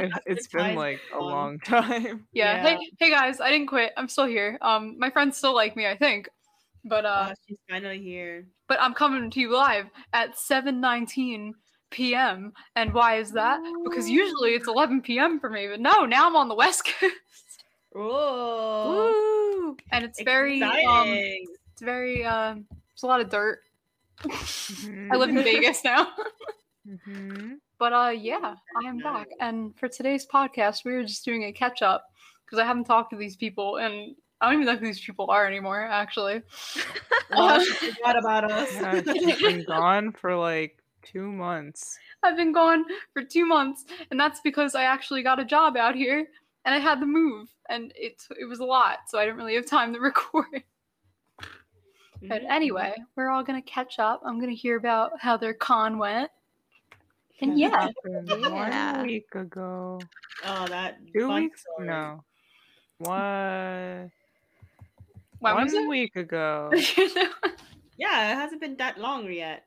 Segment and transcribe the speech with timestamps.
[0.00, 2.26] it's It's been fine, like a long time.
[2.32, 2.56] yeah.
[2.56, 2.62] Yeah.
[2.62, 3.40] Hey, hey guys!
[3.42, 3.92] I didn't quit.
[3.96, 4.56] I'm still here.
[4.62, 6.28] Um, my friends still like me, I think.
[6.84, 8.46] But uh, Oh, she's finally here.
[8.68, 11.52] but I'm coming to you live at 7:19
[11.90, 12.52] p.m.
[12.74, 13.60] And why is that?
[13.84, 15.38] Because usually it's 11 p.m.
[15.40, 17.64] for me, but no, now I'm on the West Coast.
[17.94, 19.12] Oh,
[19.68, 19.76] Woo!
[19.92, 22.64] And it's very um, it's very um,
[22.94, 23.60] it's a lot of dirt.
[24.24, 26.08] I live in Vegas now.
[26.88, 27.56] mhm.
[27.78, 29.28] But uh yeah, I am back.
[29.40, 32.06] And for today's podcast, we were just doing a catch up
[32.44, 35.30] because I haven't talked to these people and I don't even know who these people
[35.30, 36.42] are anymore, actually.
[37.32, 38.72] Oh, she forgot about us.
[38.72, 41.98] Yeah, she's been gone for like two months.
[42.22, 45.94] I've been gone for two months, and that's because I actually got a job out
[45.94, 46.26] here
[46.64, 49.54] and I had to move and it it was a lot, so I didn't really
[49.54, 50.62] have time to record.
[52.22, 52.50] But Mhm.
[52.50, 54.20] anyway, we're all gonna catch up.
[54.24, 56.30] I'm gonna hear about how their con went.
[57.40, 57.68] And yeah,
[58.04, 58.96] happened Yeah.
[58.98, 60.00] one week ago.
[60.44, 61.60] Oh, that Two weeks?
[61.60, 61.86] story.
[61.88, 62.24] No.
[62.98, 64.10] What?
[65.40, 65.88] when one was it?
[65.88, 66.70] week ago.
[68.00, 69.66] Yeah, it hasn't been that long yet.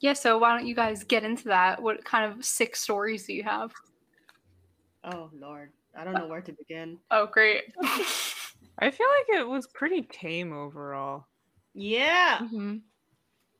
[0.00, 1.82] yeah, so why don't you guys get into that?
[1.82, 3.72] What kind of sick stories do you have?
[5.04, 6.98] Oh Lord, I don't know where to begin.
[7.10, 7.74] Oh, great.
[8.78, 11.26] I feel like it was pretty tame overall.
[11.78, 12.38] Yeah.
[12.40, 12.80] Mhm.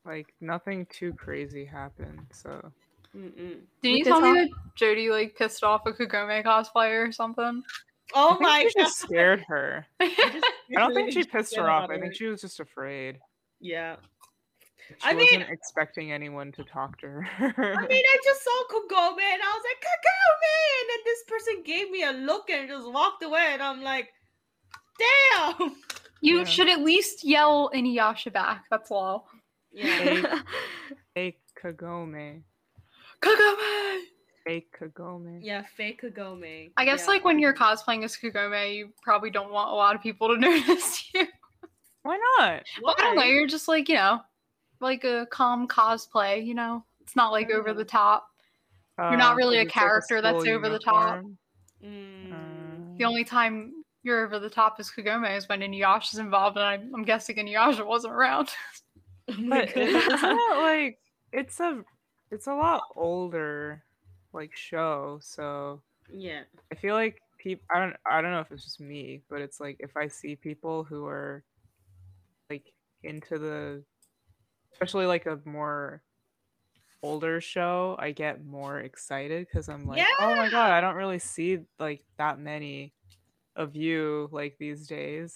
[0.05, 2.27] Like nothing too crazy happened.
[2.33, 2.73] So
[3.14, 3.61] Mm-mm.
[3.83, 7.62] Did you tell me that Jody like pissed off a Kagome cosplayer or something?
[8.14, 8.84] Oh I my she god.
[8.86, 9.86] just scared her.
[10.00, 11.84] I just I don't think she pissed her off.
[11.84, 13.19] about I think she was just afraid.
[13.61, 13.97] Yeah.
[14.89, 17.23] She I mean- wasn't expecting anyone to talk to her.
[17.25, 20.80] I mean, I just saw Kagome and I was like, Kagome!
[20.80, 23.48] And then this person gave me a look and just walked away.
[23.52, 24.11] And I'm like,
[24.98, 25.74] damn!
[26.21, 26.45] You Yeah.
[26.45, 28.65] should at least yell Inuyasha back.
[28.71, 29.29] That's all.
[29.73, 30.43] Yeah.
[31.15, 32.43] fake Kagome.
[33.23, 34.01] Kagome.
[34.45, 35.41] Fake Kagome.
[35.43, 36.71] Yeah, fake Kagome.
[36.77, 37.07] I guess Yeah.
[37.09, 40.37] like when you're cosplaying as Kagome, you probably don't want a lot of people to
[40.41, 41.27] notice you.
[42.03, 42.63] Why not?
[42.87, 43.25] I don't know.
[43.25, 44.21] You're just like you know,
[44.81, 46.45] like a calm cosplay.
[46.47, 48.29] You know, it's not like over the top.
[48.98, 51.23] You're not Uh, really a it's like character that's school over the top.
[51.85, 52.33] Mm.
[52.33, 53.76] Uh, The only time
[54.06, 57.84] you're over the top as Kagome is when Inuyasha's involved, and I'm, I'm guessing Inuyasha
[57.84, 58.48] wasn't around.
[59.48, 60.62] But it- isn't God.
[60.62, 61.00] like
[61.33, 61.83] it's a
[62.30, 63.83] it's a lot older
[64.33, 66.42] like show, so yeah.
[66.70, 69.58] I feel like people I don't I don't know if it's just me, but it's
[69.58, 71.42] like if I see people who are
[72.48, 73.83] like into the
[74.73, 76.02] especially like a more
[77.02, 81.18] older show, I get more excited because I'm like, oh my god, I don't really
[81.18, 82.92] see like that many
[83.56, 85.34] of you like these days.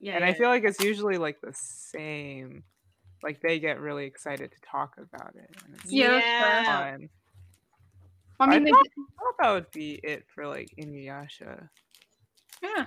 [0.00, 0.16] Yeah.
[0.16, 2.64] and I feel like it's usually like the same.
[3.22, 5.50] Like they get really excited to talk about it.
[5.66, 6.64] And it's Yeah, Yeah.
[6.96, 7.08] fun.
[8.40, 11.68] I mean, they, thought, I thought that would be it for like Inuyasha.
[12.62, 12.86] yeah.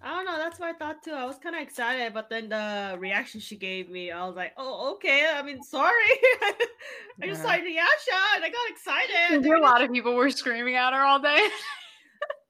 [0.00, 0.36] I don't know.
[0.36, 1.12] That's what I thought too.
[1.12, 4.52] I was kind of excited, but then the reaction she gave me, I was like,
[4.58, 5.26] "Oh, okay.
[5.34, 5.92] I mean, sorry.
[6.42, 7.60] I just saw Yeah.
[7.60, 11.20] Inuyasha and I got excited." There a lot of people were screaming at her all
[11.20, 11.48] day.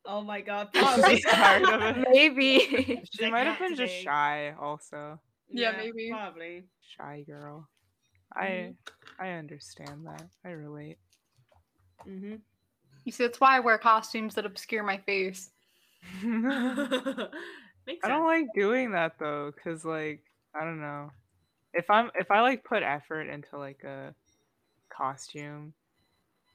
[0.07, 0.69] Oh my god!
[0.75, 1.21] Probably.
[1.21, 2.09] tired of it.
[2.13, 3.03] Maybe.
[3.11, 5.19] She like, might have been just shy, also
[5.51, 6.11] Yeah, maybe.
[6.11, 6.65] Probably.
[6.97, 7.69] shy girl.
[8.35, 8.75] I
[9.19, 10.27] I understand that.
[10.45, 10.99] I relate.
[12.07, 12.37] Mm-hmm.
[13.05, 15.51] You see, that's why I wear costumes that obscure my face.
[16.23, 17.29] I
[18.03, 20.23] don't like doing that though, cause like
[20.55, 21.11] I don't know.
[21.73, 24.15] If I'm if I like put effort into like a
[24.91, 25.73] costume,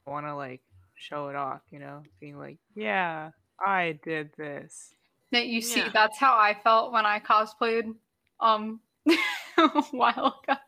[0.06, 0.60] I want to like
[0.94, 3.30] show it off, you know, being like, yeah,
[3.64, 4.94] I did this.
[5.32, 5.90] That you see, Yeah.
[5.92, 7.94] that's how I felt when I cosplayed
[8.40, 8.80] um
[9.58, 10.58] a while ago.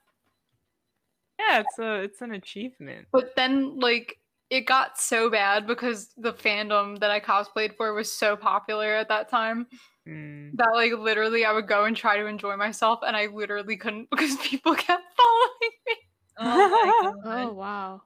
[1.39, 3.09] Yeah, it's a it's an achievement.
[3.13, 4.19] But then like
[4.51, 9.09] it got so bad because the fandom that I cosplayed for was so popular at
[9.09, 9.67] that time
[10.07, 10.57] Mm.
[10.57, 14.09] that like literally I would go and try to enjoy myself and I literally couldn't
[14.11, 15.97] because people kept following me.
[16.39, 17.15] Oh my god.
[17.25, 18.03] Oh wow.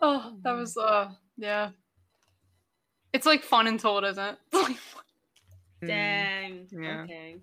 [0.00, 1.70] Oh, that was uh yeah.
[3.12, 4.38] It's like fun until it isn't.
[5.84, 5.88] It's Mm.
[5.88, 6.68] Dang.
[6.70, 7.02] Yeah.
[7.02, 7.36] Okay.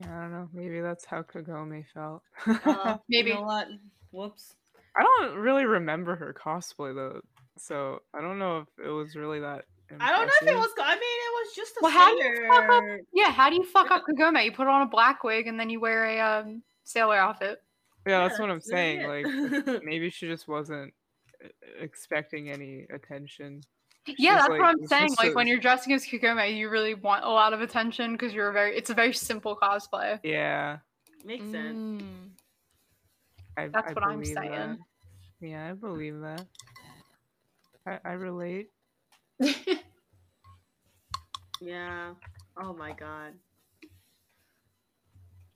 [0.00, 0.48] Yeah, I don't know.
[0.54, 2.22] Maybe that's how Kagome felt.
[2.46, 3.30] Uh, Maybe.
[3.30, 3.68] You know what?
[4.12, 4.54] Whoops.
[4.96, 7.20] I don't really remember her cosplay though,
[7.58, 9.64] so I don't know if it was really that.
[10.00, 10.70] I don't know if it was.
[10.80, 13.00] I mean, it was just a Well, how do you fuck up- sailor.
[13.14, 14.42] yeah, how do you fuck up Kagome?
[14.44, 17.62] You put on a black wig and then you wear a um sailor outfit.
[18.06, 19.00] Yeah, that's what I'm saying.
[19.02, 19.08] it.
[19.66, 20.94] Like, maybe she just wasn't
[21.80, 23.62] expecting any attention.
[24.06, 25.10] Yeah, She's that's like- what I'm saying.
[25.18, 28.32] Like a- when you're dressing as Kagome, you really want a lot of attention because
[28.32, 28.76] you're a very.
[28.76, 30.20] It's a very simple cosplay.
[30.22, 30.78] Yeah,
[31.24, 32.02] Makes sense.
[32.02, 32.30] Mm.
[33.58, 34.50] I, That's I what I'm saying.
[34.50, 34.78] that.
[35.40, 36.46] Yeah, I believe that.
[37.86, 38.68] I, I relate.
[41.58, 42.12] Yeah.
[42.60, 43.32] Oh my god.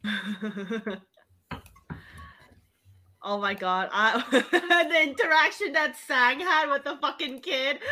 [3.23, 3.89] oh my god.
[3.93, 7.79] I, the interaction that Sang had with the fucking kid.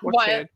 [0.00, 0.26] What, What?
[0.26, 0.48] kid?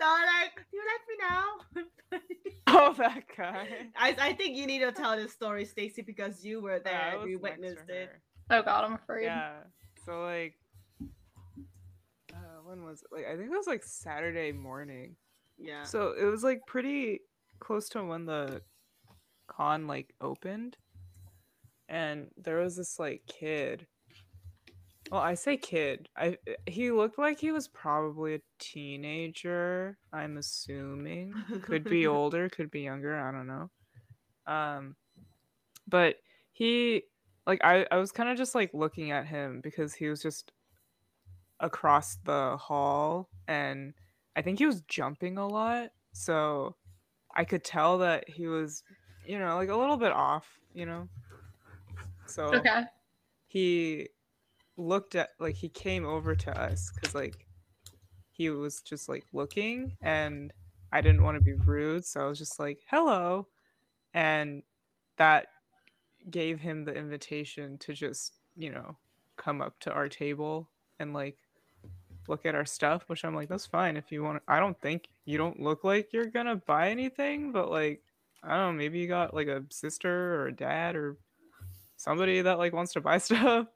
[0.00, 2.20] They were like, "Do you like me now?"
[2.66, 3.68] Oh, that guy.
[3.96, 6.92] I, I think you need to tell this story, Stacy, because you were there.
[7.14, 8.10] Yeah, and you witnessed it.
[8.50, 9.24] oh God, I'm afraid.
[9.24, 9.52] Yeah.
[10.04, 10.54] So like,
[12.32, 13.08] uh, when was it?
[13.14, 15.14] Like, I think it was like Saturday morning.
[15.58, 15.84] Yeah.
[15.84, 17.20] So it was like pretty
[17.60, 18.62] close to when the
[19.48, 20.76] con like opened,
[21.92, 23.86] and there was this like kid.
[25.10, 26.08] Well, I say kid.
[26.16, 29.98] I he looked like he was probably a teenager.
[30.10, 33.14] I'm assuming could be older, could be younger.
[33.14, 33.70] I don't know.
[34.46, 34.96] Um,
[35.86, 36.16] but
[36.52, 37.02] he
[37.46, 40.50] like I I was kind of just like looking at him because he was just
[41.60, 43.92] across the hall and
[44.34, 45.90] I think he was jumping a lot.
[46.14, 46.76] So
[47.36, 48.82] I could tell that he was,
[49.26, 51.08] you know, like a little bit off, you know.
[52.32, 52.84] So Okay.
[53.48, 54.08] he
[54.76, 57.46] looked at like he came over to us because like
[58.30, 60.52] he was just like looking and
[60.92, 63.48] I didn't want to be rude, so I was just like, hello.
[64.14, 64.62] And
[65.16, 65.48] that
[66.30, 68.96] gave him the invitation to just, you know,
[69.36, 71.38] come up to our table and like
[72.28, 74.42] look at our stuff, which I'm like, that's fine if you want.
[74.48, 78.02] I don't think you don't look like you're gonna buy anything, but like,
[78.42, 81.18] I don't know, maybe you got like a sister or a dad or
[82.02, 83.66] somebody that like wants to buy stuff.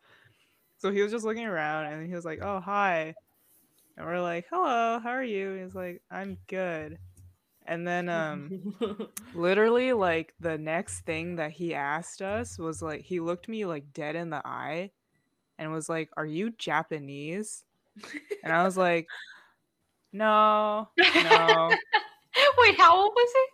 [0.79, 3.15] So he was just looking around and he was like, oh, hi.
[3.97, 5.53] And we're like, hello, how are you?
[5.53, 6.99] And he's like, I'm good.
[7.67, 8.77] And then, um,
[9.35, 13.93] literally, like, the next thing that he asked us was like, he looked me like
[13.93, 14.91] dead in the eye
[15.59, 17.65] and was like, Are you Japanese?
[18.45, 19.09] And I was like,
[20.13, 21.71] No, no.
[22.59, 23.47] Wait, how old was he?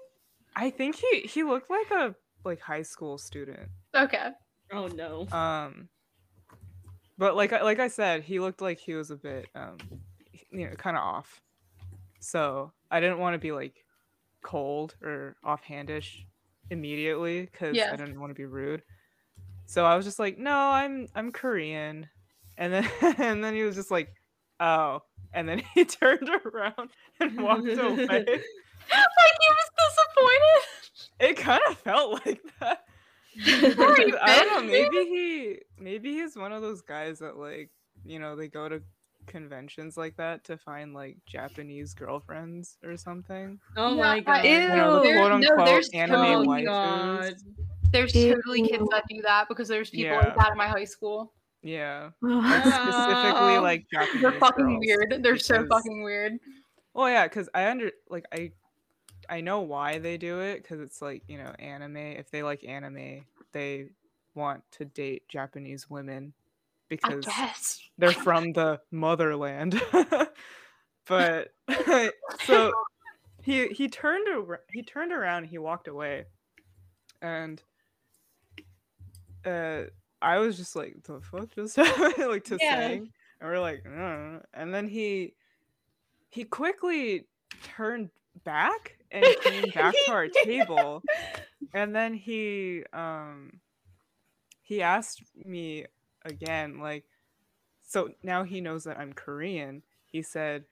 [0.54, 2.14] I think he he looked like a
[2.44, 3.70] like high school student.
[3.96, 4.28] Okay.
[4.72, 5.26] Oh no.
[5.30, 5.88] Um,
[7.18, 9.78] but like I like I said, he looked like he was a bit um,
[10.50, 11.40] you know, kind of off.
[12.20, 13.84] So I didn't want to be like
[14.42, 16.24] cold or offhandish
[16.70, 17.90] immediately because Yeah.
[17.92, 18.82] I didn't want to be rude.
[19.66, 22.08] So I was just like, no, I'm I'm Korean,
[22.56, 24.12] and then and then he was just like,
[24.60, 25.02] oh,
[25.32, 26.90] and then he turned around
[27.20, 28.06] and walked away.
[28.06, 31.20] like he was disappointed.
[31.20, 32.84] It kind of felt like that.
[33.44, 34.72] Sorry, I don't know.
[34.72, 37.70] Maybe he, maybe he's one of those guys that like,
[38.04, 38.82] you know, they go to
[39.26, 43.58] conventions like that to find like Japanese girlfriends or something.
[43.76, 44.44] Oh my god.
[44.44, 44.50] Ew.
[44.50, 46.64] You know, the There- quote no, unquote there's anime oh waifus.
[46.66, 47.34] God.
[47.92, 48.34] There's Ew.
[48.34, 50.18] totally kids that do that because there's people Yeah.
[50.20, 51.32] like that in my high school.
[51.62, 52.44] Yeah, Ugh.
[52.44, 53.60] specifically Oh.
[53.62, 54.22] like Japanese.
[54.22, 55.22] They're fucking girls, weird.
[55.22, 56.38] They're so fucking weird.
[56.94, 58.50] Well, yeah, because I under like I,
[59.32, 61.96] I know why they do it because it's like you know anime.
[61.96, 63.86] If they like anime, they
[64.34, 66.34] want to date Japanese women
[66.90, 67.26] because
[67.96, 69.80] they're from the motherland.
[71.06, 71.54] but
[72.44, 72.72] so
[73.42, 76.26] he he turned around, he turned around, he walked away,
[77.22, 77.62] and
[79.46, 79.84] uh,
[80.20, 82.28] I was just like, the fuck just happened?
[82.28, 82.76] like to Yeah.
[82.76, 83.08] saying,
[83.40, 85.32] and we're like, no, and then he
[86.28, 87.28] he quickly
[87.62, 88.10] turned
[88.44, 91.02] back and came back to our table,
[91.74, 93.60] and then he um
[94.62, 95.86] he asked me
[96.24, 97.04] again like
[97.82, 99.82] so now he knows that I'm Korean.
[100.06, 100.64] He said,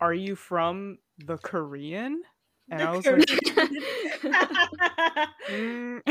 [0.00, 2.22] "Are you from the Korean?"
[2.70, 3.20] And I was like,
[5.48, 6.02] "Mm."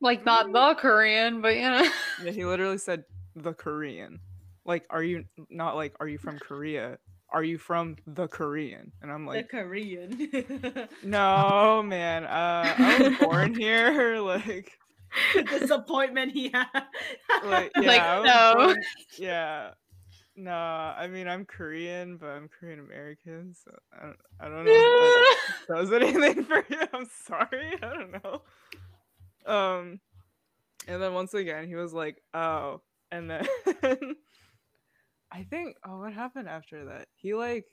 [0.00, 1.88] Like not the Korean, but you know.
[2.24, 3.04] yeah, he literally said
[3.36, 4.20] the Korean.
[4.64, 6.98] Like, are you not like, are you from Korea?
[7.32, 8.90] Are you from the Korean?
[9.02, 10.88] And I'm like, the Korean.
[11.04, 12.24] no, man.
[12.24, 14.20] Uh, I was born here.
[15.34, 16.66] Like, Disappointment he had.
[17.44, 18.54] like, yeah, Like, no.
[18.66, 18.82] born-
[19.18, 19.70] yeah.
[20.36, 24.72] No, I mean I'm Korean, but I'm Korean American, so I don't, I don't know
[24.72, 26.80] if that does anything for you.
[26.94, 28.42] I'm sorry, I don't know.
[29.52, 30.00] Um,
[30.86, 33.46] and then once again he was like, "Oh," and then
[35.32, 37.06] I think, oh, what happened after that?
[37.14, 37.66] He like,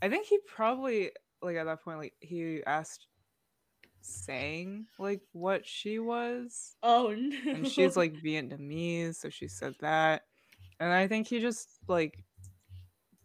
[0.00, 1.10] I think he probably
[1.42, 3.06] like at that point like he asked
[4.00, 7.52] Sang like what she was oh no.
[7.52, 10.22] and she's like Vietnamese, so she said that.
[10.80, 12.24] And I think he just like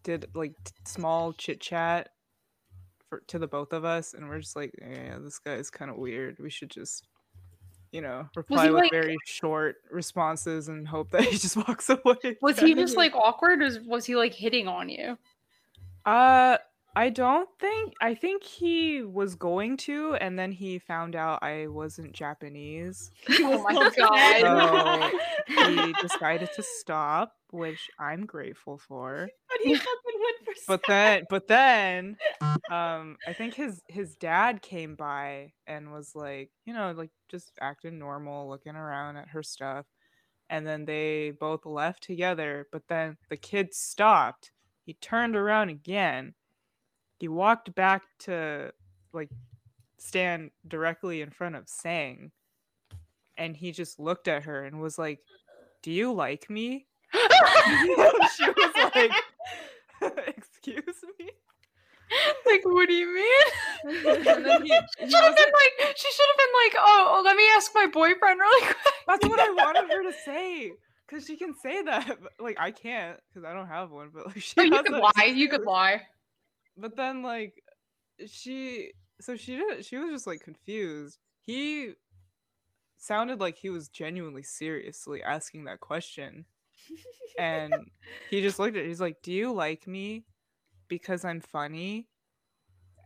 [0.03, 2.09] did like t- small chit chat
[3.07, 5.91] for to the both of us, and we're just like, yeah, this guy is kind
[5.91, 6.37] of weird.
[6.39, 7.07] We should just,
[7.93, 12.37] you know, reply with like- very short responses and hope that he just walks away.
[12.41, 15.17] Was he just like awkward or was- he like hitting on you?
[16.05, 16.57] Uh,
[16.95, 17.93] I don't think.
[18.01, 23.11] I think he was going to, and then he found out I wasn't Japanese.
[23.39, 25.11] Oh my god.
[25.55, 29.29] So he decided to stop, which I'm grateful for.
[29.49, 29.85] But he for
[30.67, 32.17] But then, but then,
[32.71, 37.51] um, I think his his dad came by and was like, you know, like just
[37.61, 39.85] acting normal, looking around at her stuff,
[40.49, 42.67] and then they both left together.
[42.71, 44.51] But then the kid stopped.
[44.85, 46.33] He turned around again.
[47.19, 48.71] He walked back to
[49.13, 49.29] like
[49.97, 52.31] stand directly in front of Sang,
[53.37, 55.19] and he just looked at her and was like,
[55.81, 59.11] "Do you like me?" she was like,
[60.27, 61.29] "Excuse me."
[62.45, 64.05] like, what do you mean?
[64.05, 64.69] And then he,
[64.99, 67.43] he She should have been like, she should have been like, oh, oh, let me
[67.55, 68.77] ask my boyfriend really quick.
[69.07, 70.71] That's what I wanted her to say.
[71.09, 74.09] Cause she can say that, but, like I can't, cause I don't have one.
[74.13, 75.25] But like she Oh, you could that lie.
[75.25, 76.01] You could lie.
[76.77, 77.61] But then like
[78.25, 78.91] she,
[79.21, 79.85] so she did.
[79.85, 81.19] She was just like confused.
[81.41, 81.93] He
[82.97, 86.45] sounded like he was genuinely seriously asking that question,
[87.37, 87.73] and
[88.29, 88.85] he just looked at.
[88.85, 90.25] He's like, "Do you like me
[90.87, 92.07] because I'm funny?"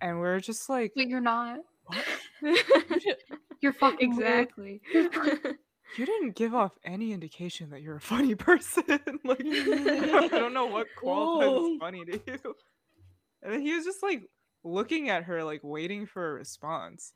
[0.02, 1.60] And we're just like, But you're not.
[3.62, 4.82] You're fucking exactly.
[4.94, 8.84] you didn't give off any indication that you're a funny person.
[9.24, 11.78] like I don't know what qualifies Whoa.
[11.80, 12.56] funny to you.
[13.42, 14.24] And then he was just like
[14.64, 17.14] looking at her, like waiting for a response.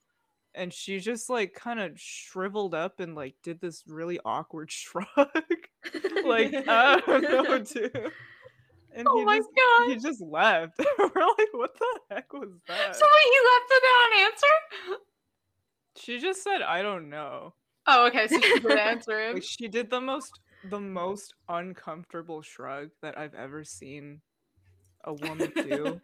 [0.53, 5.07] And she just like kind of shriveled up and like did this really awkward shrug.
[6.25, 8.11] like, I don't know, dude.
[8.93, 9.89] And Oh he my just god.
[9.89, 10.77] he just left.
[10.99, 12.95] We're like, what the heck was that?
[12.95, 15.01] So he left without an answer?
[15.95, 17.53] she just said, I don't know.
[17.87, 18.27] Oh, okay.
[18.27, 19.33] So she did answer him.
[19.35, 20.39] Like she did the most
[20.69, 24.21] the most uncomfortable shrug that I've ever seen
[25.05, 25.99] a woman do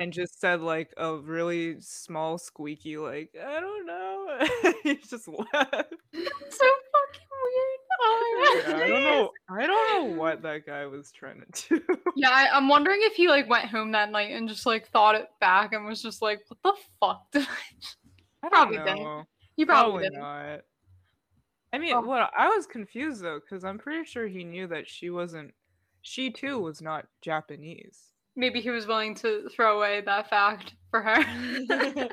[0.00, 4.72] and just said like a really small squeaky like I don't know.
[4.82, 5.44] he just left.
[5.52, 7.78] so fucking weird.
[8.00, 9.30] Oh Yeah, I don't know.
[9.50, 11.96] I don't know what that guy was trying to do.
[12.16, 15.14] Yeah, I, I'm wondering if he like went home that night and just like thought
[15.14, 17.74] it back and was just like, "What the fuck?" Did I?
[17.80, 17.96] just-"
[18.42, 18.96] I don't Probably didn't.
[19.02, 19.24] know.
[19.56, 20.20] He probably, Probably didn't.
[20.20, 20.60] not.
[21.72, 22.00] I mean, Oh.
[22.02, 25.54] what I was confused though, because I'm pretty sure he knew that she wasn't.
[26.02, 28.12] She too was not Japanese.
[28.36, 31.24] Maybe he was willing to throw away that fact for her.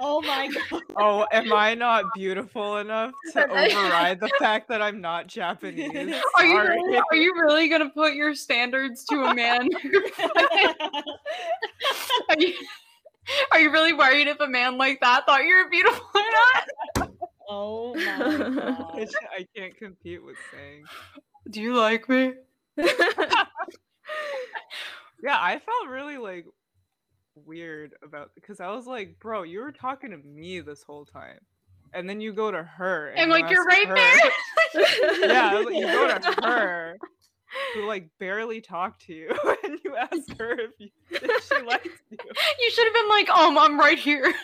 [0.00, 0.82] oh my god.
[0.96, 6.14] Oh, am I not beautiful enough to override the fact that I'm not Japanese?
[6.36, 9.68] Are you really, are you really gonna put your standards to a man?
[12.28, 12.54] are, you,
[13.52, 16.22] are you really worried if a man like that thought you were beautiful or
[16.98, 17.10] not?
[17.48, 18.02] oh my
[18.54, 19.08] god.
[19.36, 20.84] I can't compete with Sang.
[21.50, 22.34] Do you like me?
[25.22, 26.46] Yeah, I felt really like
[27.34, 31.38] weird about because I was like, bro, you were talking to me this whole time,
[31.92, 34.30] and then you go to her And you like you're right her- there.
[35.28, 36.98] yeah, like, you go to her
[37.74, 39.30] who like barely talked to you,
[39.64, 42.18] and you ask her if, you, if she likes you.
[42.60, 44.34] You should have been like, um, I'm right here.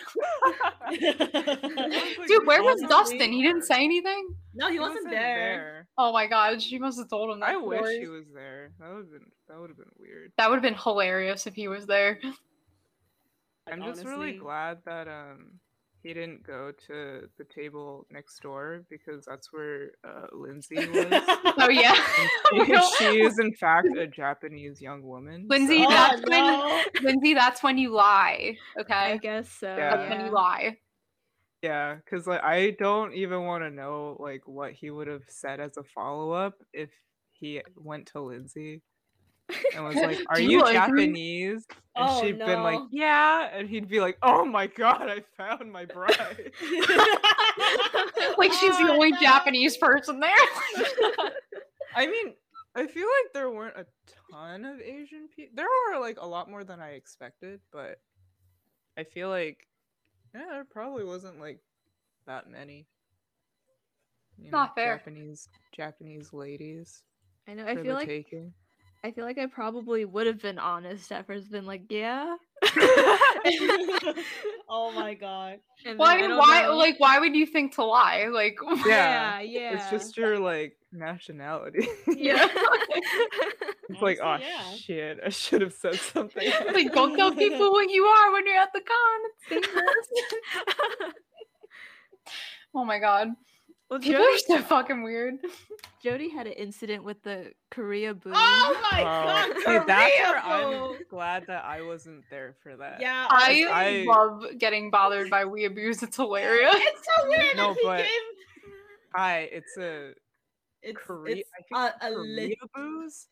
[2.27, 3.31] Dude, where was Honestly, Dustin?
[3.31, 4.29] He didn't say anything.
[4.53, 5.87] no, he wasn't, there.
[5.97, 7.49] Oh my god, she must have told him that.
[7.49, 7.99] I wish story.
[7.99, 8.71] he was there.
[8.79, 10.31] That would have been that would have been weird.
[10.37, 12.19] That would have been hilarious if he was there.
[13.71, 15.53] I'm just really glad that um
[16.01, 21.05] he didn't go to the table next door because that's where uh, Lindsay was.
[21.57, 21.95] Oh yeah.
[22.53, 25.45] She, she is in fact a Japanese young woman.
[25.49, 26.81] Lindsay, so- Oh, that's when no.
[27.01, 28.57] Lindsay, that's when you lie.
[28.79, 29.67] Okay, I guess so.
[29.75, 29.95] Yeah.
[29.95, 30.77] That's when you lie.
[31.61, 35.61] Yeah, because like I don't even want to know like what he would have said
[35.61, 36.89] as a follow up if
[37.31, 38.81] he went to Lindsay
[39.75, 43.49] and was like, "Are you, you like me?" Japanese?" And Oh, she'd been like, "Yeah,"
[43.53, 46.51] and he'd be like, "Oh my god, I found my bride."
[48.37, 49.11] Like she's the only.
[49.21, 50.31] Japanese person there.
[51.95, 52.33] I mean,
[52.75, 53.85] I feel like there weren't a
[54.31, 55.53] ton of Asian people.
[55.55, 57.99] There were like a lot more than I expected, but
[58.97, 59.67] I feel like
[60.33, 61.59] yeah, there probably wasn't like
[62.25, 62.87] that many.
[64.37, 64.97] You Not fair.
[64.97, 67.03] Japanese Japanese ladies
[67.47, 67.67] I know.
[67.67, 68.53] I feel like taking.
[69.05, 72.35] I feel like I probably would have been honest at first, been like, yeah,
[74.69, 75.59] oh my god.
[75.85, 76.15] And Why?
[76.15, 76.61] I don't Why?
[76.61, 76.77] know.
[76.77, 78.27] Like, why would you think to lie?
[78.31, 78.55] Like,
[78.85, 79.73] Yeah, Yeah, yeah.
[79.73, 81.85] It's just your like nationality.
[82.07, 82.47] yeah.
[83.89, 84.73] it's like, oh yeah.
[84.75, 86.49] shit, I should have said something.
[86.73, 89.19] like, don't tell people what you are when you're at the con.
[89.51, 90.07] It's dangerous.
[92.73, 93.29] oh my god,
[93.93, 95.35] well, people Jody, are so fucking weird.
[96.03, 98.31] Jody had an incident with the Koreaboo.
[98.33, 102.75] Oh my Oh, god, see, Korea that's where I'm glad that I wasn't there for
[102.77, 102.99] that.
[102.99, 106.01] Yeah, I, I- love getting bothered by weeaboos.
[106.03, 106.73] It's hilarious.
[106.75, 108.07] It's so weird No, that he but- gave.
[109.15, 110.13] Hi, it's a
[110.81, 111.35] It's, Korea.
[111.37, 113.27] it's I a, think a Korea lit- boos.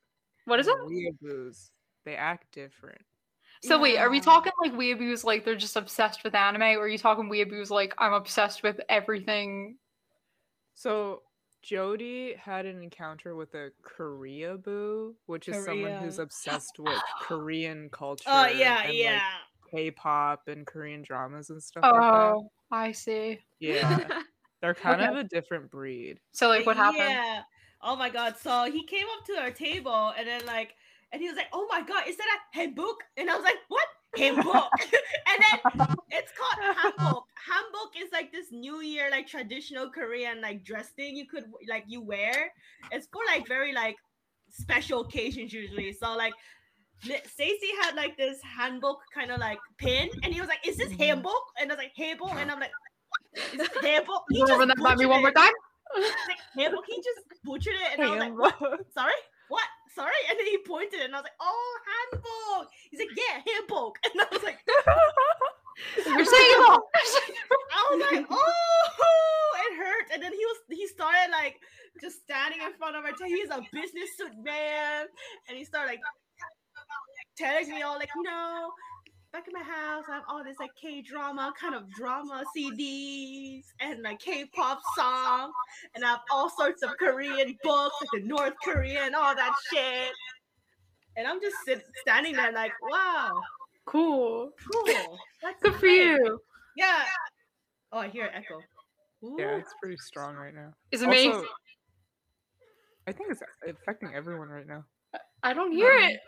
[0.46, 0.75] What is it?
[0.75, 1.70] Weeaboos.
[2.06, 3.01] They act different.
[3.63, 6.88] So wait, are we talking like weeaboos like they're just obsessed with anime, or are
[6.88, 9.77] you talking weeaboos like I'm obsessed with everything?
[10.81, 11.21] So
[11.61, 17.95] Jody had an encounter with a Koreaboo, which is someone who's obsessed with Korean oh,
[17.95, 18.23] culture.
[18.27, 19.21] Oh yeah, and, like, yeah.
[19.69, 22.33] K-pop and Korean dramas and stuff like that.
[22.33, 23.39] Oh, I see.
[23.59, 24.23] Yeah,
[24.63, 26.19] they're kind of a different breed.
[26.31, 27.11] So like, what happened?
[27.11, 27.43] Yeah.
[27.83, 28.38] Oh my god.
[28.38, 30.73] So he came up to our table and then like
[31.11, 33.43] and he was like, Oh my god, is that a hey book?" And I was
[33.43, 33.85] like, What?
[34.18, 34.70] Handbook.
[35.30, 37.24] and then it's called hanbok.
[37.48, 41.86] Hanbok is like this New Year like traditional Korean like dress thing you could like
[41.88, 42.51] you wear.
[42.91, 43.96] It's for like very like
[44.50, 45.94] special occasions usually.
[45.94, 46.34] So like
[47.03, 50.89] Stacy had like this handbook kind of like pin, and he was like, "Is this
[50.89, 51.01] mm-hmm.
[51.01, 52.72] handbook?" And I was like, "Handbook," and I'm like,
[53.53, 55.51] "Is this handbook?" He You just run that by me one more time.
[55.96, 56.86] Like, handbook.
[56.88, 58.86] He just butchered it, and I was like, "What?
[58.94, 59.13] Sorry,
[59.50, 59.63] what?
[59.95, 63.98] Sorry?" And then he pointed, and I was like, "Oh, handbook." He's like, "Yeah, handbook,"
[64.05, 64.60] and I was like,
[66.05, 66.83] You're saying it all.
[66.93, 71.55] I was like, "Oh, it hurts." And then he was he started like
[72.01, 73.25] just standing in front of table.
[73.25, 75.07] He's a business suit man,
[75.48, 76.01] and he started like
[77.38, 78.71] telling me all like, "No."
[79.33, 83.63] Back in my house, I have all this like K drama kind of drama CDs
[83.79, 85.53] and like K pop songs,
[85.95, 90.11] and I have all sorts of Korean books, like the North Korean, all that shit.
[91.15, 93.41] And I'm just sit- standing there like, wow,
[93.85, 94.51] cool.
[94.74, 95.17] cool.
[95.41, 96.39] That's Good for you.
[96.75, 97.03] Yeah.
[97.94, 98.59] Oh, I hear an echo.
[99.37, 100.74] Yeah, it's pretty strong right now.
[100.91, 101.33] Is amazing.
[101.33, 101.48] Also,
[103.07, 104.83] I think it's affecting everyone right now.
[105.44, 106.20] I don't hear it.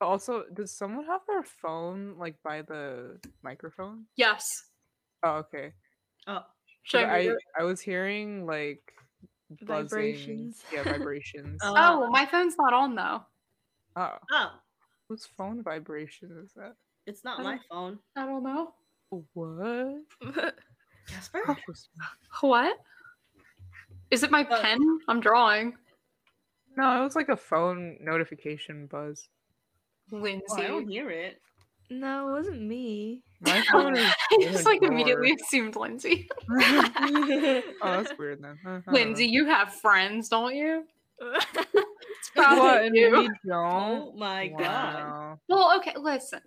[0.00, 4.06] But also, does someone have their phone like by the microphone?
[4.16, 4.64] Yes.
[5.22, 5.72] Oh, okay.
[6.26, 6.40] Oh,
[6.84, 7.18] Should I?
[7.28, 7.34] I?
[7.60, 8.80] I was hearing like
[9.66, 10.62] buzzing- Vibrations.
[10.72, 11.60] Yeah, vibrations.
[11.62, 11.74] Oh.
[11.76, 13.20] Oh, my phone's not on though.
[13.96, 14.52] oh, oh,
[15.08, 16.74] whose phone vibration is that?
[17.06, 17.98] it's not I my phone.
[18.16, 18.72] I don't know.
[19.34, 20.02] What?
[21.08, 21.42] Casper?
[21.48, 22.00] Interesting.
[22.40, 22.78] What?
[24.10, 24.78] Is it my Uh, pen?
[25.08, 25.74] I'm drawing.
[26.76, 29.28] No, it was like a phone notification buzz.
[30.10, 30.44] Lindsay.
[30.50, 31.40] Oh, I don't hear it.
[31.90, 33.22] no, it wasn't me.
[33.40, 34.04] My phone is.
[34.30, 36.28] I in just a like immediately assumed Lindsay.
[36.50, 38.58] oh, that's weird then.
[38.66, 40.84] Uh, I Lindsay, you have friends, don't you?
[41.22, 42.84] It's probably What?
[42.84, 43.10] And you.
[43.10, 44.02] we don't.
[44.02, 44.58] Oh my god.
[44.94, 45.38] Wow.
[45.48, 46.40] Well, okay, listen.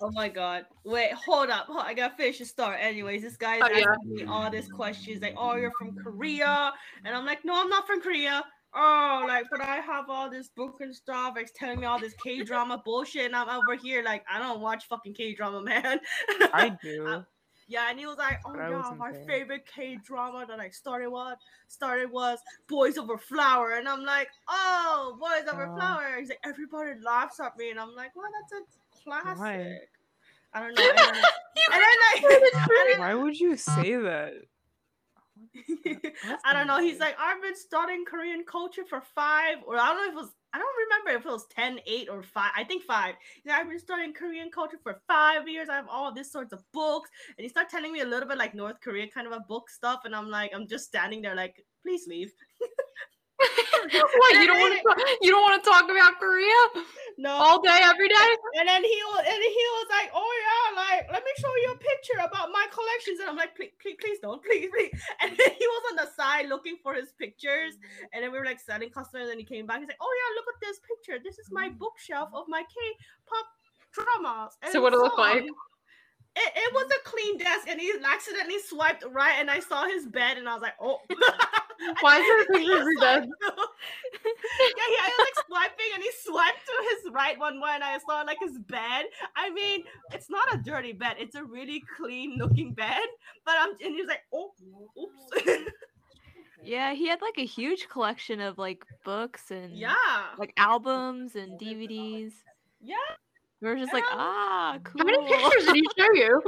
[0.00, 0.64] Oh my god.
[0.84, 1.66] Wait, hold up.
[1.66, 2.76] Hold, I gotta finish the story.
[2.80, 3.84] Anyways, this guy's Oh, yeah.
[3.90, 6.72] asking me all these questions like, oh, you're from Korea.
[7.04, 8.44] And I'm like, no, I'm not from Korea.
[8.74, 11.34] Oh, like, but I have all this book and stuff.
[11.36, 13.26] It's telling me all this K drama bullshit.
[13.26, 16.00] And I'm over here, like, I don't watch fucking K drama, man.
[16.52, 17.24] I do.
[17.68, 19.24] Yeah, and he was like, "Oh yeah, my there.
[19.26, 24.28] favorite K drama that I started was started was Boys Over Flower," and I'm like,
[24.48, 25.70] "Oh, Boys Over uh.
[25.72, 25.76] Aw.
[25.76, 29.78] Flower." He's like, "Everybody laughs at me," and I'm like, "Well, that's a classic." Why?
[30.54, 30.88] I don't know.
[30.88, 31.14] And then,
[31.72, 31.82] and
[32.92, 34.34] then, Why would you say that?
[36.44, 36.80] I don't know.
[36.80, 40.16] He's like, I've been studying Korean culture for five, or I don't know if it
[40.16, 42.50] was, I don't remember if it was 10, 8, or 5.
[42.56, 43.14] I think 5.
[43.42, 45.68] He's like, I've been studying Korean culture for five years.
[45.68, 47.10] I have all these sorts of books.
[47.36, 49.68] And he started telling me a little bit like North Korea kind of a book
[49.68, 50.02] stuff.
[50.04, 52.32] And I'm like, I'm just standing there like, please leave.
[53.38, 54.40] what?
[54.40, 55.16] You don't want to?
[55.22, 56.84] You don't want to talk about Korea
[57.18, 57.30] No.
[57.30, 58.28] all day, every day?
[58.58, 61.72] And then he was, and he was like, "Oh yeah, like let me show you
[61.72, 65.32] a picture about my collections." And I'm like, "Please, please, please don't, please, please." And
[65.36, 67.74] then he was on the side looking for his pictures.
[68.12, 69.80] And then we were like selling customers, and he came back.
[69.80, 71.22] He's like, "Oh yeah, look at this picture.
[71.22, 73.46] This is my bookshelf of my K-pop
[73.92, 75.44] dramas." And So what it look like?
[75.44, 80.06] It, it was a clean desk, and he accidentally swiped right, and I saw his
[80.06, 81.00] bed, and I was like, "Oh."
[82.00, 85.46] Why is there a he picture of your was like- yeah, he I was like
[85.46, 89.06] swiping and he swiped to his right one more and I saw like his bed.
[89.36, 93.06] I mean, it's not a dirty bed, it's a really clean looking bed.
[93.44, 94.52] But I'm and he was like, oh
[94.98, 95.70] oops.
[96.62, 99.94] Yeah, he had like a huge collection of like books and yeah.
[100.36, 102.32] like albums and DVDs.
[102.82, 102.96] Yeah.
[103.60, 104.98] We were just like, Um, ah, cool.
[104.98, 106.42] How many pictures did he show you?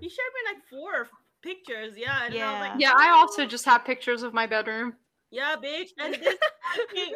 [0.00, 1.08] He showed me like four
[1.42, 1.94] pictures.
[1.96, 2.28] Yeah.
[2.30, 2.52] yeah.
[2.52, 2.92] I like, yeah.
[2.96, 4.94] I also just have pictures of my bedroom.
[5.30, 5.90] Yeah, bitch.
[5.98, 7.14] And this, I mean,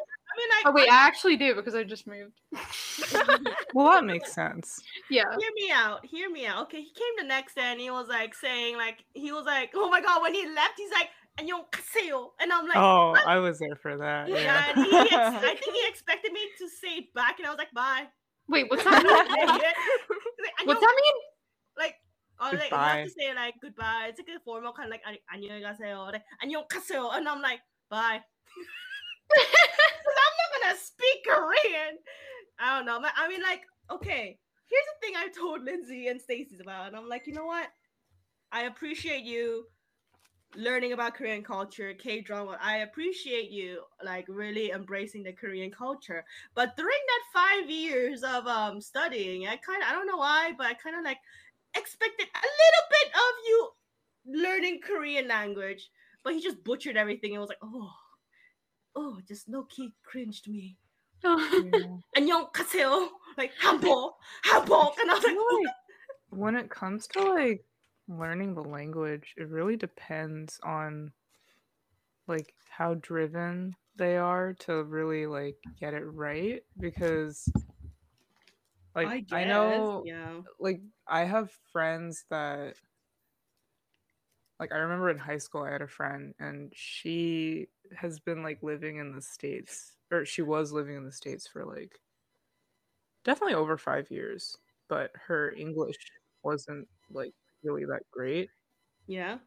[0.50, 2.40] I oh wait, I actually do because I just moved.
[3.74, 4.80] well, that makes sense.
[5.10, 5.24] Yeah.
[5.38, 6.04] Hear me out.
[6.06, 6.62] Hear me out.
[6.64, 9.70] Okay, he came the next day and he was like saying like he was like,
[9.74, 11.08] oh my god, when he left, he's like.
[11.36, 11.56] And you
[12.40, 13.26] and I'm like, oh, what?
[13.26, 14.28] I was there for that.
[14.28, 17.46] Yeah, yeah and he ex- I think he expected me to say it back, and
[17.48, 18.04] I was like, bye.
[18.48, 20.66] Wait, what's that mean?
[20.66, 21.14] what's that mean?
[21.76, 21.96] Like,
[22.40, 22.72] or like.
[22.72, 24.06] I have to say like goodbye.
[24.08, 28.20] It's like a formal kind of like 안녕하세요, like 안녕하세요, and I'm like bye.
[29.36, 31.98] I'm not gonna speak Korean.
[32.58, 33.00] I don't know.
[33.16, 34.38] I mean, like, okay.
[34.66, 37.68] Here's the thing I told Lindsay and Stacy's about, and I'm like, you know what?
[38.50, 39.66] I appreciate you
[40.56, 42.58] learning about Korean culture, K drama.
[42.62, 46.24] I appreciate you like really embracing the Korean culture.
[46.54, 50.52] But during that five years of um studying, I kind of I don't know why,
[50.56, 51.18] but I kind of like
[51.75, 53.69] expected a little bit of you
[54.43, 55.89] learning Korean language.
[56.23, 57.33] But he just butchered everything.
[57.33, 57.91] It was like, oh,
[58.95, 60.77] oh, just low key cringed me.
[61.23, 62.01] Oh.
[62.15, 63.09] 안녕하세요.
[63.37, 64.13] Like 한복,
[64.45, 65.73] 한복, and I was I like, feel like
[66.29, 67.63] when it comes to like
[68.07, 71.11] learning the language, it really depends on
[72.27, 77.47] like how driven they are to really like get it right because
[78.94, 80.42] like I, know yeah.
[80.58, 82.76] like I have friends that
[84.60, 88.62] like I remember in high school I had a friend and she has been like
[88.62, 92.00] living in the states or she was living in the states for like
[93.24, 94.56] definitely over 5 years
[94.88, 95.96] but her English
[96.42, 98.50] wasn't like really that great
[99.06, 99.38] Yeah.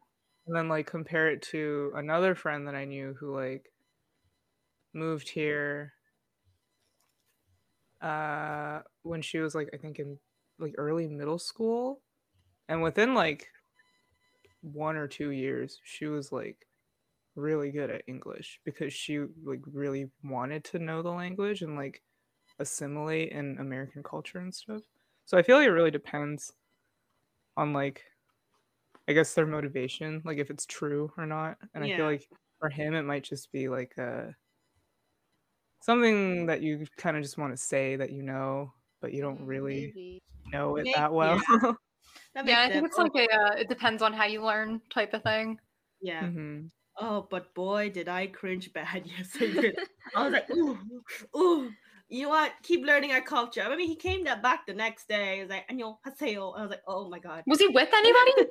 [0.46, 3.72] and then like compare it to another friend that I knew who like
[4.92, 5.94] moved here
[8.00, 10.18] uh when she was like I think in
[10.58, 12.02] like early middle school
[12.68, 13.48] and within like
[14.60, 16.66] one or two years she was like
[17.36, 22.02] really good at English because she like really wanted to know the language and like
[22.58, 24.82] assimilate in American culture and stuff.
[25.26, 26.52] So I feel like it really depends
[27.56, 28.04] on like
[29.08, 31.58] I guess their motivation, like if it's true or not.
[31.74, 34.28] And I feel like for him it might just be like uh
[35.80, 39.40] something that you kind of just want to say that you know, but you don't
[39.44, 40.22] really Maybe.
[40.52, 40.94] know it Maybe.
[40.94, 41.40] that well.
[41.50, 41.72] Yeah,
[42.44, 45.22] yeah I think it's like a uh, it depends on how you learn type of
[45.22, 45.58] thing.
[46.00, 46.24] Yeah.
[46.24, 46.66] Mm-hmm.
[47.00, 49.06] Oh, but boy, did I cringe bad.
[49.18, 49.72] yesterday.
[50.16, 50.78] I was like, ooh,
[51.36, 51.70] ooh.
[52.10, 52.52] You want?
[52.62, 53.62] Keep learning our culture.
[53.62, 55.36] I mean, he came back the next day.
[55.36, 58.50] He was like, "Anyo haseo." I was like, "Oh my god." Was he with anybody?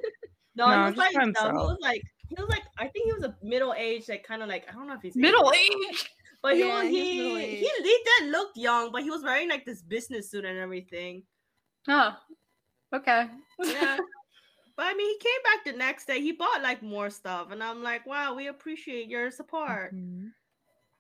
[0.56, 3.14] no, no, he was like, no, he was like, he was like, I think he
[3.14, 6.08] was a middle aged, like kind of like I don't know if he's middle aged
[6.42, 9.24] but he Yeah, was he was he he he did look young, but he was
[9.24, 11.24] wearing like this business suit and everything.
[11.88, 12.16] Oh,
[12.94, 13.28] okay.
[13.64, 13.98] Yeah.
[14.78, 16.22] But I mean, he came back the next day.
[16.22, 20.30] He bought like more stuff, and I'm like, "Wow, we appreciate your support." Mhm.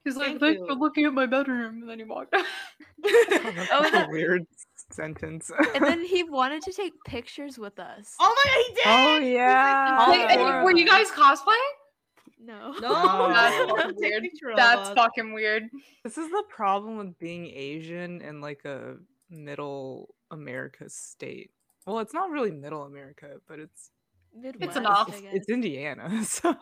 [0.04, 0.65] He's like, thanks you.
[0.65, 2.43] for looking at my bedroom, and then he walked out.
[3.06, 4.47] Oh, that's Oh, that- a weird
[4.91, 5.52] sentence.
[5.76, 8.15] And then he wanted to take pictures with us.
[8.19, 8.84] Oh my god, he did!
[8.88, 9.97] oh He's like, yeah.
[10.00, 11.73] "Oh, Wait, were you guys cosplaying?
[12.47, 12.73] No.
[12.81, 13.27] No, Oh.
[13.33, 14.23] That's fucking weird.
[14.55, 15.63] That's fucking weird.
[16.03, 18.95] This is the problem with being Asian in like a
[19.29, 21.51] middle America state.
[21.86, 23.91] Well, it's not really middle America, but it's
[24.36, 25.10] Midwest, enough.
[25.12, 26.10] I it's, it's Indiana.
[26.23, 26.55] So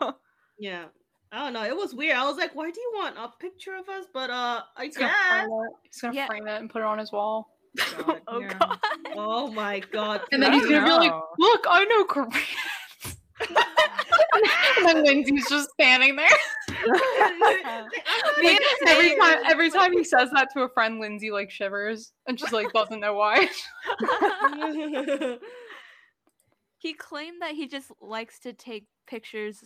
[0.58, 0.86] Yeah.
[1.32, 1.64] I don't know.
[1.64, 2.16] It was weird.
[2.16, 4.06] I was like, why do you want a picture of us?
[4.12, 5.48] But uh I He's gonna, guess.
[5.84, 6.26] He's gonna Yeah.
[6.26, 7.52] frame it and put it on his wall.
[7.76, 8.22] God.
[8.28, 8.54] oh Yeah.
[8.58, 8.78] god.
[9.14, 10.22] Oh my god.
[10.32, 12.32] And then I he's gonna be like, "Look, I know Korean."
[14.42, 16.28] And then Lindsay's just standing there.
[18.40, 22.12] Me Like, every time, every time he says that to a friend, Lindsay like shivers
[22.26, 23.48] and just like doesn't know why.
[26.78, 29.64] he claimed that he just likes to take pictures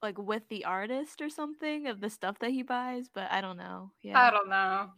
[0.00, 3.56] like with the artist or something of the stuff that he buys, but I don't
[3.56, 3.90] know.
[4.04, 4.30] I Yeah.
[4.30, 4.90] don't know.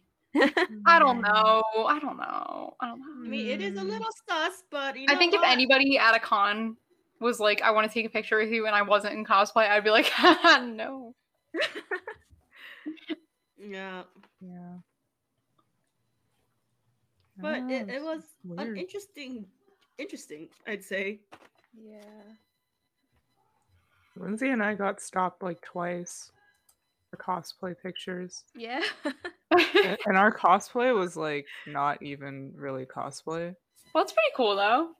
[0.87, 1.62] I don't know.
[1.87, 2.74] I don't know.
[2.80, 3.24] I don't know.
[3.24, 6.16] I mean, it is a little sus, but you I know think if anybody at
[6.16, 6.76] a con
[7.24, 9.68] was like, "I want to take a picture with you," and I wasn't in cosplay,
[9.68, 11.14] I'd be like, ah, "No."
[13.58, 14.02] Yeah,
[14.40, 14.74] yeah.
[17.38, 18.22] but Oh, it, it it's was
[18.58, 19.46] an interesting,
[19.98, 21.20] interesting, I'd say.
[21.74, 22.00] yeah.
[24.16, 26.30] Lindsay and I got stopped like twice
[27.10, 28.44] for cosplay pictures.
[28.54, 28.82] Yeah.
[29.50, 33.54] and, and our cosplay was like not even really cosplay.
[33.94, 34.90] Well, it's pretty cool though.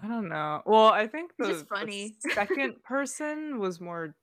[0.00, 0.62] I don't know.
[0.66, 2.14] Well, I think the, just the funny.
[2.32, 4.14] second person was more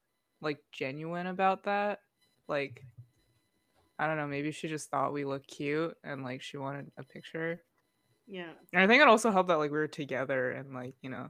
[0.42, 2.00] like genuine about that.
[2.48, 2.84] Like,
[3.98, 4.28] I don't know.
[4.28, 7.62] Maybe she just thought we looked cute and like she wanted a picture.
[8.28, 8.52] Yeah.
[8.74, 11.30] And I think it also helped that like we were together and like you know,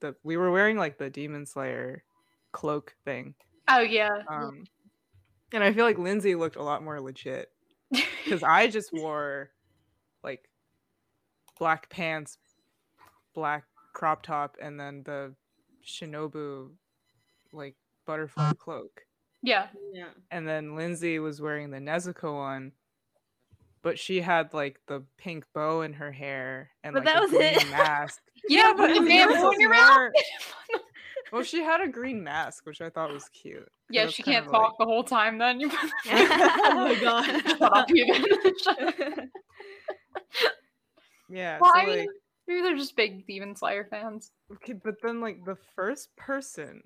[0.00, 2.02] the we were wearing like the Demon Slayer
[2.52, 3.34] cloak thing.
[3.68, 4.22] Oh yeah.
[4.28, 4.64] Um,
[5.52, 7.50] and I feel like Lindsay looked a lot more legit
[7.90, 9.50] because I just wore
[10.24, 10.48] like
[11.58, 12.38] black pants,
[13.34, 13.64] black
[13.98, 15.34] crop top, and then the
[15.84, 16.70] Shinobu
[17.52, 17.74] like
[18.06, 19.02] butterfly cloak.
[19.42, 19.66] yeah.
[19.92, 20.10] Yeah.
[20.30, 22.72] And then Lindsay was wearing the Nezuko one,
[23.82, 27.20] but she had like the pink bow in her hair and But like that a
[27.22, 27.70] was green it.
[27.70, 28.22] mask.
[28.48, 29.96] Yeah, but the man yours blew was in your mouth.
[29.98, 30.12] more-
[31.32, 33.68] Well, she had a green mask, which I thought was cute.
[33.90, 35.36] Yeah, that's she can't of, like- talk the whole time.
[35.38, 35.70] Then you
[36.06, 37.24] oh my god.
[37.58, 38.24] shut up, Ethan.
[38.62, 38.94] Shut up.
[41.28, 41.58] Yeah.
[41.60, 42.08] Well, so, I mean, like,
[42.48, 44.32] maybe they're just big Demon Slayer fans.
[44.54, 46.82] okay, but then like the first person,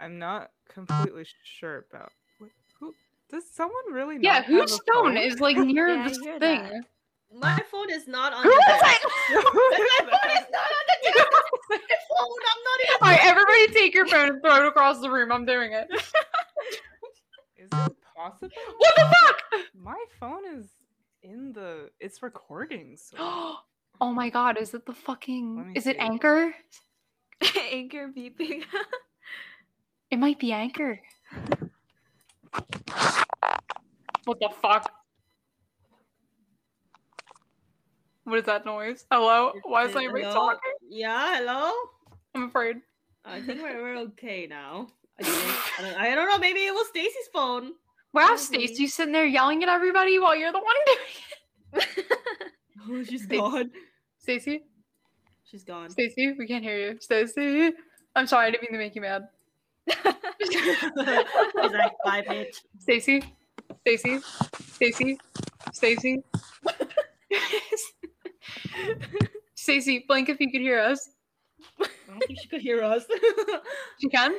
[0.00, 2.10] I'm not completely sure about.
[2.40, 2.50] Wait,
[2.80, 2.94] who
[3.30, 4.16] does someone really?
[4.20, 6.38] Yeah, not whose have a phone is like near Yeah, this thing?
[6.40, 6.72] that.
[7.32, 9.02] My phone is not on Who the is it?
[9.30, 11.28] My phone is not on the desk.
[11.70, 12.40] My phone.
[12.50, 12.96] I'm not even.
[13.02, 15.30] All right, everybody, take your phone and throw it across the room.
[15.30, 15.86] I'm doing it.
[17.56, 18.50] Is it possible?
[18.78, 19.60] What the fuck?
[19.80, 20.66] My phone is
[21.22, 21.90] in the.
[22.00, 22.96] It's recording.
[22.96, 23.54] So.
[24.00, 25.68] oh my god, is it the fucking?
[25.68, 26.00] me Is it see.
[26.00, 26.54] Anchor?
[27.72, 28.62] Anchor beeping.
[30.10, 31.00] It might be Anchor.
[34.24, 34.90] What the fuck?
[38.24, 39.06] What is that noise?
[39.10, 39.52] Hello?
[39.64, 40.34] Why is anybody Hello?
[40.34, 40.72] talking?
[40.88, 41.38] Yeah.
[41.38, 41.72] Hello.
[42.34, 42.76] I'm afraid.
[43.24, 44.88] I think we're, we're okay now.
[45.20, 45.78] I, think.
[45.78, 46.38] I, don't, I don't know.
[46.38, 47.72] Maybe it was Stacy's phone.
[48.12, 48.66] Wow, Probably.
[48.66, 52.06] Stacy sitting there yelling at everybody while you're the one doing it.
[52.90, 53.36] Oh, she's Stacy.
[53.38, 53.70] gone.
[54.30, 54.62] Stacy,
[55.42, 55.90] She's gone.
[55.90, 57.00] Stacy, we can't hear you.
[57.00, 57.72] Stacy,
[58.14, 59.26] I'm sorry, I didn't mean to make you mad.
[60.40, 61.26] She's like,
[62.04, 62.60] bye, bitch.
[62.78, 63.24] Stacy,
[63.80, 64.20] Stacy,
[64.74, 65.18] Stacy,
[65.72, 66.22] Stacy.
[69.56, 71.08] Stacy, blink if you could hear us.
[71.80, 73.04] I don't think she could hear us.
[74.00, 74.32] She can?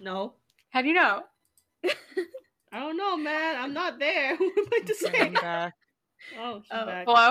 [0.00, 0.34] no.
[0.70, 1.22] How do you know?
[2.72, 3.54] I don't know, man.
[3.56, 4.36] I'm not there.
[4.36, 5.20] What am I to say?
[5.20, 5.74] I'm back.
[6.40, 7.04] Oh, she's Oh, back.
[7.06, 7.30] Hello?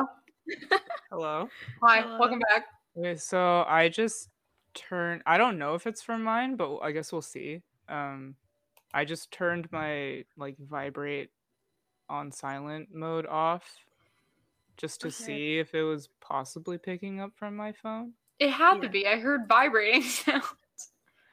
[1.09, 1.51] Hello.
[1.83, 2.17] Hi, Hello.
[2.17, 2.65] welcome back.
[2.97, 4.29] Okay, so I just
[4.73, 5.23] turned.
[5.25, 7.63] I don't know if it's from mine, but I guess we'll see.
[7.89, 8.37] Um,
[8.93, 11.31] I just turned my like vibrate
[12.09, 13.85] on silent mode off,
[14.77, 15.11] just to Okay.
[15.11, 18.13] see if it was possibly picking up from my phone.
[18.39, 19.05] It had to be.
[19.07, 20.43] I heard vibrating sound.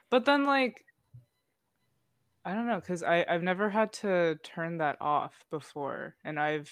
[0.08, 0.86] But then like,
[2.44, 6.70] I don't know, cause I I've never had to turn that off before, and I've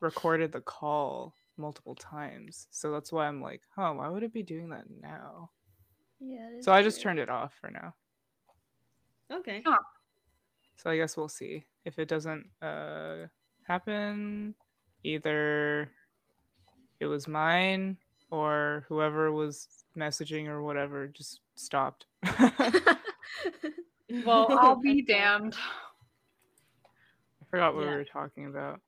[0.00, 4.42] recorded the call multiple times, so that's why I'm like, huh, why would it be
[4.42, 5.50] doing that now?
[6.20, 6.48] yeah.
[6.54, 7.02] it is So I just weird.
[7.04, 7.94] turned it off for now.
[9.32, 9.62] Okay.
[10.76, 13.26] So I guess we'll see if it doesn't uh
[13.64, 14.54] happen.
[15.04, 15.90] Either
[17.00, 17.96] it was mine
[18.30, 22.06] or whoever was messaging or whatever just stopped.
[24.26, 25.54] Well, I'll be damned.
[27.40, 27.90] I forgot what Yeah.
[27.90, 28.80] we were talking about.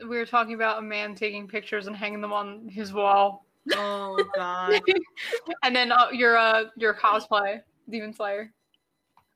[0.00, 3.44] We were talking about a man taking pictures and hanging them on his wall.
[3.74, 4.80] Oh God.
[5.62, 8.52] and then uh, your uh your cosplay, Demon Slayer.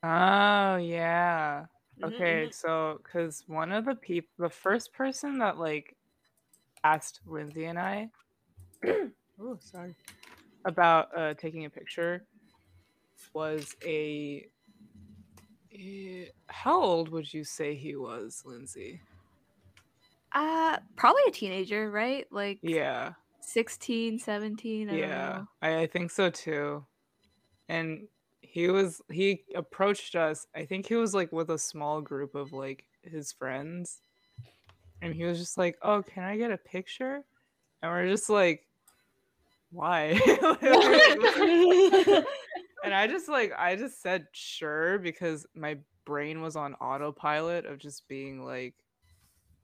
[0.02, 1.66] Oh yeah.
[2.00, 2.54] Mhm, Okay, mhm.
[2.54, 5.96] so because one of the people, the first person that like
[6.82, 8.10] asked Lindsay and I,
[8.86, 9.94] oh sorry,
[10.64, 12.26] about uh, taking a picture
[13.32, 14.46] was a.
[15.72, 19.00] eh, how old would you say he was, Lindsay?
[20.34, 22.26] Uh, probably a teenager, right?
[22.30, 24.88] Like Yeah, 16, 17.
[24.88, 25.42] I don't yeah.
[25.62, 26.84] I, I think so too.
[27.68, 28.08] And
[28.40, 30.46] he was he approached us.
[30.54, 34.00] I think he was like with a small group of like his friends,
[35.00, 37.24] and he was just like, "Oh, can I get a picture?"
[37.82, 38.66] And we're just like,
[39.70, 40.20] "Why?"
[42.84, 47.78] and I just like I just said sure because my brain was on autopilot of
[47.78, 48.74] just being like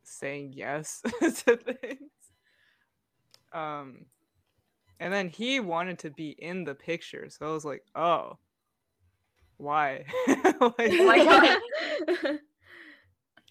[0.04, 2.10] saying yes to things.
[3.52, 4.06] Um
[4.98, 8.36] and then he wanted to be in the picture, so I was like, "Oh,
[9.56, 12.38] why?" like, Oh my God.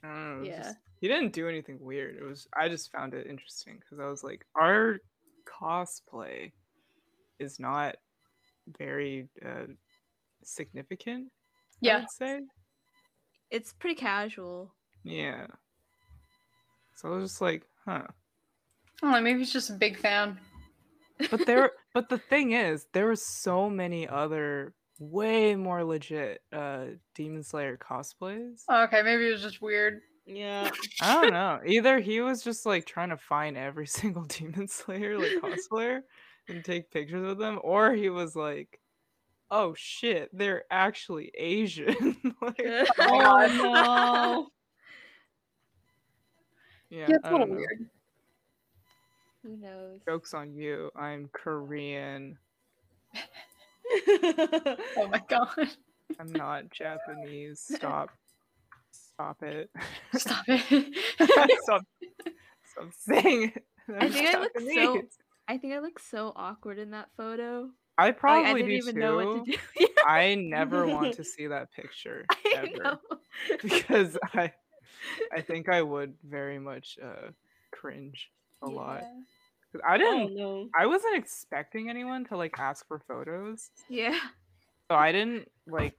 [0.04, 0.64] I don't know, Yeah.
[0.64, 2.18] just- he didn't do anything weird.
[2.18, 5.00] It was I just found it interesting because I was like, our
[5.46, 6.52] cosplay
[7.40, 7.96] is not
[8.78, 9.68] very uh,
[10.44, 11.32] significant.
[11.82, 12.00] Yeah, I Yeah.
[12.02, 12.42] would say.
[13.50, 14.74] it's pretty casual.
[15.04, 15.48] Yeah.
[17.00, 18.04] So I was just like, huh.
[19.02, 20.38] I maybe he's just a big fan.
[21.32, 26.86] But there, but the thing is, there were so many other way more legit uh
[27.16, 28.64] Demon Slayer cosplays.
[28.70, 30.02] Okay, maybe it was just weird.
[30.26, 30.70] Yeah.
[31.00, 31.62] I don't know.
[31.66, 36.02] Either he was just like trying to find every single Demon Slayer like cosplayer
[36.50, 38.82] and take pictures of them, or he was like,
[39.50, 42.62] "Oh shit, they're actually Asian." like,
[43.00, 44.50] Oh no.
[46.90, 47.56] Yeah, Yeah, it's I a little don't know.
[47.58, 47.90] weird.
[49.44, 50.00] Who knows?
[50.06, 50.92] Jokes on you.
[50.96, 52.38] I'm Korean.
[54.98, 55.50] Oh my god.
[56.20, 57.60] I'm not Japanese.
[57.62, 58.10] Stop.
[58.92, 59.70] Stop it.
[60.16, 61.60] Stop it.
[61.64, 61.82] stop.
[62.72, 63.64] Stop saying it.
[63.90, 65.02] I I'm think I look so-
[65.48, 67.70] I think I look so awkward in that photo.
[67.98, 69.00] I Like, probably I didn't do even too.
[69.02, 69.58] know what to do.
[69.80, 72.98] Yeah, I never want to see that picture I ever know.
[73.64, 74.54] because I,
[75.32, 77.32] I think I would very much uh,
[77.72, 79.06] cringe a lot.
[79.06, 79.22] Yeah.
[79.72, 80.34] 'Cause I Oh didn't.
[80.34, 80.72] no.
[80.78, 84.20] I wasn't expecting anyone to like ask for photos, Yeah.
[84.90, 85.98] so I didn't like.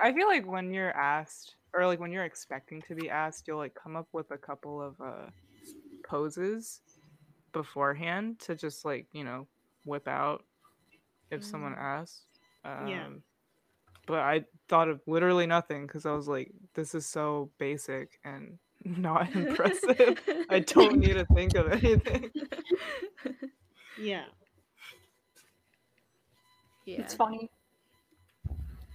[0.00, 3.58] I feel like when you're asked, or like when you're expecting to be asked, you'll
[3.58, 5.30] like come up with a couple of uh,
[6.06, 6.82] poses
[7.52, 9.48] beforehand to just like you know
[9.84, 10.44] whip out
[11.30, 11.78] if someone Mm.
[11.78, 12.26] asks.
[12.64, 13.08] Um, Yeah.
[14.10, 18.58] But I thought of literally nothing because I was like, this is so basic and
[18.84, 20.18] not impressive.
[20.50, 22.30] I don't need to think of anything.
[23.98, 24.24] Yeah.
[26.86, 27.02] Yeah.
[27.02, 27.48] It's funny.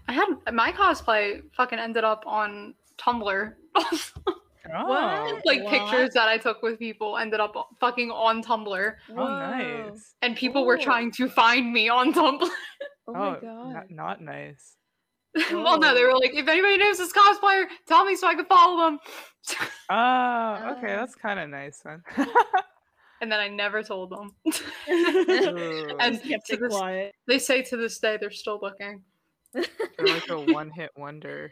[0.10, 3.54] I had my cosplay fucking ended up on Tumblr.
[4.73, 4.88] Oh.
[4.89, 5.69] oh, like What?
[5.71, 10.15] pictures that I took with people ended up fucking on Tumblr, oh nice.
[10.23, 12.41] and people were trying to find me on Tumblr.
[12.41, 12.49] Oh,
[13.08, 13.73] Oh, my oh, god.
[13.73, 14.75] not, not nice.
[15.51, 18.45] well, no, they were like, if anybody knows this cosplayer, tell me so I can
[18.45, 18.99] follow them.
[19.91, 20.97] Oh, oh, okay, Oh.
[20.97, 22.01] that's kind of nice then.
[23.21, 24.31] and then I never told them.
[24.87, 27.13] And kept to it this- quiet.
[27.27, 29.03] they say to this day they're still looking.
[29.53, 31.51] you're like a one-hit wonder.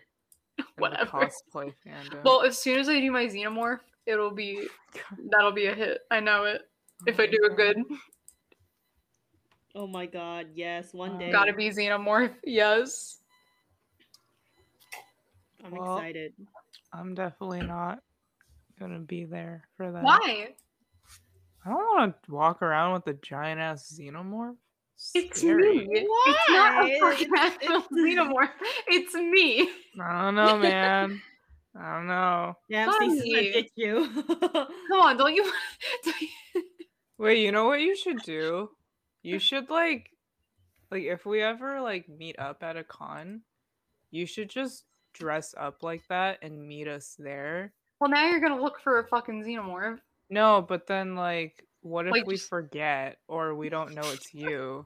[0.77, 1.05] Whatever.
[1.05, 2.23] cosplay fandom.
[2.23, 4.67] Well, as soon as I do my xenomorph, it'll be
[5.31, 5.99] that'll be a hit.
[6.09, 6.61] I know it.
[6.63, 7.77] Oh if I do it good,
[9.75, 11.31] Oh my god, yes, one day.
[11.31, 12.33] gotta be xenomorph.
[12.43, 13.19] Yes.
[15.63, 16.33] I'm Well, excited.
[16.91, 17.99] I'm definitely not
[18.79, 20.03] gonna be there for that.
[20.03, 20.49] Why?
[21.65, 24.57] I don't want to walk around with a giant ass xenomorph.
[25.15, 25.85] It's Scary.
[25.87, 25.87] me.
[25.91, 28.49] It's not a fucking It's- it's- xenomorph.
[28.87, 29.69] It's me.
[30.01, 31.21] I don't know, man.
[31.75, 32.55] I don't know.
[32.69, 33.51] Yeah, Stacy's gonna Funny.
[33.53, 34.23] ditch you.
[34.89, 35.43] Come on, don't you?
[36.03, 36.63] don't you-
[37.17, 38.69] Wait, you know what you should do?
[39.23, 40.09] You should like,
[40.91, 43.41] like if we ever like meet up at a con,
[44.11, 47.73] you should just dress up like that and meet us there.
[47.99, 49.99] well, now you're gonna look for a fucking xenomorph.
[50.29, 54.33] No, but then like, what if Like, we just- forget or we don't know it's
[54.33, 54.85] you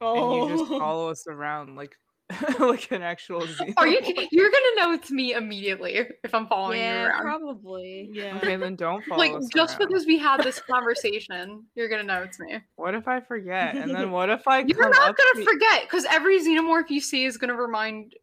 [0.00, 0.42] oh.
[0.42, 0.78] and you just oh.
[0.78, 1.96] follow us around like,
[2.60, 3.74] like an actual xenomorph?
[3.76, 4.00] Are you?
[4.30, 7.22] You're gonna know it's me immediately if I'm following you yeah, around.
[7.22, 8.08] probably.
[8.12, 8.36] Yeah.
[8.36, 9.88] Okay, then don't follow like us just around.
[9.88, 12.58] because we had this conversation, you're gonna know it's me.
[12.76, 13.74] What if I forget?
[13.74, 16.88] And then what if I You're come not up gonna to- forget because every xenomorph
[16.90, 18.14] you see is gonna remind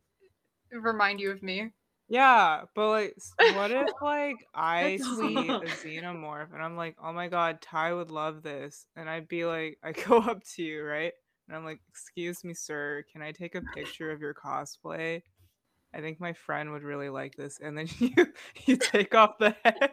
[0.72, 1.72] remind you of me.
[2.10, 3.16] Yeah, but like,
[3.56, 8.12] what if like I see a xenomorph and I'm like, oh my god, Ty would
[8.12, 11.14] love this, and I'd be like, I go up to you, right,
[11.48, 15.22] and I'm like, excuse me, sir, can I take a picture of your cosplay?
[15.98, 18.14] I think my friend would really like this, and then you
[18.68, 19.92] you take off the head.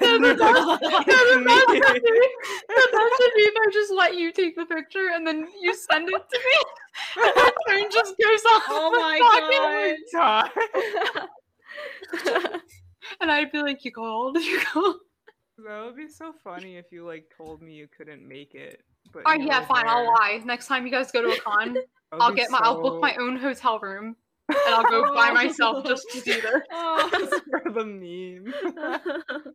[0.00, 2.28] No, and the like, best- "It's the best me." be-
[2.68, 5.74] the best would be if I just let you take the picture and then you
[5.74, 6.62] send it to me.
[7.24, 8.62] And the phone just goes off.
[8.68, 9.18] Oh the my
[10.14, 10.50] fucking- Ty.
[13.20, 14.36] And I'd be like, "You called?
[14.38, 14.96] You called?"
[15.58, 18.82] That would be so funny if you like told me you couldn't make it.
[19.12, 19.88] But right, yeah, fine.
[19.88, 20.06] I'll there.
[20.06, 20.40] lie.
[20.44, 21.76] Next time you guys go to a con,
[22.12, 22.58] I'll get my.
[22.62, 24.14] I'll book my own hotel room,
[24.48, 26.62] and I'll go by myself just to do this.
[26.72, 27.08] Oh.
[27.12, 28.54] Just for the meme.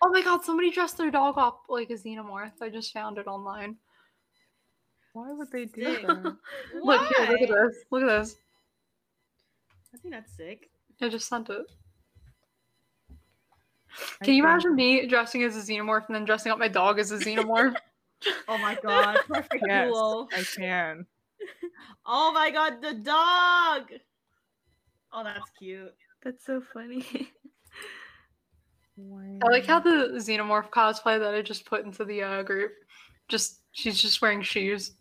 [0.00, 0.44] Oh my god!
[0.44, 2.52] Somebody dressed their dog up like a xenomorph.
[2.62, 3.76] I just found it online.
[5.12, 6.06] Why would they do Sick.
[6.06, 6.36] that?
[6.82, 7.26] Look here.
[7.28, 7.76] Look at this.
[7.90, 8.36] Look at this.
[9.92, 10.70] I think that's sick.
[11.02, 11.66] I just sent it.
[14.20, 16.68] I Can you think- imagine me dressing as a xenomorph and then dressing up my
[16.68, 17.74] dog as a xenomorph?
[18.48, 20.28] Oh my god, perfect Yes, duo.
[20.32, 21.06] I can.
[22.06, 23.90] Oh my god, the dog.
[25.12, 25.94] Oh, that's cute.
[26.22, 27.04] That's so funny.
[28.98, 32.72] I like how the xenomorph cosplay that I just put into the uh, group.
[33.28, 34.92] Just she's just wearing shoes.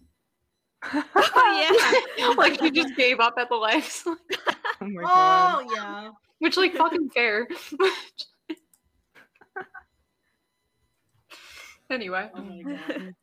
[0.83, 2.27] Oh, yeah.
[2.37, 4.05] like she just gave up at the legs.
[4.79, 5.65] Oh my god.
[5.65, 6.11] Oh yeah.
[6.37, 7.47] Which like fucking fair.
[11.89, 12.29] anyway.
[12.35, 13.15] Oh my god.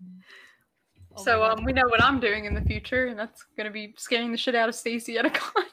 [1.16, 1.60] Oh so my God.
[1.60, 4.36] um we know what I'm doing in the future, and that's gonna be scaring the
[4.36, 5.64] shit out of Stacy at a con.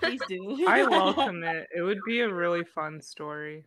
[0.00, 0.64] Please do.
[0.68, 1.68] I welcome it.
[1.74, 3.64] It would be a really fun story.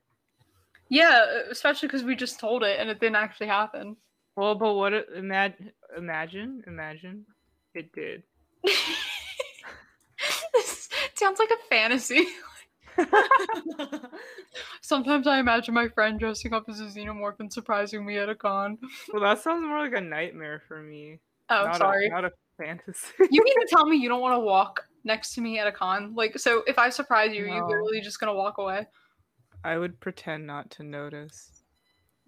[0.89, 3.97] Yeah, especially because we just told it and it didn't actually happen.
[4.35, 4.93] Well, but what?
[5.15, 7.25] Imagine, imagine, imagine,
[7.73, 8.23] it did.
[10.53, 12.27] this sounds like a fantasy.
[14.81, 18.35] Sometimes I imagine my friend dressing up as a xenomorph and surprising me at a
[18.35, 18.77] con.
[19.11, 21.19] Well, that sounds more like a nightmare for me.
[21.49, 22.07] Oh, not sorry.
[22.07, 23.07] A, not a fantasy.
[23.19, 25.71] you mean to tell me you don't want to walk next to me at a
[25.71, 26.13] con?
[26.13, 28.85] Like, so if I surprise you, are you're literally just gonna walk away?
[29.63, 31.63] I would pretend not to notice.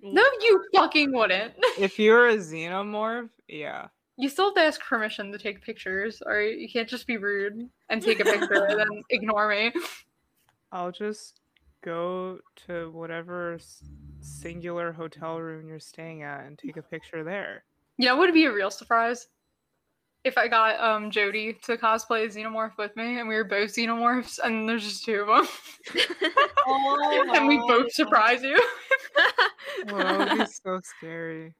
[0.01, 1.53] No, you fucking wouldn't.
[1.77, 3.87] If you're a xenomorph, yeah.
[4.17, 7.69] You still have to ask permission to take pictures, or you can't just be rude
[7.89, 9.71] and take a picture and then ignore me.
[10.71, 11.39] I'll just
[11.81, 13.57] go to whatever
[14.19, 17.63] singular hotel room you're staying at and take a picture there.
[17.97, 19.27] You know, it would be a real surprise
[20.23, 23.75] if I got um Jody to cosplay a xenomorph with me, and we were both
[23.75, 25.47] xenomorphs, and there's just two of them,
[26.67, 28.61] Oh and we both surprise you.
[29.87, 31.53] Well, that would be so scary.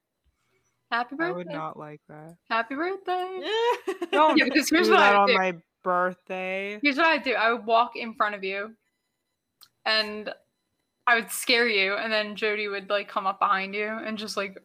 [0.92, 1.32] Happy birthday!
[1.32, 2.36] I would not like that.
[2.50, 3.42] Happy birthday!
[3.86, 3.96] God.
[4.12, 5.34] Don't Yeah, because here's do what that I on do.
[5.36, 6.80] my birthday.
[6.82, 8.76] Here's what I do: I would walk in front of you,
[9.86, 10.34] and
[11.08, 14.36] I would scare you, and then Jody would like come up behind you and just
[14.36, 14.58] like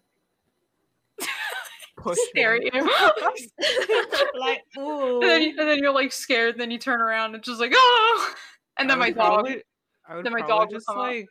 [2.04, 2.70] Push stare at you.
[4.38, 5.20] like, ooh.
[5.22, 6.58] and, then you, and then you're like scared.
[6.58, 8.34] Then you turn around and just like oh,
[8.78, 9.16] and then my dog.
[9.16, 9.62] probably-
[10.06, 11.04] I would then my dog just come up.
[11.04, 11.28] like.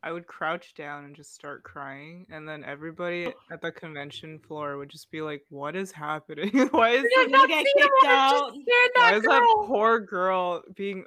[0.00, 3.32] I would crouch down and just start crying, and then everybody oh.
[3.50, 6.68] at the convention floor would just be like, "What is happening?
[6.70, 8.52] why is gonna get kicked out.
[8.52, 11.04] Why that is that poor girl being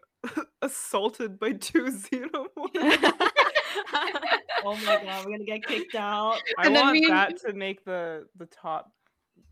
[0.61, 3.30] assaulted by two xenomorphs?"
[4.63, 6.37] Oh my god, we're gonna get kicked out.
[6.57, 8.91] I And want and- that to make the the top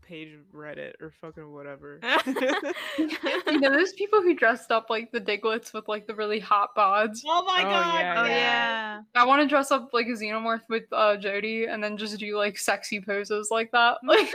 [0.02, 2.00] page Reddit or fucking whatever.
[2.98, 6.70] you know, those people who dressed up like the Digletts with like the really hot
[6.76, 7.20] bods.
[7.26, 7.94] Oh my Oh, god.
[8.00, 8.30] yeah, oh yes.
[8.30, 9.00] yeah.
[9.14, 12.36] I want to dress up like a xenomorph with uh, Jody and then just do
[12.36, 13.98] like sexy poses like that.
[14.04, 14.32] Like,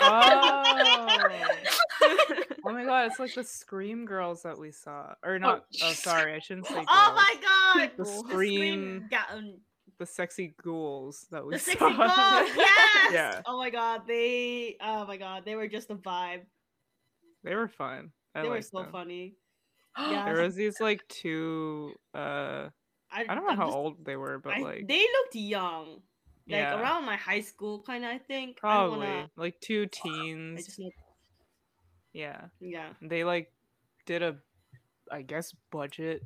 [0.00, 1.18] oh.
[2.64, 5.14] oh my god, it's like the Scream girls that we saw.
[5.24, 5.96] Or not oh jeez.
[5.96, 6.86] sorry, I shouldn't say girls.
[6.88, 7.34] Oh my
[7.86, 7.90] god.
[7.96, 9.54] The Scream scream- ga- um,
[9.98, 11.70] the sexy ghouls that we The saw.
[11.72, 13.12] sexy girls, yes.
[13.12, 13.40] Yeah.
[13.46, 14.76] Oh my god, they.
[14.80, 16.42] Oh my god, they were just a vibe.
[17.44, 18.10] They were fun.
[18.34, 18.92] I they were so them.
[18.92, 19.34] funny.
[19.98, 20.24] Yeah.
[20.32, 22.68] There was these like two uh
[23.10, 25.86] I don't know I'm how just- old they were, but I- like they looked young,
[25.94, 26.00] like
[26.46, 28.10] yeah, around my high school kind of.
[28.10, 28.58] I think.
[28.58, 30.66] I probably wanna- like two I teens.
[30.66, 30.80] just
[32.12, 32.46] Yeah.
[32.60, 32.90] yeah.
[33.02, 33.52] they like
[34.06, 34.36] did a
[35.10, 36.22] i guess budget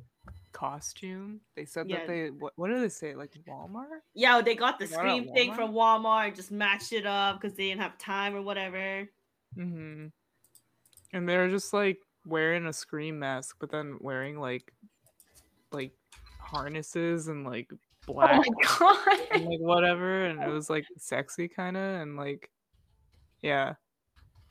[0.51, 1.99] costume they said Yeah.
[1.99, 4.99] that they what, what did they say like walmart Yeah, they got the They got
[4.99, 8.41] scream thing from Walmart and just matched it up because they didn't have time or
[8.41, 9.07] whatever.
[9.57, 10.07] mm-hmm.
[11.13, 14.71] and they're just like wearing a scream mask but then wearing like
[15.71, 15.91] like
[16.39, 17.77] harnesses and like oh
[18.13, 18.41] black
[18.79, 18.97] god.
[19.31, 22.49] and like whatever and it was like sexy kind of and like
[23.41, 23.73] yeah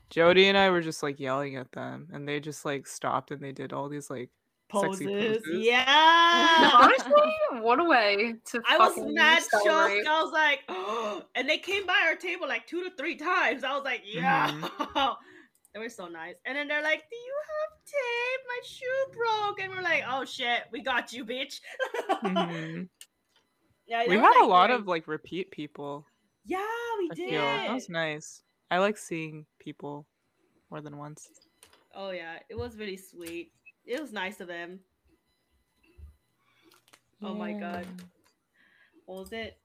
[0.08, 3.40] jody and i were just like yelling at them and they just like stopped and
[3.42, 4.30] they did all these like
[4.70, 5.06] Poses.
[5.06, 5.42] Poses.
[5.52, 6.70] Yeah.
[6.74, 10.04] Honestly, what a way to I was fucking mad celebrate.
[10.04, 10.08] shocked.
[10.08, 13.64] I was like, and they came by our table like two to three times.
[13.64, 14.50] I was like, yeah.
[14.50, 15.12] Mm-hmm.
[15.74, 16.34] they were so nice.
[16.46, 18.42] And then they're like, do you have tape?
[18.48, 19.60] My shoe broke.
[19.60, 21.60] And we're like, oh shit, we got you, bitch.
[22.24, 22.88] Mhm.
[23.86, 26.06] yeah, we they were, had a lot very- of like repeat people
[26.44, 26.58] Yeah,
[26.98, 27.30] we I did.
[27.30, 28.42] feel that was nice.
[28.70, 30.06] I like seeing people
[30.70, 31.28] more than once.
[31.94, 33.50] Oh yeah, it was really sweet.
[33.90, 34.78] It was nice of them.
[37.20, 37.84] Oh my God.
[39.04, 39.58] What was it?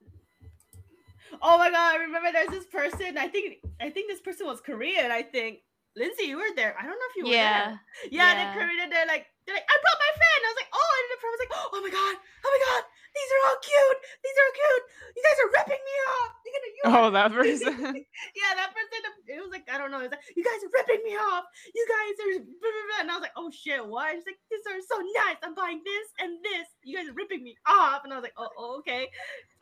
[1.40, 3.18] Oh my god, I remember there's this person.
[3.18, 5.62] I think I think this person was Korean, I think.
[5.94, 6.74] Lindsay, you were there.
[6.74, 7.78] I don't know if you were yeah.
[7.78, 7.80] there.
[8.10, 8.34] Yeah, Yeah.
[8.34, 10.38] the Korean they're like, they're like, I brought my fan.
[10.42, 12.82] I was like, oh, and the friend was like, oh my god, oh my god,
[13.16, 13.98] these are all cute.
[14.20, 14.84] These are all cute.
[15.16, 16.30] You guys are ripping me off.
[16.44, 17.74] You're gonna you Oh, that person.
[18.36, 19.00] yeah, that person.
[19.26, 19.98] It was like I don't know.
[20.04, 21.44] It was like you guys are ripping me off.
[21.74, 24.12] You guys are, blah, blah, blah." and I was like, oh shit, what?
[24.14, 25.36] She's like, these are so nice.
[25.42, 26.66] I'm buying this and this.
[26.84, 29.08] You guys are ripping me off, and I was like, oh, oh, okay.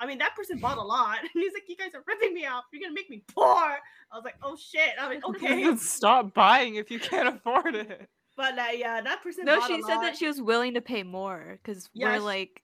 [0.00, 2.46] I mean, that person bought a lot, and he's like, you guys are ripping me
[2.46, 2.64] off.
[2.72, 3.78] You're gonna make me poor.
[4.12, 4.90] I was like, oh shit.
[5.00, 8.08] I mean, okay, Stop buying if you can't afford it.
[8.36, 9.44] but uh, yeah, that person.
[9.46, 10.02] No, she a said lot.
[10.02, 12.62] that she was willing to pay more because Yeah, we're she- like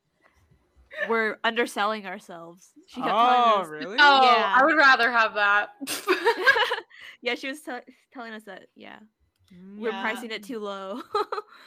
[1.08, 2.70] we're underselling ourselves.
[2.88, 3.68] She kept Oh, telling us.
[3.68, 3.96] really?
[4.00, 4.56] Oh, Yeah.
[4.58, 5.70] I would rather have that.
[7.22, 8.66] yeah, she was te- telling us that.
[8.74, 8.98] Yeah,
[9.76, 10.02] we're Yeah.
[10.02, 11.02] pricing it too low.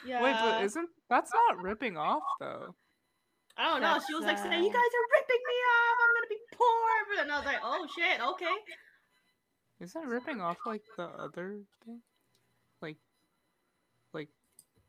[0.06, 0.22] Yeah.
[0.22, 2.74] Wait, but isn't that's not ripping off though?
[3.56, 3.94] I don't know.
[3.94, 5.96] That's, She was like saying, "You guys are ripping me off.
[6.02, 8.54] I'm gonna be poor," and I was like, "Oh shit, okay."
[9.80, 12.00] Isn't ripping off like the other thing?
[12.82, 12.96] Like,
[14.12, 14.28] like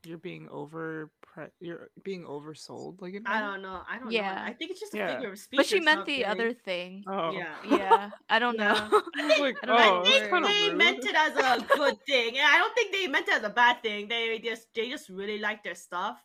[0.05, 3.81] you're being over pre- you're being oversold like in I a don't know.
[3.89, 4.35] I don't Yeah.
[4.35, 4.41] know.
[4.43, 5.15] I think it's just a Yeah.
[5.15, 5.57] figure of speech.
[5.57, 7.03] But she or meant the other thing.
[7.07, 7.31] Oh.
[7.31, 7.55] Yeah.
[7.69, 8.73] Yeah, I don't know.
[9.15, 10.03] I like, I don't oh, know.
[10.03, 10.77] that's think kind they rude.
[10.77, 12.37] meant it as a good thing.
[12.37, 14.07] And I don't think they meant it as a bad thing.
[14.07, 16.17] They just they just really liked their stuff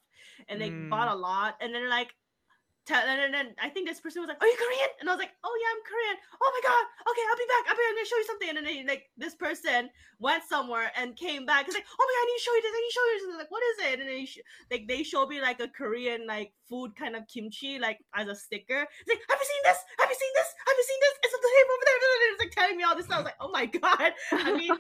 [0.49, 1.13] and they bought Mm.
[1.13, 1.57] a lot.
[1.61, 2.20] And they're like tell
[2.97, 4.91] and then, I think this person was like, Are you Korean?
[5.01, 6.17] And I was like, Oh yeah, I'm Korean.
[6.41, 7.65] Oh my god, okay, I'll be back.
[7.71, 8.49] I'll be I'm gonna show you something.
[8.51, 11.67] And then they, like this person went somewhere and came back.
[11.67, 13.07] It's like, oh my god, I need to show you this, I need to show
[13.07, 13.25] you this.
[13.25, 13.97] And I'm like, what is it?
[14.01, 17.79] And they sh- like they showed me like a Korean like food kind of kimchi,
[17.79, 18.83] like as a sticker.
[18.85, 19.81] It's like, have you seen this?
[19.99, 20.51] Have you seen this?
[20.67, 21.15] Have you seen this?
[21.25, 21.99] It's on the table over there.
[22.01, 23.19] And it's like telling me all this stuff.
[23.19, 24.11] I was like, oh my god.
[24.33, 24.75] I mean,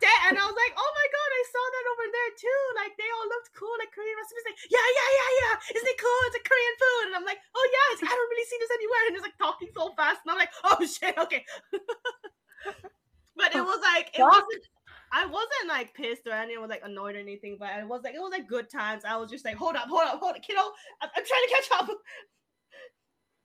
[0.00, 2.62] da- and I was like, oh my god, I saw that over there too.
[2.76, 4.48] Like they all looked cool, like Korean recipes.
[4.48, 5.54] Like, yeah, yeah, yeah, yeah.
[5.76, 6.20] Isn't it cool?
[6.28, 7.04] It's a Korean food.
[7.12, 9.02] And I'm like, oh yeah, it's, I don't really see this anywhere.
[9.08, 10.24] And it's like talking so fast.
[10.24, 11.44] And I'm like, oh shit, okay.
[13.38, 14.64] but it was like it wasn't
[15.10, 18.14] I wasn't like pissed or anything, was like annoyed or anything, but I was like,
[18.14, 19.02] it was like good times.
[19.02, 20.62] I was just like, hold up, hold up, hold up, kiddo.
[21.02, 21.90] I'm, I'm trying to catch up.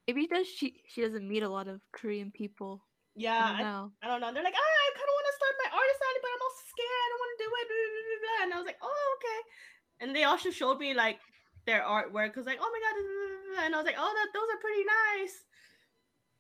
[0.05, 2.85] Maybe does she she doesn't meet a lot of Korean people.
[3.15, 3.83] Yeah, I don't I, know.
[4.03, 4.31] I don't know.
[4.35, 6.63] They're like, ah, I kind of want to start my artist alley, but I'm also
[6.69, 7.01] scared.
[7.01, 7.65] I don't want to do it.
[7.65, 10.05] blah, blah, blah, blah." And I was like, oh, okay.
[10.05, 11.19] And they also showed me like
[11.65, 12.33] their artwork.
[12.33, 14.83] Cause like, oh my god, and I was like, oh, that those are pretty
[15.21, 15.35] nice.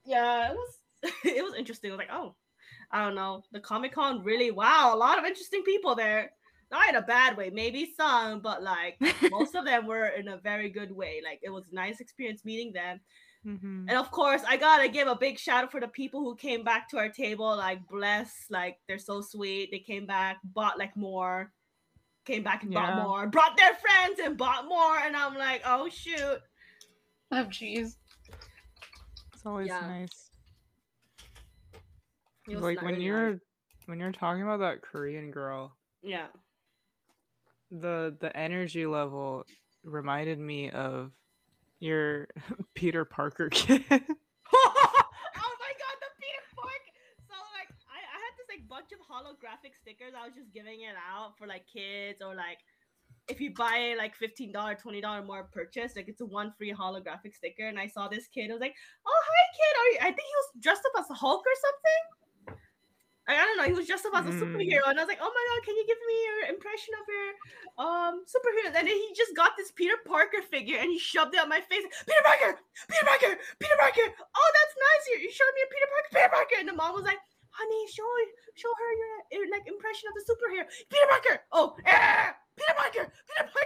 [0.05, 1.91] Yeah, it was it was interesting.
[1.91, 2.35] I was like, oh,
[2.91, 3.43] I don't know.
[3.51, 6.31] The Comic Con really, wow, a lot of interesting people there.
[6.71, 8.97] Not in a bad way, maybe some, but like
[9.31, 11.21] most of them were in a very good way.
[11.23, 12.99] Like it was a nice experience meeting them.
[13.45, 13.85] Mhm.
[13.87, 16.63] And of course, I gotta give a big shout out for the people who came
[16.63, 17.55] back to our table.
[17.55, 19.69] Like, bless, like they're so sweet.
[19.71, 21.51] They came back, bought like more,
[22.25, 22.95] came back and Yeah.
[22.95, 24.97] bought more, brought their friends and bought more.
[24.97, 26.39] And I'm like, oh shoot.
[27.31, 27.95] Oh jeez.
[29.33, 29.81] It's always Yeah.
[29.81, 30.29] nice.
[32.47, 33.39] It Like when really you're nice.
[33.85, 36.27] when you're talking about that Korean girl, yeah.
[37.71, 39.45] the the energy level
[39.83, 41.11] reminded me of
[41.79, 42.27] your
[42.75, 43.83] Peter Parker kid.
[43.89, 44.05] oh my god,
[46.01, 46.81] the Peter Park.
[47.27, 50.13] So like, I, I had this like bunch of holographic stickers.
[50.13, 52.59] I was just giving it out for like kids or like
[53.27, 57.67] if you buy like $15 $20 more purchase like it's a one free holographic sticker.
[57.67, 59.73] And i saw this kid i was like oh hi kid.
[59.81, 62.03] Are you i think he was dressed up as a hulk or something.
[63.27, 63.65] I, I don't know.
[63.65, 64.41] He was dressed up as a Mm.
[64.45, 64.85] superhero.
[64.93, 67.27] And i was like oh my god can you give me your impression of your
[67.81, 68.69] um superhero?
[68.69, 71.61] And then he just got this peter parker figure and he shoved it on my
[71.65, 71.85] face.
[72.05, 72.61] Peter parker!
[72.89, 73.33] Peter parker!
[73.57, 74.07] Peter parker!
[74.37, 75.03] Oh that's nice.
[75.09, 76.57] You, you showed me a peter parker peter parker!
[76.61, 77.21] And the mom was like
[77.55, 78.07] honey show
[78.55, 78.91] show her
[79.31, 83.65] your like impression of the superhero peter parker oh ah, peter parker peter parker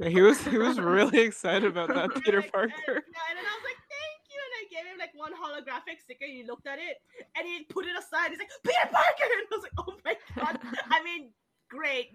[0.00, 2.72] was like, he was he was really excited about that Peter like, Parker.
[2.86, 4.38] And, yeah, and then I was like, thank you.
[4.38, 6.24] And I gave him like one holographic sticker.
[6.24, 6.98] And he looked at it
[7.36, 8.30] and he put it aside.
[8.30, 9.28] He's like, Peter Parker.
[9.38, 10.58] And I was like, oh my God.
[10.90, 11.30] I mean,
[11.68, 12.10] great,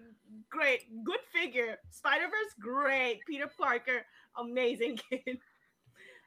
[0.50, 1.78] great, good figure.
[1.90, 3.20] Spider Verse, great.
[3.26, 4.02] Peter Parker,
[4.38, 5.38] amazing kid.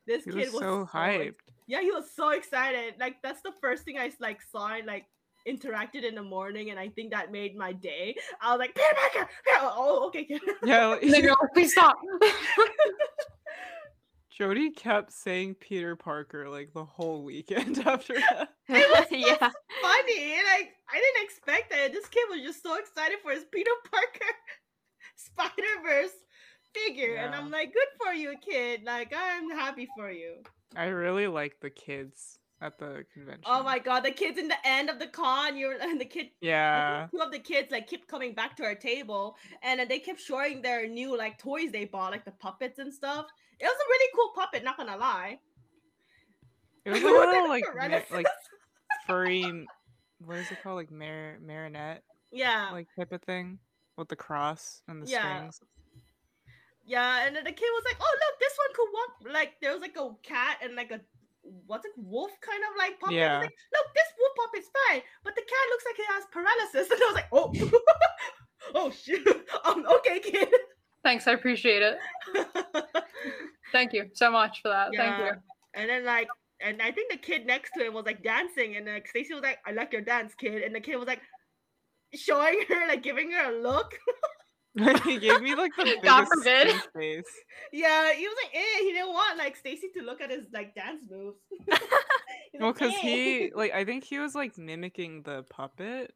[0.07, 1.35] This He kid was so ex- hyped.
[1.67, 2.95] yeah, he was so excited.
[2.99, 5.05] Like that's the first thing I like saw and like
[5.47, 8.15] interacted in the morning, and I think that made my day.
[8.41, 9.29] I was like, Peter Parker.
[9.61, 10.27] Oh, okay.
[10.63, 11.97] Yeah, like, And then you're like, please stop.
[14.29, 18.49] Jody kept saying Peter Parker like the whole weekend after that.
[18.69, 19.35] It was yeah.
[19.81, 20.35] funny.
[20.35, 21.91] Like I didn't expect that.
[21.91, 24.35] This kid was just so excited for his Peter Parker
[25.15, 26.11] Spider Verse
[26.86, 28.84] figure, and I'm like, good for you, kid.
[28.86, 30.36] Like I'm happy for you.
[30.75, 33.43] I really like the kids at the convention.
[33.45, 36.28] Oh my god, the kids in the end of the con, you're and the kid.
[36.41, 37.07] Yeah.
[37.11, 40.19] Two of the kids like kept coming back to our table, and then they kept
[40.19, 43.25] showing their new like toys they bought, like the puppets and stuff.
[43.59, 45.39] It was a really cool puppet, not gonna lie.
[46.86, 48.28] It was a little like ma- like
[49.05, 49.65] furry
[50.19, 50.78] what is it called?
[50.78, 53.59] Like mar- marionette yeah, like type of thing
[53.97, 55.21] with the cross and the Yeah.
[55.49, 55.59] strings.
[56.88, 59.73] Yeah, and then the kid was like, "Oh, look, this one could walk." Like there
[59.73, 61.01] was like a cat and like a
[61.65, 63.15] what's it, wolf kind of like puppet.
[63.15, 63.33] Yeah.
[63.33, 63.39] Yeah.
[63.39, 66.88] Like, look, this wolf puppet's fine, but the cat looks like it has paralysis.
[66.91, 67.81] And I was like, "Oh,
[68.75, 69.27] oh shoot,
[69.65, 70.49] um, okay, kid."
[71.03, 71.97] Thanks, I appreciate it.
[73.71, 74.89] Thank you so much for that.
[74.95, 75.31] Thank you.
[75.73, 76.27] And then like,
[76.61, 79.43] and I think the kid next to him was like dancing, and like Stacy was
[79.43, 81.21] like, "I like your dance, kid," and the kid was like
[82.13, 83.93] showing her, like giving her a look.
[85.03, 86.67] he gave me like the biggest God forbid.
[86.95, 87.25] face.
[87.73, 90.75] yeah, he was like, "Eh," he didn't want like Stacy to look at his like
[90.75, 91.38] dance moves.
[91.49, 96.13] He's Well, like, because "Eh." he like I think he was like mimicking the puppet,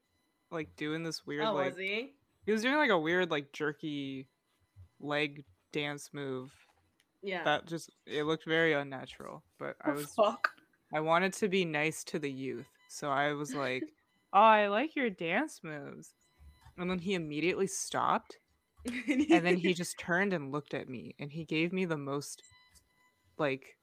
[0.52, 2.12] like doing this weird oh, like was he?
[2.46, 4.28] he was doing like a weird like jerky
[5.00, 5.44] leg
[5.74, 6.52] dance move
[7.24, 7.44] Yeah.
[7.44, 9.44] that just it looked very unnatural.
[9.60, 10.50] But I Oh, was fuck.
[10.94, 13.84] I wanted to be nice to the youth, so I was like,
[14.34, 16.14] "Oh, I like your dance moves,"
[16.78, 18.38] and then he immediately stopped
[19.08, 22.42] and then he just turned and looked at me and he gave me the most
[23.38, 23.78] like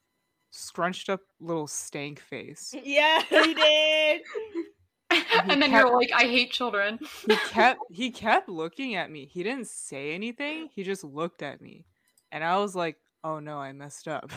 [0.51, 2.75] scrunched up little stank face.
[2.85, 4.23] yeah, he did.
[5.11, 6.99] and then kept- you're like, I hate children.
[7.27, 9.27] He kept he kept looking at me.
[9.27, 10.69] He didn't say anything.
[10.75, 11.85] He just looked at me.
[12.31, 14.31] And I was like, "Oh no, I messed up."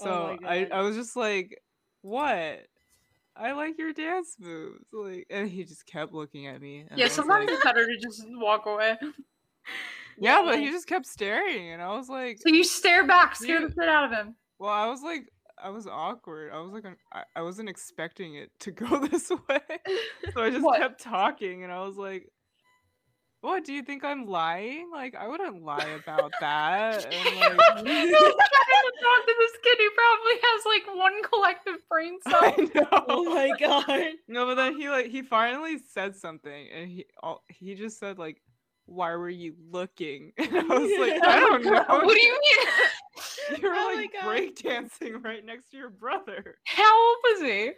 [0.00, 1.62] Oh so my I I was just like,
[2.00, 2.66] "What?"
[3.36, 4.84] I like your dance moves.
[4.92, 6.84] Like and he just kept looking at me.
[6.94, 8.96] Yeah, sometimes like- it's better to just walk away.
[10.18, 13.60] yeah, but he just kept staring and I was like, So you stare back, scare
[13.60, 14.34] the shit out of him.
[14.58, 15.24] Well, I was like,
[15.62, 16.52] I was awkward.
[16.52, 19.60] I was like, I, I wasn't expecting it to go this way.
[20.34, 22.28] So I just kept talking and I was like,
[23.42, 23.64] what?
[23.64, 24.88] Do you think I'm lying?
[24.92, 27.04] Like, I wouldn't lie about that.
[27.04, 32.40] And You're like, trying to this kid who probably has like one collective brain cell.
[32.42, 33.04] I know.
[33.08, 34.12] Oh my god.
[34.28, 38.18] No, but then he like he finally said something and he all, he just said
[38.18, 38.40] like,
[38.86, 40.32] why were you looking?
[40.38, 41.84] And I was like, I don't know.
[41.88, 43.60] What do you mean?
[43.60, 44.24] You were Oh like God.
[44.24, 46.56] breakdancing right next to your brother.
[46.64, 47.72] How old was he?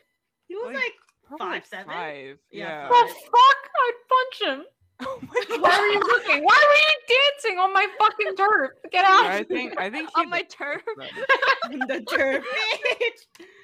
[0.47, 1.87] He was Like, like, Five, seven?
[1.87, 2.39] Five.
[2.53, 2.89] Yeah, Yeah.
[2.89, 3.71] The fuck?
[3.77, 4.65] I'd punch him.
[5.07, 5.21] Oh
[5.61, 6.45] Why were you looking?
[6.45, 8.71] Why were you dancing on my fucking turf?
[8.91, 9.27] Get out!
[9.27, 10.83] I think I think he On my turf.
[10.97, 11.79] them.
[11.89, 12.45] the turf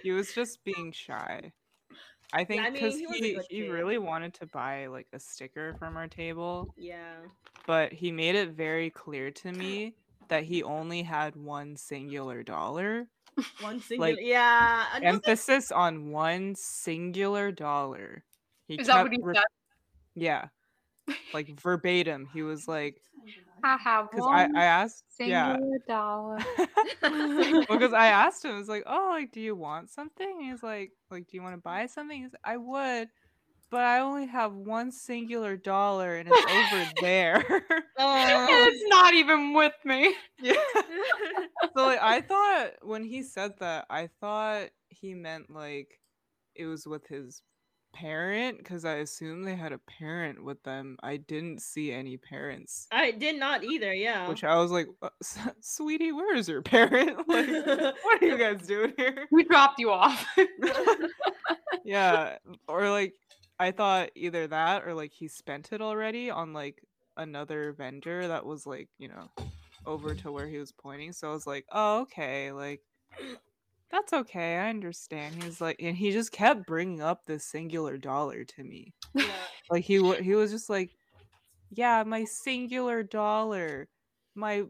[0.03, 1.53] he was just being shy.
[2.33, 5.75] I think I mean, because he he he really wanted to buy like a sticker
[5.79, 7.15] from our table, Yeah.
[7.67, 9.95] but he made it very clear to me
[10.29, 13.09] that he only had one singular dollar.
[13.61, 14.07] One single.
[14.09, 14.87] Like, yeah.
[14.95, 18.23] and wasn't- Emphasis on one singular dollar.
[18.69, 19.45] He Is that what kept he re- said?
[20.15, 20.49] Yeah.
[21.33, 22.29] Like verbatim.
[22.33, 23.01] He was like,
[23.63, 25.53] I have because I, I asked, yeah.
[25.53, 26.39] singular dollar.
[27.69, 30.63] because I asked him, I was like, "Oh, like, do you want something?" And he's
[30.63, 33.09] like, "Like, do you want to buy something?" He's, "I would,
[33.71, 37.65] but I only have one singular dollar, and it's over there."
[37.99, 38.47] Oh.
[38.51, 40.15] And it's not even with me.
[40.41, 40.55] yeah.
[41.77, 46.01] So like, I thought when he said that, I thought he meant like
[46.55, 47.43] it was with his
[47.93, 50.97] parent, because I assume they had a parent with them.
[51.03, 52.87] I didn't see any parents.
[52.93, 53.93] I did not either.
[53.95, 54.29] Yeah.
[54.29, 55.09] Which I was like, "Uh,
[55.61, 57.17] sweetie, where is your parent?
[57.29, 57.49] like,
[58.03, 59.27] what are you guys doing here?
[59.31, 60.27] We dropped you off.
[61.85, 62.37] yeah
[62.69, 63.15] or like
[63.59, 66.83] i thought either that or like he spent it already on like
[67.17, 69.31] another vendor that was like you know
[69.87, 72.81] over to where he was pointing so i was like oh okay like
[73.91, 78.45] that's okay i understand He's like and he just kept bringing up this singular dollar
[78.45, 79.25] to me Yeah.
[79.71, 80.91] like he he was just like
[81.71, 83.89] yeah my singular dollar
[84.35, 84.65] my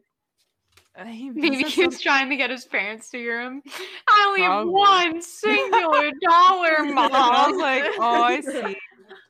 [0.96, 3.62] uh, he, Maybe he was trying to get his parents to hear him.
[4.10, 7.10] I only have one singular dollar, mom.
[7.14, 8.76] I was like, oh, I see.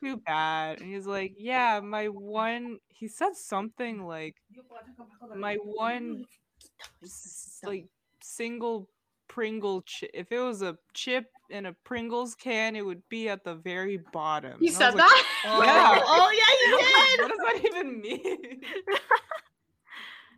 [0.03, 0.81] Too bad.
[0.81, 2.79] And he's like, yeah, my one.
[2.87, 4.35] He said something like,
[5.35, 6.25] my one,
[7.63, 7.85] like,
[8.21, 8.89] single
[9.31, 10.11] Pringle chip.
[10.13, 13.95] If it was a chip in a Pringles can, it would be at the very
[14.11, 14.59] bottom.
[14.59, 15.23] He And said like, that?
[15.45, 16.01] Oh, Yeah.
[16.03, 16.77] oh yeah, you
[17.17, 17.21] did.
[17.21, 18.61] what does that even mean?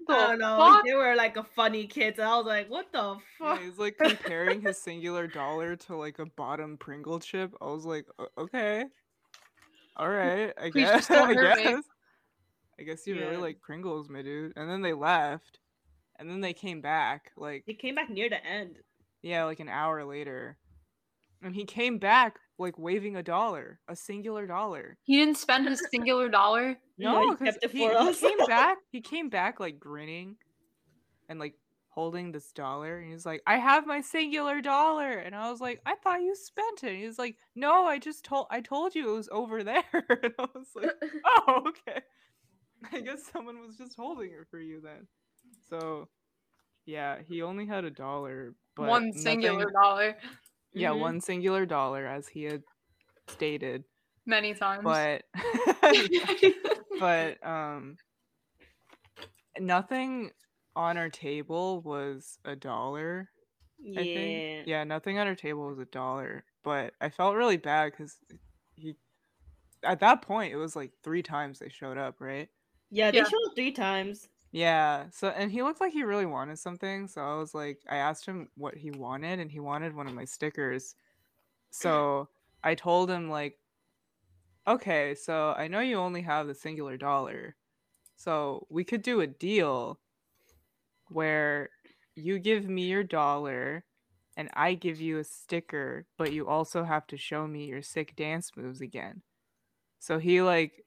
[0.09, 0.57] I The don't know.
[0.57, 0.85] fuck?
[0.85, 2.19] They were like a funny kids.
[2.19, 3.61] I was like, what the Yeah, fuck?
[3.61, 7.53] he's like comparing his singular dollar to like a bottom Pringle chip.
[7.61, 8.05] I was like,
[8.37, 8.85] okay,
[9.95, 11.09] all right, I Please guess.
[11.09, 11.83] I hurt me." guess.
[12.79, 14.53] I guess you really like Pringles, my dude.
[14.55, 15.59] And then they left,
[16.23, 18.77] and then they came back like He came back near the end.
[19.21, 20.57] yeah, like an hour later,
[21.41, 24.97] and he came back like waving a dollar, a singular dollar.
[25.03, 26.79] He didn't spend his singular dollar.
[26.97, 28.19] No, he No, because kept it he, for he us.
[28.19, 28.77] came back.
[28.91, 30.37] He came back like grinning,
[31.29, 31.55] and like
[31.89, 35.81] holding this dollar, and he's like, "I have my singular dollar," and I was like,
[35.85, 39.15] "I thought you spent it." He's like, "No, I just told I told you it
[39.15, 39.83] was over there,"
[40.23, 40.91] and I was like,
[41.25, 42.01] "Oh, okay."
[42.93, 45.07] I guess someone was just holding it for you then.
[45.79, 46.07] So,
[46.85, 50.15] yeah, he only had a dollar, but one nothing- singular dollar.
[50.73, 50.99] Yeah, Mhm.
[50.99, 52.63] one singular dollar, as he had
[53.27, 53.83] stated,
[54.25, 54.83] Many times.
[54.83, 55.23] but.
[56.99, 57.97] but um
[59.59, 60.31] nothing
[60.75, 63.29] on our table was a dollar
[63.79, 63.99] Yeah.
[63.99, 67.91] i think yeah nothing on our table was a dollar but i felt really bad
[67.91, 68.17] because
[68.75, 68.95] he
[69.83, 72.49] at that point it was like three times they showed up right
[72.89, 73.23] Yeah, they Yeah.
[73.25, 74.29] showed up three times.
[74.53, 77.97] Yeah so and he looked like he really wanted something so i was like i
[77.97, 80.93] asked him what he wanted and he wanted one of my stickers.
[80.93, 81.81] Mm.
[81.81, 82.29] So
[82.63, 83.57] i told him like
[84.67, 87.55] okay so i know you only have the singular dollar
[88.15, 89.99] so we could do a deal
[91.09, 91.69] where
[92.15, 93.83] you give me your dollar
[94.37, 98.15] and i give you a sticker but you also have to show me your sick
[98.15, 99.23] dance moves again.
[99.99, 100.85] So he like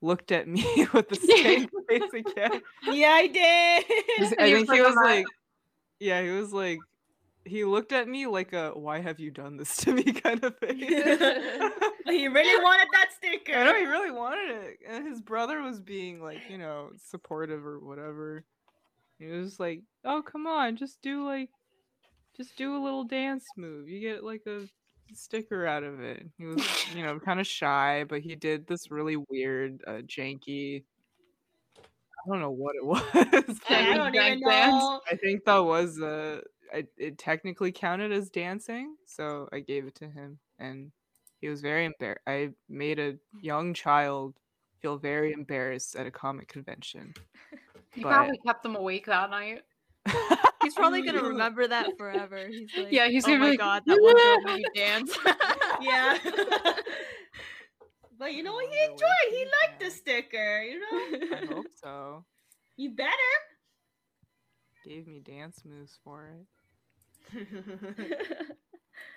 [0.00, 2.62] looked at me with the same face again.
[2.84, 4.38] Yeah, I did.
[4.38, 5.26] I he think was he like, was "I'm like,
[6.00, 6.78] yeah, he was like,
[7.44, 10.56] he looked at me like a "Why have you done this to me?" kind of
[10.58, 10.74] face.
[12.06, 13.54] he really wanted that sticker.
[13.54, 17.66] I know he really wanted it, and his brother was being like, you know, supportive
[17.66, 18.44] or whatever.
[19.18, 21.50] He was like, "Oh, come on, just do like,
[22.36, 23.88] just do a little dance move.
[23.88, 24.68] You get like a
[25.14, 28.90] sticker out of it." He was, you know, kind of shy, but he did this
[28.90, 30.84] really weird, uh, janky.
[31.78, 33.02] I don't know what it was.
[33.70, 35.00] I don't even know.
[35.10, 36.40] I think that was uh,
[36.74, 40.90] I, it technically counted as dancing, so I gave it to him, and
[41.40, 42.22] he was very embarrassed.
[42.26, 44.34] I made a young child
[44.82, 47.14] feel very embarrassed at a comic convention.
[47.94, 49.62] You But- probably kept them awake that night.
[50.62, 52.46] He's probably gonna remember that forever.
[52.48, 54.64] He's like, Yeah, he's oh gonna be my like, god, that one girl made me
[54.74, 55.16] dance.
[55.80, 56.18] Yeah.
[58.18, 58.66] but you know what?
[58.68, 59.08] He enjoyed.
[59.30, 60.62] He he liked the sticker.
[60.62, 61.36] You know.
[61.36, 62.24] I hope so.
[62.76, 63.12] You better.
[64.84, 66.32] Gave me dance moves for
[67.32, 67.46] it.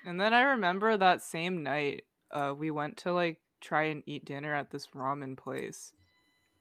[0.06, 4.26] And then I remember that same night, uh, we went to like try and eat
[4.26, 5.94] dinner at this ramen place.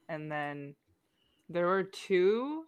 [0.09, 0.75] And then
[1.49, 2.65] there were two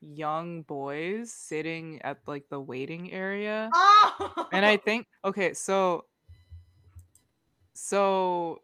[0.00, 3.68] young boys sitting at like the waiting area.
[3.72, 4.48] oh.
[4.52, 6.04] And I think okay, so
[7.74, 8.62] so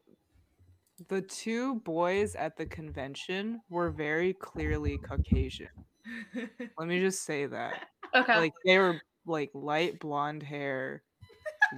[1.09, 5.68] the two boys at the convention were very clearly Caucasian.
[6.78, 8.37] Let me just say that Okay.
[8.39, 11.03] like they were like light blonde hair,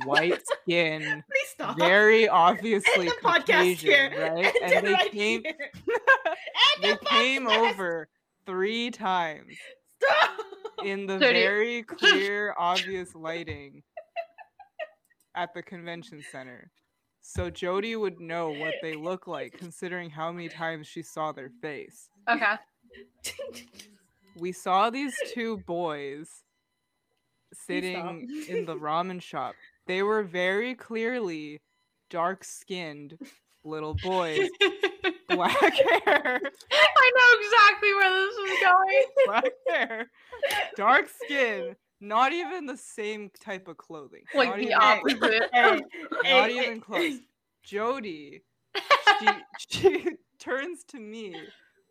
[0.05, 1.23] white skin,
[1.79, 4.11] very obviously the podcast here.
[4.11, 4.55] Caucasian, right?
[4.63, 5.43] And they came
[6.83, 8.09] they the came over
[8.47, 9.57] three times
[10.03, 10.31] Stop.
[10.85, 11.33] in the Jody.
[11.33, 13.83] very clear, obvious lighting
[15.35, 16.71] at the convention center.
[17.21, 21.51] So Jody would know what they look like, considering how many times she saw their
[21.61, 22.09] face.
[22.29, 22.55] okay.
[24.39, 26.29] we saw these two boys
[27.53, 29.55] sitting in the ramen shop.
[29.87, 31.61] They were very clearly
[32.11, 33.19] dark skinned
[33.67, 34.49] little boys,
[35.29, 39.05] black hair, I know exactly where this is going.
[39.27, 40.11] black hair,
[40.77, 44.23] dark skin, not even the same type of clothing.
[44.35, 45.51] Like not the even, opposite.
[45.53, 45.81] Hey,
[46.33, 46.79] not hey, even hey.
[46.81, 47.19] close.
[47.65, 48.43] Jody,
[49.19, 49.27] she,
[49.69, 50.07] she
[50.39, 51.35] turns to me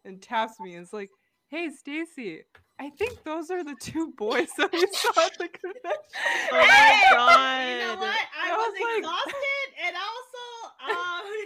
[0.05, 1.09] and taps me and is like,
[1.49, 2.43] "Hey, Stacy,
[2.79, 5.91] I think those are the two boys that we saw at the convention."
[6.51, 7.03] Oh my Hey!
[7.11, 7.67] god.
[7.67, 8.15] You know what?
[8.39, 10.45] I, I was, was like- exhausted, and also,
[10.79, 11.44] um, I was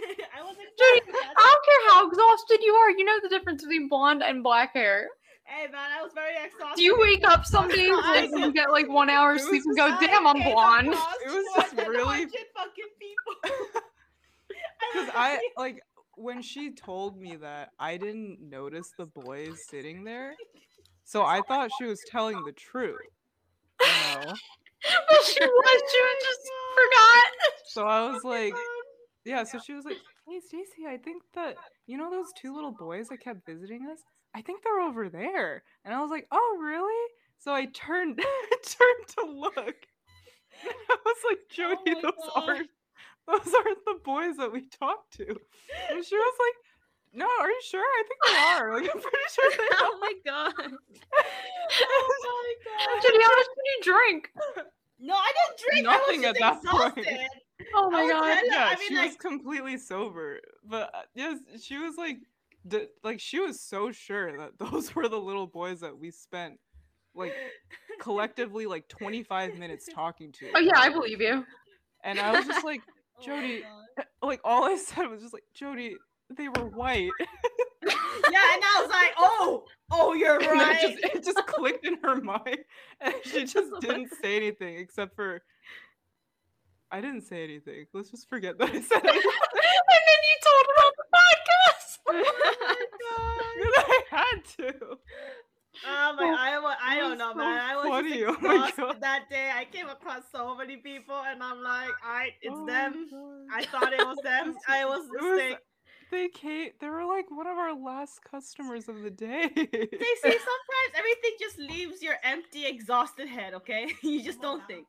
[0.80, 1.12] Jody.
[1.36, 2.90] I don't care how exhausted you are.
[2.90, 5.08] You know the difference between blonde and black hair.
[5.44, 6.76] Hey man, I was very exhausted.
[6.76, 9.62] Do you wake up some days like and get like one hour It was sleep
[9.66, 10.94] and go, "Damn, I'm blonde." It
[11.26, 13.60] was just really- 100 fucking people.
[14.92, 15.82] Because I like
[16.16, 20.34] when she told me that I didn't notice the boys sitting there,
[21.04, 22.98] so I thought she was telling the truth.
[23.80, 24.34] You know?
[25.08, 25.82] Well, she was.
[25.92, 27.52] She was just oh forgot.
[27.66, 28.54] So I was oh like,
[29.24, 29.44] yeah.
[29.44, 29.98] So she was like,
[30.30, 31.56] "Hey, Stacy, I think that
[31.86, 33.98] you know those two little boys that kept visiting us.
[34.32, 37.08] I think they're over there." And I was like, "Oh, really?"
[37.38, 38.16] So I turned
[38.62, 39.56] turned to look.
[39.56, 42.48] And I was like, "Jody, oh my those God.
[42.48, 42.70] aren't
[43.26, 46.56] those aren't the boys that we talked to." And she was like,
[47.12, 47.82] "No, are you sure?
[47.82, 48.74] I think they are.
[48.74, 50.54] Like, I'm pretty sure they oh are." oh my god.
[51.82, 53.02] oh my god.
[53.02, 54.30] Jody, how much did you drink?
[55.00, 55.84] No, I didn't drink.
[55.86, 57.30] Nothing I at was that just point.
[57.60, 57.74] Exhausted.
[57.74, 58.24] Oh my was god.
[58.28, 62.18] hella- yeah, I mean, she like- was completely sober, but uh, yes, she was like,
[62.68, 66.58] d- like she was so sure that those were the little boys that we spent
[67.14, 67.34] like
[68.00, 70.50] collectively like 25 minutes talking to.
[70.54, 71.44] Oh yeah, I believe you.
[72.04, 72.80] And I was just like,
[73.20, 73.62] Oh Jody,
[73.96, 74.06] God.
[74.22, 75.96] like all I said was just like, Jody,
[76.36, 77.10] they were white.
[77.82, 77.92] Yeah,
[78.54, 80.78] and I was like, oh, oh, you're right.
[80.82, 82.58] it just, it just clicked in her mind,
[83.00, 85.42] and she just didn't say anything except for.
[86.92, 87.86] I didn't say anything.
[87.92, 89.04] Let's just forget that I said anything.
[89.04, 91.98] and then you told her on the podcast.
[93.12, 93.72] oh
[94.10, 94.96] I had to.
[95.86, 97.58] Oh my, I, wa- I don't know, so man.
[97.58, 99.00] I was funny, just oh my exhausted God.
[99.00, 99.50] that day.
[99.54, 103.06] I came across so many people, and I'm like, I, it's Oh them.
[103.54, 104.56] I thought it was them.
[104.68, 105.58] I was It was- mistaken.
[106.10, 106.70] They came.
[106.80, 109.48] They were like one of our last customers of the day.
[109.54, 109.68] They say
[110.22, 113.54] sometimes everything just leaves your empty, exhausted head.
[113.54, 114.88] Okay, you just don't think.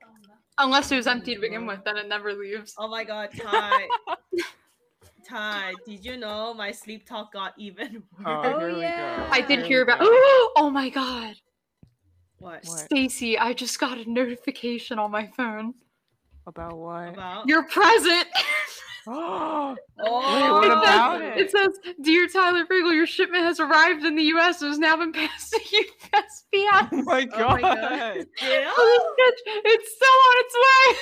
[0.62, 2.76] Unless it was empty to begin with, then it never leaves.
[2.78, 3.88] Oh my God, Ty,
[5.28, 8.26] Ty, did you know my sleep talk got even worse?
[8.28, 9.26] Oh, Oh, here yeah.
[9.28, 9.28] go.
[9.32, 9.99] I did Here hear about.
[9.99, 10.07] go.
[10.57, 11.36] Oh my god,
[12.39, 12.64] What?
[12.66, 12.80] What?
[12.80, 13.39] Stacy!
[13.39, 15.74] I just got a notification on my phone.
[16.45, 17.09] About what?
[17.09, 17.47] About?
[17.47, 18.28] You're present.
[19.08, 21.38] Oh, Oh, Wait, what It says- about it?
[21.38, 24.62] It says, "Dear Tyler Friegel, your shipment has arrived in the U.S.
[24.62, 27.62] It has now been passed to USPS." Oh my Oh my god.
[27.62, 28.26] God.
[28.41, 28.72] Yeah.
[28.78, 30.97] Oh, this bitch, it's still on its way.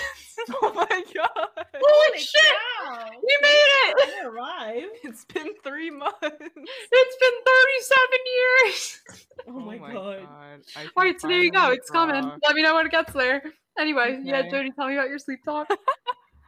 [0.62, 1.66] oh my god.
[1.76, 2.54] Holy shit!
[2.86, 3.10] cow.
[3.28, 4.10] You made it!
[4.10, 4.86] It arrived.
[5.04, 6.18] It's been three months.
[6.22, 7.98] It's been 37
[8.36, 9.02] years.
[9.48, 10.28] Oh, my, oh god.
[10.76, 11.60] I can Alright, so there you go.
[11.60, 12.24] finally It's coming.
[12.46, 13.42] Let me know when it gets there.
[13.78, 15.68] Anyway, yeah, Jody, tell me about your sleep talk.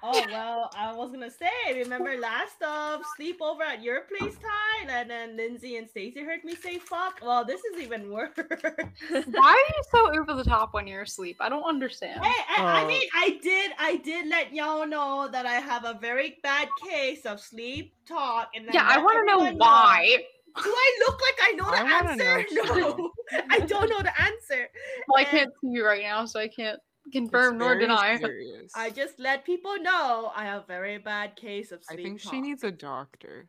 [0.04, 5.10] Oh well, I was gonna say, remember last um sleepover at your place, Ty, and
[5.10, 7.20] then Lindsay and Stacy heard me say fuck.
[7.22, 8.32] Well, this is even worse.
[9.26, 11.38] Why are you so over the top when you're asleep?
[11.40, 12.20] I don't understand.
[12.24, 12.44] I,
[12.76, 12.88] I Oh.
[12.88, 17.26] mean, I did, I did let y'all know that I have a very bad case
[17.26, 20.18] of sleep talk, and yeah, I want to know everyone why.
[20.56, 22.46] Do I look like I know the I wanna know answer?
[22.52, 23.12] No,
[23.50, 24.70] I don't know the answer.
[25.08, 28.18] Well, I can't see you right now, so I can't It's confirm nor deny.
[28.20, 28.72] serious.
[28.76, 32.32] I just let people know I have a very bad case of I think talk.
[32.34, 33.48] she needs a doctor.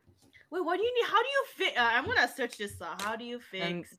[0.50, 1.06] Wait, what do you need?
[1.10, 1.78] How do you fix?
[1.78, 3.00] Uh, I'm gonna search this up.
[3.02, 3.96] How do you And fix?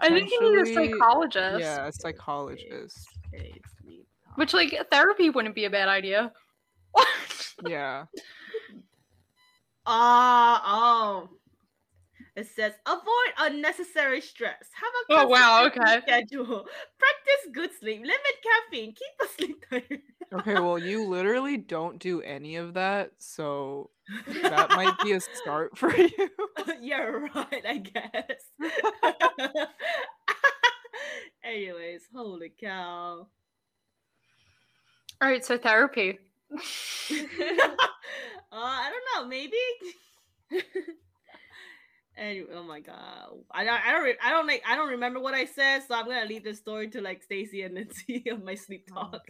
[0.00, 1.60] I think you need a Potentially- psychologist.
[1.60, 3.08] Yeah, a psychologist.
[3.34, 4.06] Okay, sleep.
[4.34, 6.32] Which, like, therapy wouldn't be a bad idea.
[7.66, 8.04] Yeah.
[9.90, 11.28] Ah, oh.
[12.38, 14.70] It says avoid unnecessary stress.
[14.72, 16.00] Have a Oh, wow, okay.
[16.02, 16.66] schedule.
[16.98, 18.00] Practice good sleep.
[18.02, 18.20] Limit
[18.70, 18.94] caffeine.
[18.94, 20.02] Keep a sleep tired.
[20.32, 23.90] Okay, well, you literally don't do any of that, so
[24.42, 26.10] that might be a start for you.
[26.80, 28.42] You're right, I guess.
[31.44, 33.26] Anyways, holy cow.
[35.20, 36.18] All right, so therapy.
[36.52, 36.58] uh,
[38.52, 39.56] I don't know, maybe.
[42.18, 45.34] Anyway, oh my god, I don't, I don't, I don't like, I don't remember what
[45.34, 48.54] I said, so I'm gonna leave this story to like Stacy and Lindsay of my
[48.54, 49.22] sleep Oh talk.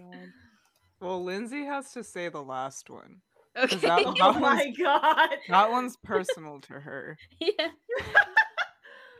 [1.00, 3.20] Well, Lindsay has to say the last one.
[3.56, 3.76] Okay.
[3.76, 5.30] that- Oh, that my god.
[5.48, 7.16] That one's personal to her.
[7.40, 7.68] yeah.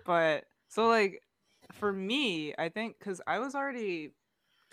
[0.05, 1.23] But so like
[1.73, 4.13] for me, I think cuz I was already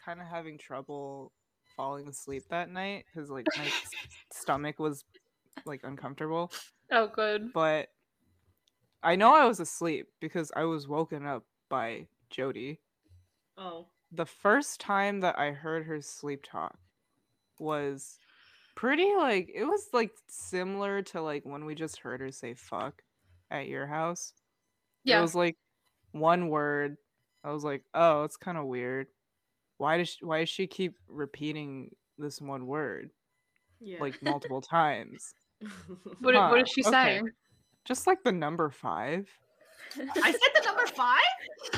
[0.04, 1.32] kind of having trouble
[1.76, 3.70] falling asleep that night cuz like my
[4.32, 5.04] stomach was
[5.66, 6.52] like uncomfortable,
[6.92, 7.52] Oh, good.
[7.54, 7.90] but
[9.06, 12.80] I know I was asleep because I was woken up by Jody.
[13.58, 13.86] Oh.
[14.12, 16.78] The first time that I heard her sleep talk
[17.60, 18.18] was
[18.76, 23.02] pretty like it was like similar to like when we just heard her say fuck
[23.52, 24.34] at your house.
[25.04, 25.20] Yeah.
[25.20, 25.56] It was like
[26.12, 26.98] one word.
[27.44, 29.08] I was like, oh, it's kind of weird.
[29.78, 33.12] Why does she, why does she keep repeating this one word
[33.80, 34.00] Yeah.
[34.02, 35.36] like multiple times?
[36.22, 36.92] What, Huh, is she okay.
[36.92, 37.30] saying?
[37.86, 39.30] Just like the number five.
[39.98, 41.22] I said the number five.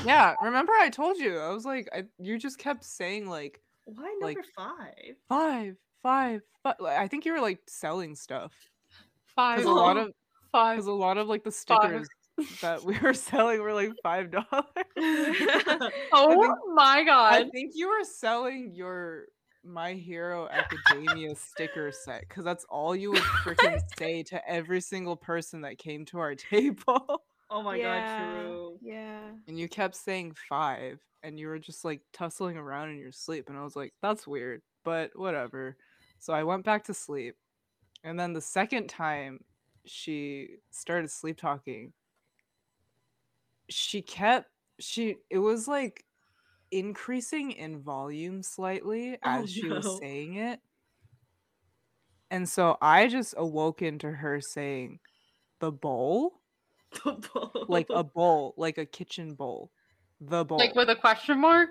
[0.04, 1.38] Yeah, remember I told you.
[1.38, 5.16] I was like, I, you just kept saying like Why number Like- five?
[5.28, 6.74] five, five, five.
[6.80, 8.52] Like, I think you were like selling stuff
[9.36, 9.58] Five.
[9.58, 10.10] because a lot of
[10.50, 10.76] five.
[10.76, 12.06] because a lot of like the Five.
[12.06, 12.08] stickers
[12.62, 14.46] that we were selling were like five dollars.
[16.12, 17.34] Oh think- my god!
[17.34, 19.26] I think you were selling your
[19.68, 25.16] My Hero Academia sticker set because that's all you would freaking say to every single
[25.16, 27.22] person that came to our table.
[27.50, 28.22] oh my yeah.
[28.22, 28.78] god, true.
[28.80, 29.20] Yeah.
[29.46, 33.48] And you kept saying five, and you were just like tussling around in your sleep.
[33.48, 35.76] And I was like, that's weird, but whatever.
[36.18, 37.36] So I went back to sleep.
[38.04, 39.40] And then the second time
[39.84, 41.92] she started sleep talking,
[43.68, 44.48] she kept,
[44.78, 46.04] she, it was like
[46.70, 49.76] increasing in volume slightly Oh, as she no.
[49.76, 50.60] was saying it.
[52.30, 55.00] And so I just awoke into her saying,
[55.60, 56.40] the bowl?
[57.04, 57.66] The bowl.
[57.68, 59.70] like a bowl, like a kitchen bowl.
[60.20, 60.56] The bowl.
[60.58, 61.70] Like with a question mark?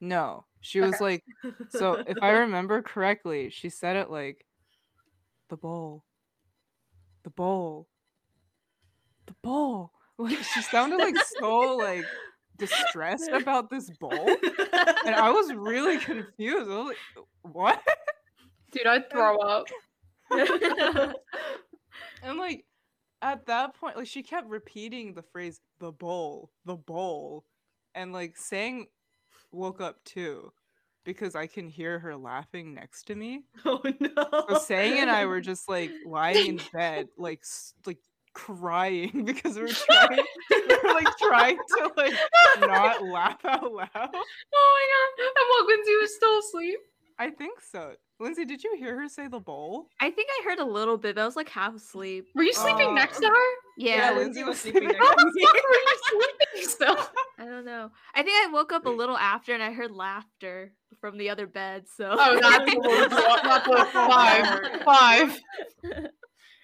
[0.00, 1.22] no, she was like,
[1.70, 4.44] so if I remember correctly, she said it like,
[5.48, 6.04] the bowl,
[7.24, 7.88] the bowl,
[9.26, 9.92] the bowl.
[10.18, 12.04] Like she sounded like so like
[12.66, 14.28] distressed about this bowl,
[15.06, 16.70] and I was really confused.
[16.70, 17.82] I was like, uh, what?
[18.70, 19.66] Dude, I'd throw up.
[22.22, 22.64] And like
[23.20, 27.44] at that point, like she kept repeating the phrase the bowl, the bowl,
[27.94, 28.86] and like saying
[29.50, 30.52] woke up too
[31.04, 33.42] because I can hear her laughing next to me.
[33.64, 34.44] oh no.
[34.48, 37.42] So Sang and I were just like lying in bed, like
[37.86, 37.98] like
[38.34, 40.20] crying because we were trying
[40.94, 42.14] like trying to like
[42.60, 43.88] not laugh out loud.
[43.94, 45.32] Oh my god.
[45.36, 46.78] And what, Lindsay was still asleep?
[47.18, 47.92] I think so.
[48.20, 49.88] Lindsay, did you hear her say the bowl?
[50.00, 52.26] I think I heard a little bit, but I was like half asleep.
[52.34, 52.94] Were you sleeping Oh.
[52.94, 53.44] next to her?
[53.76, 54.12] Yeah.
[54.12, 55.44] Yeah Lindsay was sleeping sleeping next How to the me.
[55.44, 56.96] fuck were you sleeping still?
[57.38, 57.90] I don't know.
[58.14, 61.46] I think I woke up a little after and I heard laughter from the other
[61.46, 61.84] bed.
[61.96, 64.82] So Oh, that's not the five.
[64.84, 65.40] Five.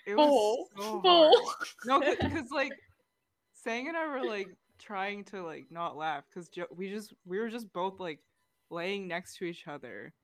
[0.07, 0.69] it Bull.
[0.77, 1.33] was so Bull.
[1.45, 1.69] hard.
[1.87, 2.73] No, because like
[3.69, 4.49] Sang and I were like
[4.79, 8.21] trying to like not laugh because jo- we just we were just both like
[8.71, 10.15] laying next to each other,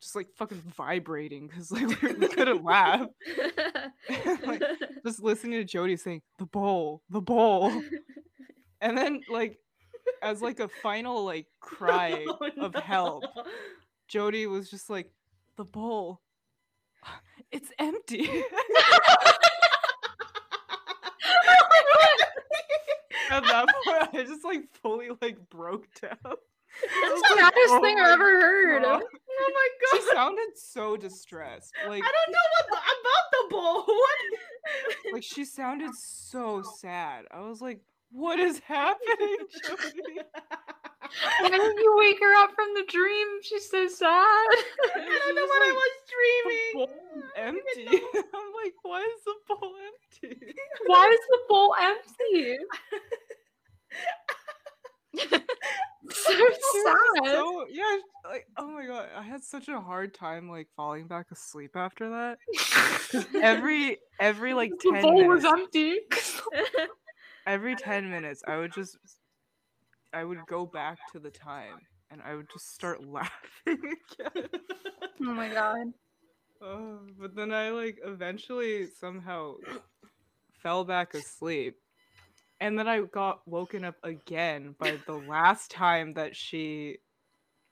[0.00, 3.06] just like fucking vibrating because like we, we couldn't laugh.
[4.46, 4.62] Like,
[5.04, 7.70] just listening to Jody saying the bowl, the bowl,
[8.80, 9.58] and then like
[10.22, 12.80] as like a final like cry Oh, of no.
[12.80, 13.24] help,
[14.06, 15.10] Jody was just like
[15.56, 16.20] the bowl.
[17.50, 18.30] It's empty.
[23.30, 26.16] At that point, I just like fully like broke down.
[26.22, 28.82] That's the saddest oh thing I've ever heard.
[28.82, 29.02] God.
[29.02, 30.00] Oh my god.
[30.00, 31.72] She sounded so distressed.
[31.86, 33.96] Like, I don't know what the, about the bowl.
[35.04, 35.14] What?
[35.14, 37.24] like she sounded so sad.
[37.30, 40.20] I was like, "What is happening, Jody?"
[41.40, 43.26] Why didn't you wake her up from the dream?
[43.42, 44.06] She's so sad.
[44.08, 46.74] I don't know what I was The dreaming.
[46.74, 46.90] bowl
[47.36, 48.02] empty.
[48.14, 50.54] I'm like, "Why is the bowl empty?"
[50.86, 52.58] Why is the bowl empty?
[56.10, 56.32] so
[56.84, 57.24] sad.
[57.26, 61.26] So yeah, like oh my god, I had such a hard time like falling back
[61.32, 62.38] asleep after that.
[63.42, 65.98] every every like the ten bowl was empty.
[67.46, 68.96] every ten minutes, I would just
[70.12, 71.80] I would go back to the time
[72.10, 73.32] and I would just start laughing
[73.66, 74.48] again.
[75.20, 75.92] Oh my god.
[76.62, 79.54] Oh, but then I like eventually somehow
[80.62, 81.74] fell back asleep.
[82.60, 86.98] And then I got woken up again by the last time that she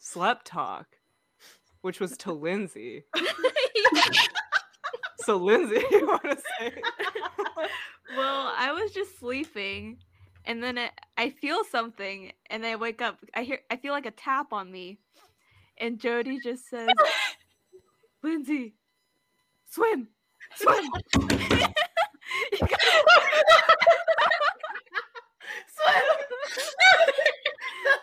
[0.00, 0.86] slept talk,
[1.82, 3.04] which was to Lindsay.
[5.26, 6.72] So Lindsay, you want to say?
[8.16, 9.98] well, I was just sleeping,
[10.46, 13.18] and then I, I feel something, and I wake up.
[13.34, 14.98] I hear, I feel like a tap on me,
[15.78, 16.88] and Jody just says,
[18.22, 18.74] "Lindsay,
[19.70, 20.08] swim,
[20.54, 20.90] swim."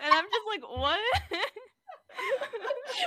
[0.03, 0.99] And I'm just like, "What?"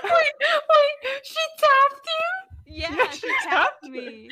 [0.05, 2.31] Wait, wait, she tapped you?
[2.67, 4.29] yeah, Yeah, she she tapped tapped me.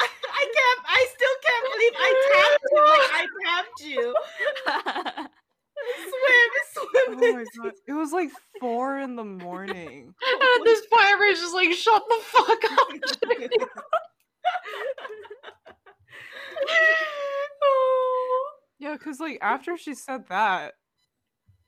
[0.34, 0.80] I can't.
[0.88, 2.82] I still can't believe I tapped you.
[2.90, 4.14] Like I tapped you.
[6.08, 6.88] Swim, swim.
[7.08, 7.72] Oh my god.
[7.86, 10.14] It was like four in the morning.
[10.26, 12.88] And at this point, everybody's just like, shut the fuck up.
[17.62, 18.50] Oh.
[18.78, 20.74] Yeah, because like after she said that,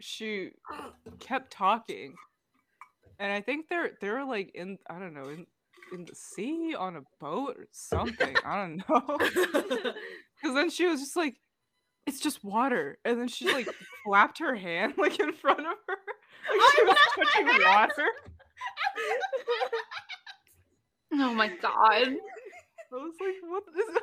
[0.00, 0.50] she
[1.20, 2.14] kept talking.
[3.18, 5.46] And I think they're they're like in I don't know, in
[5.92, 8.36] in the sea on a boat or something.
[8.44, 9.92] I don't know.
[10.42, 11.36] Because then she was just like,
[12.06, 12.98] it's just water.
[13.06, 13.68] And then she like
[14.04, 15.96] flapped her hand like in front of her.
[16.48, 18.06] Like she was touching water.
[21.14, 22.16] oh my god.
[22.92, 23.94] I was like, what is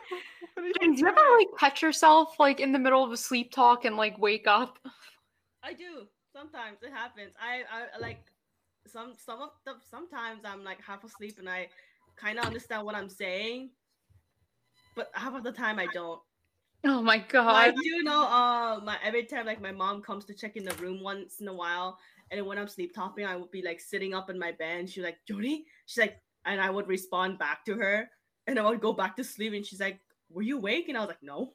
[0.56, 3.18] what are you Did you ever like catch yourself like in the middle of a
[3.18, 4.78] sleep talk and like wake up?
[5.64, 6.08] I do.
[6.32, 7.34] Sometimes it happens.
[7.42, 7.64] I,
[7.96, 8.20] I like
[8.88, 11.70] some some of the sometimes I'm like half asleep and I
[12.16, 13.72] kind of understand what I'm saying,
[14.96, 16.22] but half of the time I don't.
[16.86, 18.24] Oh my But I do know.
[18.24, 21.48] Uh, my every time like my mom comes to check in the room once in
[21.48, 21.98] a while,
[22.30, 24.82] and when I'm sleep talking, I would be like sitting up in my bed.
[24.82, 28.10] And she's like, "Jody," she's like, and I would respond back to her,
[28.48, 31.02] and I would go back to sleep, and she's like, "Were you awake?" And I
[31.02, 31.54] was like, "No."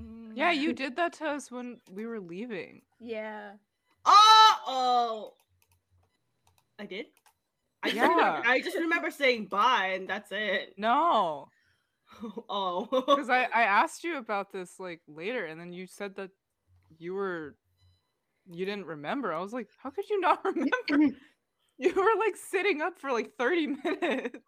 [0.00, 0.32] Mm-hmm.
[0.36, 2.82] Yeah, you did that to us when we were leaving.
[3.00, 3.52] Yeah.
[4.04, 5.32] Oh, oh,
[6.78, 7.06] I did.
[7.82, 8.42] I just, remember, Yeah.
[8.46, 10.74] I just remember saying bye, and that's it.
[10.76, 11.48] No.
[12.48, 16.30] oh, Because I, I asked you about this like later and then you said that
[16.98, 17.56] you were
[18.50, 19.32] you didn't remember.
[19.32, 21.16] I was like, how could you not remember?
[21.78, 24.38] you were like sitting up for like 30 minutes.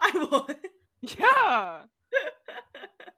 [0.00, 0.54] I was.
[1.02, 1.82] Yeah.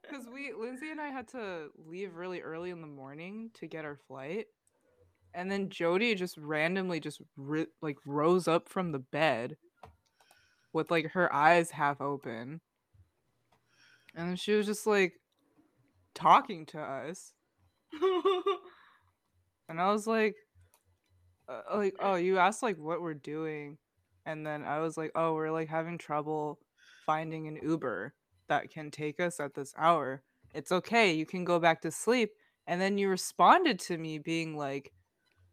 [0.03, 3.85] Because we Lindsay and I had to leave really early in the morning to get
[3.85, 4.47] our flight.
[5.33, 9.57] And then Jody just randomly just ri- like rose up from the bed
[10.73, 12.61] with like her eyes half open.
[14.17, 15.13] And she was just like
[16.13, 17.33] talking to us.
[19.69, 20.35] And I was like
[21.49, 23.79] uh, like oh you asked like what we're doing
[24.27, 26.59] and then I was like oh we're like having trouble
[27.07, 28.13] finding an Uber
[28.51, 30.23] that can take us at this hour.
[30.55, 32.31] It's okay, you can go back to sleep.
[32.67, 34.93] And then you responded to me being like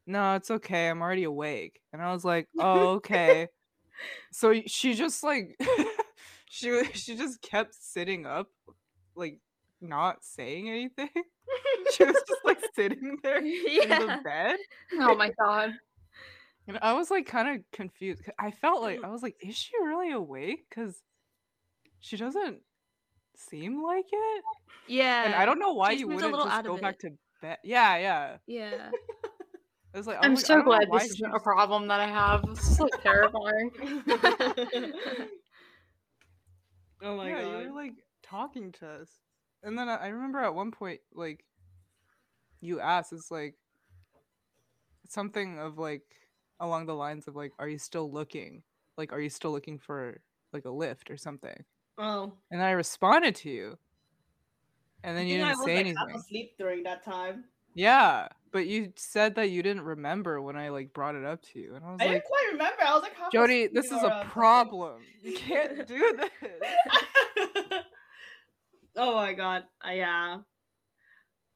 [0.07, 0.87] no, it's okay.
[0.87, 1.81] I'm already awake.
[1.91, 3.49] And I was like, "Oh, okay."
[4.31, 5.59] so she just like
[6.49, 8.47] she she just kept sitting up,
[9.15, 9.39] like
[9.81, 11.09] not saying anything.
[11.93, 14.57] she was just like sitting there in the bed,
[14.93, 15.73] Oh my god.
[16.67, 18.21] and I was like kind of confused.
[18.39, 19.05] I felt like mm.
[19.05, 20.65] I was like, is she really awake?
[20.69, 21.01] Because
[21.99, 22.61] she doesn't
[23.37, 24.43] seem like it,
[24.87, 25.23] Yeah.
[25.25, 27.11] and I don't know why she you wouldn't just go back to
[27.41, 27.57] bed.
[27.63, 28.37] Yeah, yeah.
[28.47, 28.91] Yeah.
[29.93, 32.45] I was like, I I'm like, so glad this isn't a problem that I have.
[32.45, 33.71] This is like terrifying.
[37.01, 37.61] oh my yeah, god.
[37.61, 39.09] you were like talking to us,
[39.63, 41.45] and then I, I remember at one point, like,
[42.59, 43.55] you asked, it's like
[45.07, 46.03] something of like
[46.59, 48.63] along the lines of like, "Are you still looking?
[48.97, 50.19] Like, are you still looking for
[50.53, 51.63] like a lift or something?"
[51.97, 52.33] Oh.
[52.51, 53.77] And I responded to you,
[55.03, 56.13] and then I you think I didn't was say like anything.
[56.13, 57.45] was asleep during that time.
[57.73, 61.59] Yeah, but you said that you didn't remember when I like brought it up to
[61.59, 62.83] you, and I was I like, I didn't quite remember.
[62.85, 65.01] I was like half "Jody, this is a uh, problem.
[65.21, 66.63] You can't do this."
[68.95, 69.63] oh my god.
[69.85, 70.37] Uh, yeah.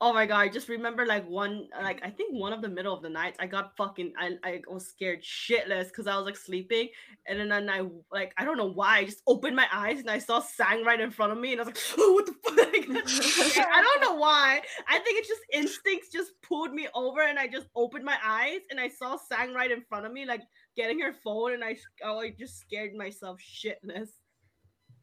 [0.03, 2.91] Oh my god, I just remember like one like I think one of the middle
[2.91, 6.37] of the nights I got fucking I, I was scared shitless because I was like
[6.37, 6.89] sleeping.
[7.27, 10.09] And then, then I like I don't know why I just opened my eyes and
[10.09, 12.33] I saw Sang right in front of me and I was like oh what the
[12.43, 12.57] fuck?
[13.71, 14.61] I don't know why.
[14.89, 18.61] I think it's just instincts just pulled me over and I just opened my eyes
[18.71, 20.41] and I saw Sang right in front of me like
[20.75, 24.09] getting her phone and I oh, I just scared myself shitless.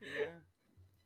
[0.02, 0.47] Yeah.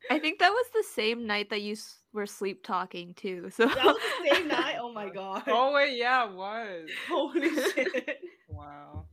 [0.09, 3.49] I think that was the same night that you s- were sleep talking too.
[3.51, 6.89] So that was the same night oh my god Oh wait, yeah, it was.
[7.07, 9.05] holy shit Wow.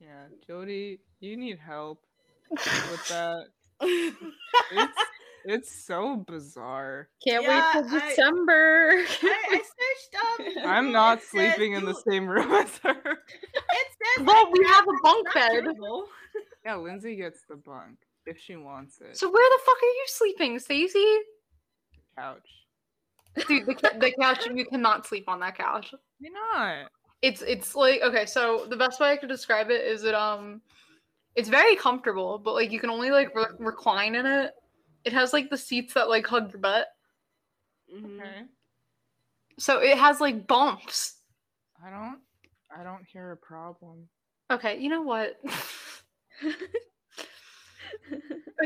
[0.00, 2.02] Yeah, Jody, you need help
[2.50, 3.44] with that.
[3.82, 4.98] It's
[5.44, 7.08] it's so bizarre.
[7.26, 9.04] Can't Yeah, wait till I- December.
[9.22, 10.66] I, I searched up.
[10.66, 12.90] I'm not it sleeping in the same room as her.
[12.90, 15.50] It says well, we have a bunk bed.
[15.50, 16.06] terrible.
[16.64, 19.16] Yeah, Lindsay gets the bunk if she wants it.
[19.16, 21.18] So where the fuck are you sleeping, Stacy?
[22.16, 22.48] couch.
[23.46, 24.46] Dude, the, the couch.
[24.52, 25.94] You cannot sleep on that couch.
[26.18, 26.90] Why not?
[27.22, 28.26] It's it's like okay.
[28.26, 30.60] So the best way I could describe it is it um,
[31.36, 34.52] it's very comfortable, but like you can only like re- recline in it.
[35.04, 36.86] It has like the seats that like hug your butt,
[37.94, 38.18] Mhm.
[38.20, 38.42] Okay.
[39.58, 41.20] so it has like bumps.
[41.84, 42.18] I don't
[42.76, 44.08] I don't hear a problem.
[44.50, 45.40] Okay, you know what?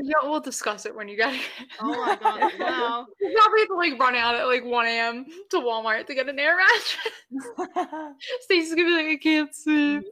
[0.03, 1.43] yeah, we'll discuss it when you get here.
[1.81, 2.53] Oh my god!
[2.59, 3.07] Wow.
[3.21, 5.27] You probably have to like run out at like 1 a.m.
[5.51, 8.17] to Walmart to get an air mattress.
[8.41, 10.03] Stacy's gonna be like, I can't sleep.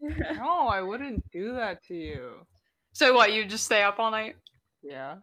[0.00, 2.46] no, I wouldn't do that to you.
[2.92, 3.32] so what?
[3.32, 4.36] You just stay up all night?
[4.82, 5.16] Yeah.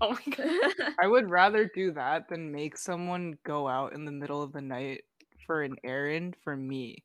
[0.00, 0.72] Oh my god.
[1.00, 4.60] I would rather do that than make someone go out in the middle of the
[4.60, 5.04] night
[5.46, 7.02] for an errand for me.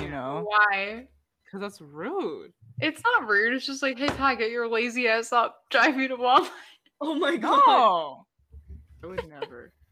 [0.00, 0.44] You know?
[0.46, 1.06] Why?
[1.44, 2.52] Because that's rude.
[2.80, 3.54] It's not rude.
[3.54, 5.62] It's just like, hey, Ty, get your lazy ass up.
[5.70, 6.48] Drive me to Walmart.
[7.00, 7.62] Oh my god.
[7.66, 8.26] No!
[9.02, 9.72] I would never.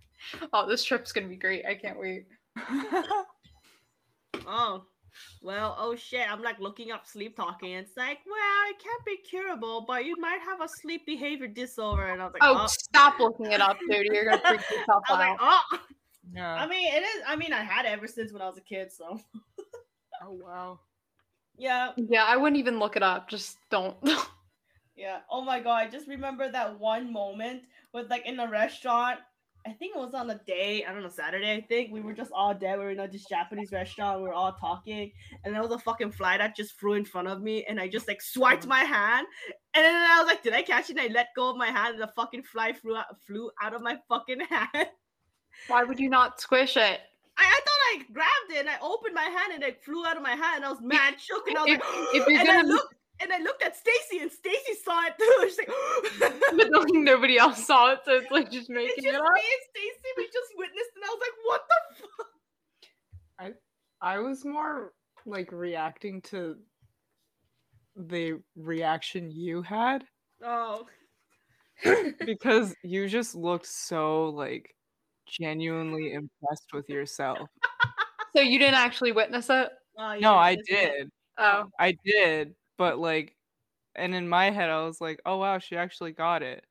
[0.53, 1.67] Oh, this trip's gonna be great.
[1.67, 2.27] I can't wait.
[4.47, 4.85] Oh.
[5.43, 6.31] Well, oh shit.
[6.31, 7.73] I'm like looking up sleep talking.
[7.73, 12.07] It's like, well, it can't be curable, but you might have a sleep behavior disorder.
[12.07, 12.67] And I was like, Oh, oh.
[12.67, 14.07] stop looking it up, dude.
[14.07, 15.21] You're gonna freak yourself out.
[15.21, 15.41] I was out.
[15.41, 15.79] like, oh.
[16.35, 16.55] yeah.
[16.55, 17.23] I mean, it is.
[17.27, 19.21] I mean, I had it ever since when I was a kid, so
[20.23, 20.81] oh, wow.
[21.59, 21.93] Yeah.
[21.97, 23.29] yeah, I wouldn't even look it up.
[23.29, 23.97] Just don't.
[24.97, 25.21] Yeah.
[25.31, 27.63] Oh my god, I just remember that one moment
[27.93, 29.21] with like in a restaurant.
[29.65, 31.93] I think it was on a day, I don't know, Saturday, I think.
[31.93, 32.79] We were just all there.
[32.79, 34.21] We were in a this Japanese restaurant.
[34.21, 35.13] We were all talking.
[35.45, 37.65] And there was a fucking fly that just flew in front of me.
[37.69, 39.27] And I just like swiped my hand.
[39.75, 40.97] And then I was like, did I catch it?
[40.97, 41.95] And I let go of my hand.
[41.95, 44.89] And the fucking fly flew out, flew out of my fucking hand.
[45.69, 47.01] Why would you not squish it?
[47.39, 50.17] I, I thought I grabbed it and I opened my hand and it flew out
[50.17, 50.57] of my hand.
[50.57, 51.47] And I was mad shook.
[51.49, 52.95] And I was If- like, if you're and I looked.
[53.21, 55.43] And I looked at Stacy, and Stacy saw it too.
[55.45, 59.07] She's like, But like, nobody else saw it, so it's like just making It's just
[59.07, 59.25] it me up.
[59.27, 60.09] and Stacy.
[60.17, 62.27] We just witnessed, and I was like, "What the fuck?"
[63.39, 64.93] I I was more
[65.25, 66.57] like reacting to
[67.95, 70.05] the reaction you had
[70.45, 70.87] Oh,
[72.27, 74.75] because you just looked so like
[75.33, 77.49] genuinely impressed with yourself.
[78.37, 79.71] So you didn't actually witness it?
[79.99, 80.93] oh No, I that's it.
[80.99, 81.11] did.
[81.39, 83.35] Oh, I did, but like,
[83.95, 86.65] and in my head, I was like, oh wow, she actually got it.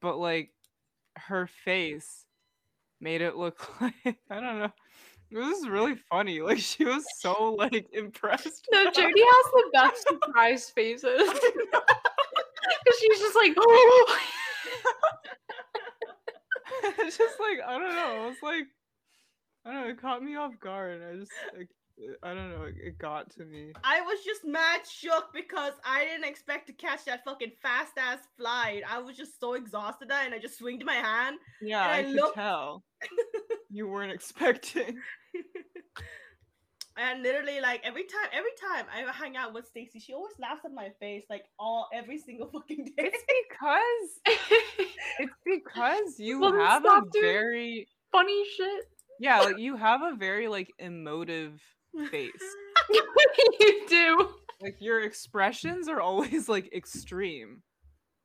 [0.00, 0.50] But like,
[1.16, 2.24] her face
[3.00, 3.94] made it look like,
[4.30, 4.72] I don't know.
[5.30, 6.40] It was really funny.
[6.42, 8.66] Like, she was so like impressed.
[8.70, 11.30] no, Jody has the best surprise faces.
[12.84, 14.18] Because she's just like, oh.
[16.98, 18.24] it's just like, I don't know.
[18.24, 18.64] It was like,
[19.64, 19.88] I don't know.
[19.88, 21.00] It caught me off guard.
[21.02, 21.68] I just, like,
[22.22, 22.64] I don't know.
[22.64, 23.72] It, got to me.
[23.84, 28.18] I was just mad shook because I didn't expect to catch that fucking fast ass
[28.36, 28.82] flight.
[28.88, 31.36] I was just so exhausted that, and I just swinged my hand.
[31.62, 32.82] Yeah, I, I could looked- tell.
[33.70, 34.98] you weren't expecting.
[36.96, 40.64] and literally like every time every time I hang out with Stacy, she always laughs
[40.64, 43.10] at my face like all every single fucking day.
[43.12, 44.36] It's because
[45.18, 48.84] it's because you have a very Funny shit.
[49.18, 51.60] yeah, like you have a very like emotive
[52.10, 52.30] face.
[53.60, 54.28] you do.
[54.60, 57.62] Like your expressions are always like extreme.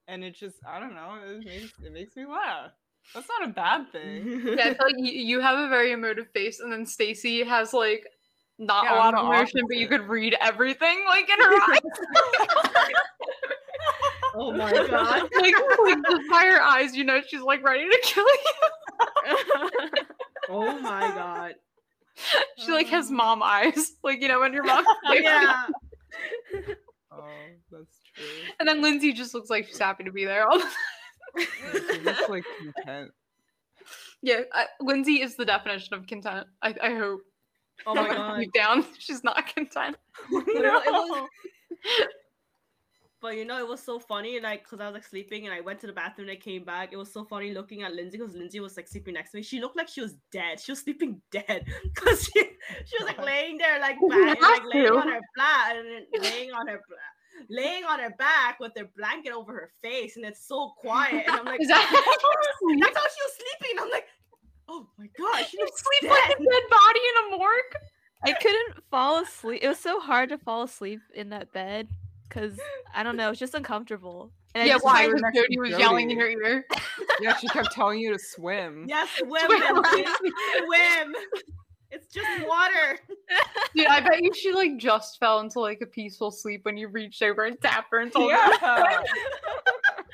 [0.08, 2.72] And it just I don't know, it makes it makes me laugh.
[3.14, 4.42] That's not a bad thing.
[4.46, 7.74] Yeah, I feel like you, you have a very emotive face, and then Stacy has
[7.74, 8.06] like
[8.60, 11.40] not Yeah, a I'm lot of the emotion, but you could read everything like in
[11.40, 11.80] her eyes.
[14.36, 15.22] oh my god.
[15.42, 19.38] like, like just by her eyes, you know, she's like ready to kill you.
[20.52, 21.54] Oh my god.
[22.58, 23.16] She like has um.
[23.18, 24.84] mom eyes, like you know when your mom.
[25.12, 25.68] yeah.
[27.12, 27.24] Oh,
[27.72, 28.26] that's true.
[28.60, 30.48] And then Lindsay just looks like she's happy to be there.
[30.50, 30.66] All the
[31.38, 31.46] Yeah,
[31.94, 33.12] she looks like content.
[34.24, 36.48] yeah, I, Lindsay is the definition of content.
[36.64, 37.22] I, I hope.
[37.86, 38.46] Oh my god.
[38.54, 39.96] Down, she's not content.
[40.32, 41.30] But it, wa- it was,
[43.22, 45.62] but you know, it was so funny, like, because I was like sleeping and I
[45.62, 46.94] went to the bathroom and I came back.
[46.94, 49.44] It was so funny looking at Lindsay because Lindsay was like sleeping next to me.
[49.44, 50.60] She looked like she was dead.
[50.60, 52.42] She was sleeping dead because she,
[52.86, 56.68] she was like laying there, like, back, like laying on her back and laying on
[56.68, 56.98] her bla-
[57.50, 60.18] laying on her back with her blanket over her face.
[60.18, 61.24] And it's so quiet.
[61.28, 61.90] And I'm like, that
[62.80, 63.82] that's how she was sleeping.
[63.82, 64.08] I'm like,
[64.70, 66.38] oh my god, she You looks sleep like a dead.
[66.50, 67.76] dead body in a morgue?
[68.24, 69.60] I couldn't fall asleep.
[69.64, 71.88] It was so hard to fall asleep in that bed
[72.28, 72.60] because
[72.94, 74.32] I don't know, it's just uncomfortable.
[74.56, 75.08] And yeah, why?
[75.08, 76.32] were Because next to Jody was yelling in Jody.
[76.34, 76.66] your ear.
[77.22, 78.86] Yeah, she kept telling you to swim.
[78.88, 79.84] Yes, swim, Swim.
[80.58, 81.16] Swim.
[81.92, 82.98] It's just water.
[83.76, 86.88] Dude, I bet you she like just fell into like a peaceful sleep when you
[86.88, 89.04] reached over and tapped her and told her.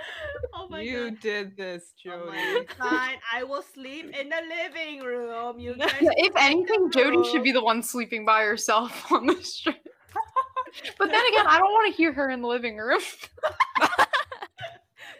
[0.58, 1.20] Oh my you god.
[1.20, 2.38] did this, Oh Jody.
[2.68, 5.60] God, Fine, I will sleep in the living room.
[5.60, 5.92] You guys.
[6.00, 9.76] If anything, Jody should be the one sleeping by herself on the street.
[10.98, 13.02] but then again, I don't want to hear her in the living room.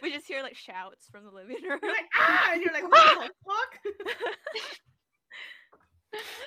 [0.02, 1.78] we just hear like shouts from the living room.
[1.82, 3.94] You're like ah, and you're like, what the fuck?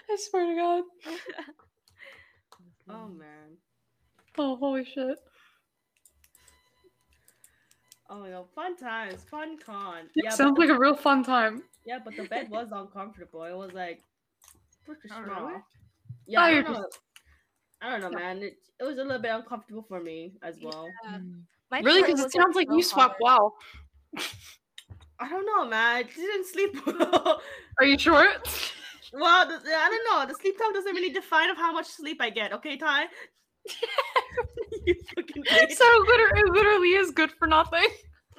[0.09, 0.83] I swear to God.
[2.89, 3.57] oh man.
[4.37, 5.17] Oh, holy shit.
[8.09, 10.09] Oh my god, fun times, fun con.
[10.15, 11.63] Yeah, Sounds but like a real fun time.
[11.85, 13.43] yeah, but the bed was uncomfortable.
[13.43, 14.01] It was like
[14.85, 15.47] pretty Oh, small.
[15.47, 15.59] really?
[16.25, 16.73] Yeah, Oh, I don't know.
[16.81, 16.99] just-
[17.81, 18.39] I don't know, man.
[18.39, 20.89] It, it was a little bit uncomfortable for me as well.
[21.71, 22.01] My Really?
[22.01, 23.21] Because it sounds like so you slept hard.
[23.21, 23.55] well.
[25.19, 25.95] I don't know, man.
[25.97, 27.41] I didn't sleep well.
[27.79, 28.27] Are you sure?
[29.13, 30.25] well, the, the- I don't know.
[30.33, 32.51] The sleep talk doesn't really define of how much sleep I get.
[32.53, 33.05] Okay, Ty.
[34.85, 34.95] you
[35.75, 37.87] so literally, it literally is good for nothing.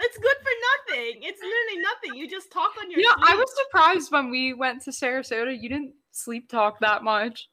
[0.03, 1.21] It's good for nothing.
[1.23, 2.15] It's literally nothing.
[2.19, 3.01] You just talk on your.
[3.01, 5.55] You know, I was surprised when we went to Sarasota.
[5.61, 7.49] You didn't sleep talk that much.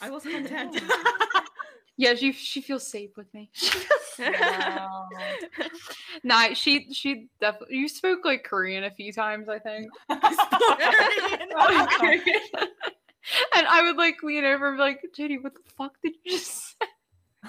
[0.00, 0.80] I was content.
[1.98, 3.50] Yeah, she she feels safe with me.
[4.18, 5.08] Wow.
[6.24, 7.76] nah, she she definitely.
[7.78, 9.88] You spoke like Korean a few times, I think.
[10.10, 10.20] and
[13.66, 16.46] I would like lean over and be like, Judy, what the fuck did you just
[16.46, 16.52] say?
[16.52, 16.65] 'Cause,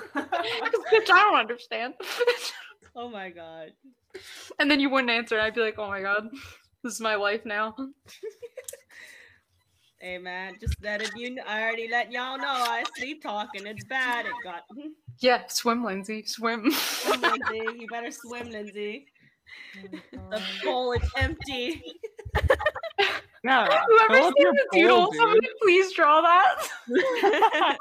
[0.16, 1.94] Bitch, I don't understand.
[2.96, 3.72] oh my god.
[4.60, 6.30] and then you wouldn't answer, and I'd be like, oh my god,
[6.84, 7.76] this is my life now.
[10.00, 11.38] Hey man, just let it you.
[11.48, 13.66] I already let y'all know I sleep talking.
[13.66, 14.28] It's bad.
[14.28, 14.62] It got.
[15.18, 16.70] Yeah, swim, Lindsay, swim.
[16.72, 17.64] Swim, Lindsay.
[17.80, 19.08] You better swim, Lindsay.
[20.16, 21.82] Oh the bowl is empty.
[23.44, 25.18] Yeah, Whoever's fill up seen your the doodle, bowl, dude.
[25.20, 27.78] somebody please draw that.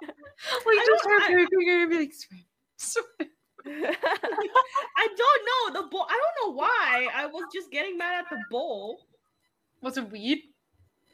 [0.67, 2.45] Like just I- pooping and be like, swim,
[2.77, 3.31] swim.
[3.69, 6.07] I don't know the bowl.
[6.09, 7.09] I don't know why.
[7.15, 9.07] I was just getting mad at the bowl.
[9.83, 10.39] Was it weed?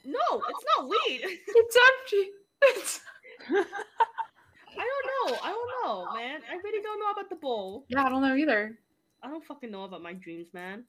[0.05, 1.23] No, it's not weed.
[1.49, 2.31] It's empty.
[2.63, 3.01] It's...
[3.49, 5.39] I don't know.
[5.43, 6.41] I don't know, man.
[6.51, 7.85] I really don't know about the bowl.
[7.89, 8.79] Yeah, I don't know either.
[9.23, 10.85] I don't fucking know about my dreams, man.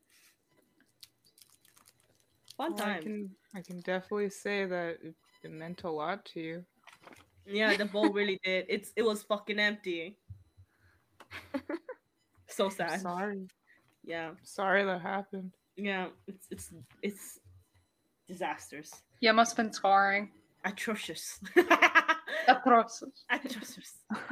[2.58, 4.98] Fun Well, I can I can definitely say that
[5.44, 6.66] it meant a lot to you.
[7.46, 8.66] Yeah, the bowl really did.
[8.70, 10.18] It's it was fucking empty.
[12.48, 13.02] so sad.
[13.02, 13.48] Sorry,
[14.04, 15.52] Yeah, sorry that happened.
[15.76, 16.08] yeah.
[16.28, 17.40] It's it's it's
[18.28, 18.92] disasters.
[19.22, 20.32] Yeah, must have been scarring.
[20.66, 21.40] Atrocious.
[22.48, 23.04] Atrocious.
[23.30, 23.94] Atrocious.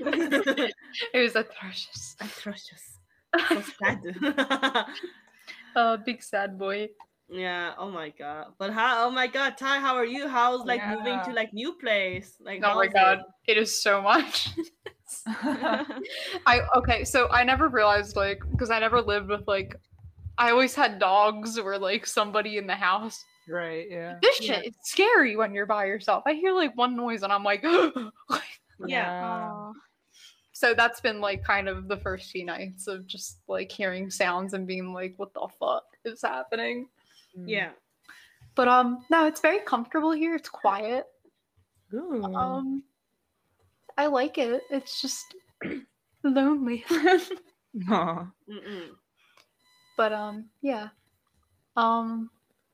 [0.00, 0.74] it
[1.14, 2.16] was atrocious.
[2.20, 2.98] Atrocious.
[3.48, 4.00] So sad.
[5.74, 6.88] Uh, big sad boy.
[7.32, 7.72] Yeah.
[7.78, 8.48] Oh my god.
[8.58, 9.06] But how?
[9.06, 10.28] Oh my god, Ty, how are you?
[10.28, 12.36] How's like moving to like new place?
[12.40, 13.52] Like, Oh my god, it?
[13.52, 14.50] it is so much.
[15.26, 19.76] I okay, so I never realized like because I never lived with like
[20.38, 23.22] I always had dogs or like somebody in the house.
[23.48, 24.18] right, yeah.
[24.22, 24.56] This Yeah.
[24.56, 26.22] shit is scary when you're by yourself.
[26.26, 27.62] I hear like one noise and I'm like,
[28.86, 29.50] Yeah.
[29.52, 29.72] Oh.
[30.52, 34.54] so that's been like kind of the first few nights of just like hearing sounds
[34.54, 36.88] and being like, what the fuck is happening?
[37.38, 37.44] Mm.
[37.46, 37.70] Yeah.
[38.54, 40.34] But um, no, it's very comfortable here.
[40.34, 41.06] It's quiet.
[41.94, 42.22] Ooh.
[42.24, 42.82] Um,
[43.96, 44.62] I like it.
[44.70, 45.34] It's just
[46.24, 46.84] lonely.
[47.90, 48.26] Aw.
[49.96, 50.88] But um, yeah.
[51.76, 52.30] Um,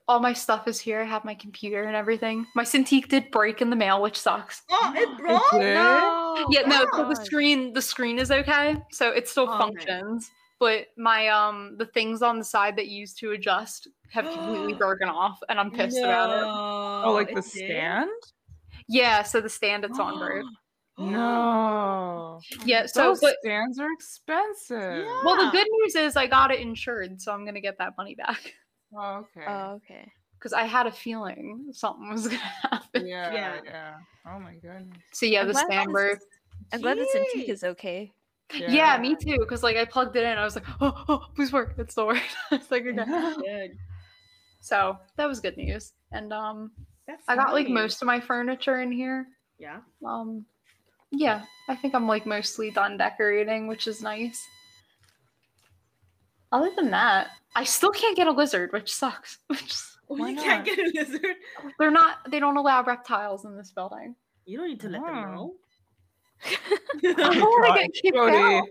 [0.07, 1.01] all my stuff is here.
[1.01, 2.45] I have my computer and everything.
[2.55, 4.63] My Cintiq did break in the mail, which sucks.
[4.71, 5.41] Oh, it broke.
[5.51, 5.73] did?
[5.75, 6.47] No.
[6.49, 6.85] yeah, no.
[6.93, 9.59] So the screen, the screen is okay, so it still Oh, okay.
[9.85, 10.31] functions.
[10.59, 14.73] But my um, the things on the side that you use to adjust have completely
[14.79, 16.47] broken off, and I'm pissed about it.
[17.05, 17.51] Oh, like it the did?
[17.51, 18.09] stand?
[18.87, 20.45] Yeah, so the stand it's on broke.
[20.97, 22.41] No.
[22.65, 25.05] Yeah, so Those but stands are expensive.
[25.05, 25.21] Yeah.
[25.23, 28.15] well, the good news is I got it insured, so I'm gonna get that money
[28.15, 28.53] back
[28.95, 29.45] Oh, okay.
[29.47, 30.11] Oh, okay.
[30.37, 33.07] because I had a feeling something was gonna happen.
[33.07, 33.59] yeah, Yeah.
[33.63, 33.93] yeah.
[34.27, 34.97] Oh my goodness.
[35.13, 36.19] So yeah, I'm the stand this broke.
[36.73, 37.49] I'm glad the Cintiq Jeez.
[37.49, 38.11] is okay.
[38.53, 38.97] Yeah.
[38.97, 39.37] me too.
[39.39, 41.73] Because like I plugged it in, I was like, oh, oh please work.
[41.77, 42.21] It's still worked.
[42.51, 43.33] it's like okay.
[43.35, 43.77] Good.
[44.61, 45.93] So that was good news.
[46.11, 46.71] And um,
[47.07, 49.27] That's I got like most of my furniture in here.
[49.57, 49.77] Yeah.
[50.05, 50.45] Um,
[51.11, 54.39] yeah, I think I'm like mostly done decorating, which is nice.
[56.51, 59.37] Other than that, I still can't get a lizard, which sucks.
[59.47, 59.75] Which
[60.21, 61.35] Why you can't get a lizard.
[61.77, 62.17] they're not.
[62.31, 64.15] They don't allow reptiles in this building.
[64.45, 65.31] You don't need to let them Oh.
[65.31, 65.53] know.
[66.43, 66.53] I
[67.01, 68.37] don't want God, to get kicked Jody.
[68.37, 68.63] out.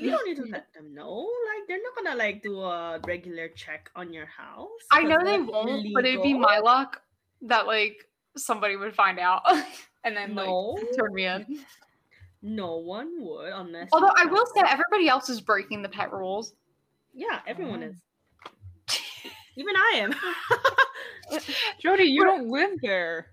[0.00, 1.28] you don't need to let them know.
[1.46, 4.68] Like they're not gonna like do a regular check on your house.
[4.90, 7.02] I know they won't, but it'd be my luck
[7.42, 9.42] that like somebody would find out
[10.04, 10.70] and then No.
[10.70, 11.60] like turn me in.
[12.42, 13.84] No one would unless.
[13.84, 16.54] you Although I will say everybody else is breaking the pet rules.
[17.14, 17.96] Yeah, everyone is.
[19.56, 20.14] Even I am.
[21.80, 23.28] Jody, you don't live there.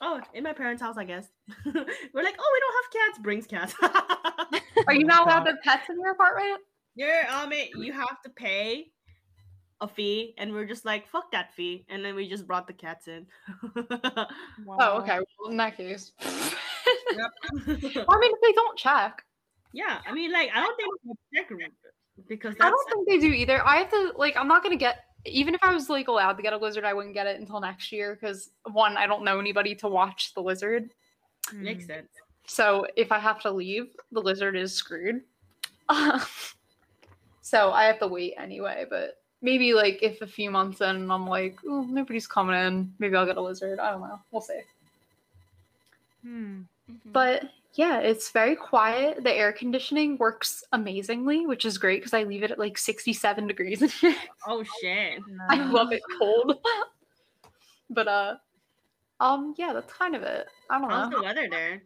[0.00, 1.28] Oh, in my parents' house, I guess.
[1.64, 3.18] We're like, oh, we don't have cats.
[3.20, 3.74] Brings cats.
[4.86, 6.60] Are you not allowed to have pets in your apartment?
[6.94, 8.90] You're um, it- you have to pay
[9.80, 12.72] a fee, and we're just like, fuck that fee, and then we just brought the
[12.72, 13.26] cats in.
[14.80, 15.20] Oh, okay.
[15.38, 16.10] Well, in that case.
[16.20, 17.30] Yep.
[17.66, 19.24] Well, I mean, if they don't check,
[19.72, 21.50] yeah, I mean, like, I don't think we check
[22.26, 23.64] because I don't think they do either.
[23.64, 24.36] I have to like.
[24.36, 25.04] I'm not gonna get.
[25.30, 27.60] Even if I was like allowed to get a lizard, I wouldn't get it until
[27.60, 30.90] next year because one, I don't know anybody to watch the lizard.
[31.52, 31.86] makes Mm.
[31.86, 32.08] sense.
[32.46, 35.22] So if I have to leave, the lizard is screwed.
[37.42, 38.86] so I have to wait anyway.
[38.88, 42.92] But maybe like if a few months in, I'm like, oh, nobody's coming in.
[42.98, 43.78] Maybe I'll get a lizard.
[43.78, 44.20] I don't know.
[44.30, 44.60] We'll see.
[46.22, 46.60] Hmm.
[46.90, 46.96] Mhm.
[47.12, 47.44] But
[47.74, 49.22] yeah, it's very quiet.
[49.22, 53.46] The air conditioning works amazingly, which is great because I leave it at like 67
[53.46, 53.82] degrees.
[53.82, 54.14] in here.
[54.46, 55.20] Oh shit.
[55.48, 56.56] I love it cold.
[57.90, 58.34] but uh,
[59.20, 60.46] um, yeah, that's kind of it.
[60.70, 61.18] I don't How's know.
[61.18, 61.82] the weather there?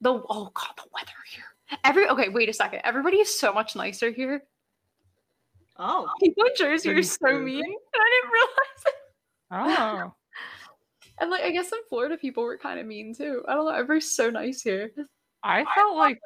[0.00, 1.44] The oh god, the weather here.
[1.84, 2.80] Every okay, wait a second.
[2.84, 4.42] Everybody is so much nicer here.
[5.78, 7.64] Oh, People in Jersey are so mean.
[7.64, 8.94] and I didn't realize it.
[9.50, 10.14] Oh.
[11.18, 13.42] And like, I guess in Florida, people were kind of mean too.
[13.48, 13.70] I don't know.
[13.72, 14.90] Everybody's so nice here.
[15.46, 16.18] I felt like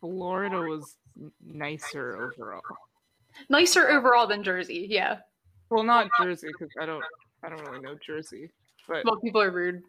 [0.00, 0.96] Florida was
[1.44, 2.60] nicer overall.
[3.48, 4.86] Nicer overall than Jersey.
[4.90, 5.18] Yeah.
[5.70, 7.02] Well, not Jersey because I don't,
[7.42, 8.50] I don't really know Jersey,
[8.86, 9.82] but Well, people are rude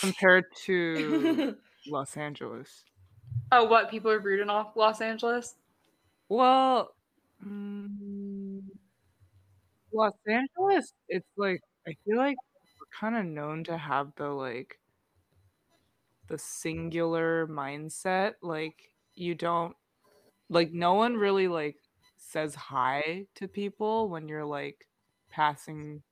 [0.00, 1.56] compared to
[1.86, 2.84] Los Angeles.
[3.50, 3.90] Oh, what?
[3.90, 5.54] People are rude in Los- Los Angeles?
[6.28, 6.94] Well,
[7.46, 8.60] mm,
[9.92, 12.36] Los Angeles, it's like I feel like
[12.78, 14.78] we're kind of known to have the like
[16.32, 18.34] the singular mindset.
[18.42, 19.76] Like you don't
[20.48, 21.76] like no one really like
[22.16, 24.88] says hi to people when you're like
[25.30, 26.02] passing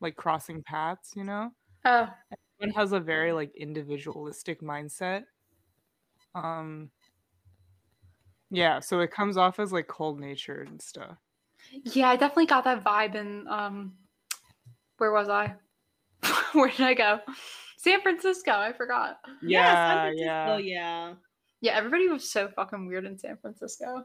[0.00, 1.52] like crossing paths, you know?
[1.84, 2.08] Oh,
[2.60, 5.24] Everyone has a very like individualistic mindset.
[6.34, 6.90] Um
[8.50, 11.18] yeah, so it comes off as like cold natured and stuff.
[11.70, 12.08] yeah.
[12.08, 13.96] I definitely got that vibe in um,
[14.98, 15.54] where was I?
[16.52, 17.20] where did I go?
[17.82, 18.52] San Francisco.
[18.52, 19.18] I forgot.
[19.42, 20.58] yeah, Yeah, Francisco, yeah.
[20.58, 21.14] yeah.
[21.60, 24.04] Yeah, everybody was so fucking weird in San Francisco.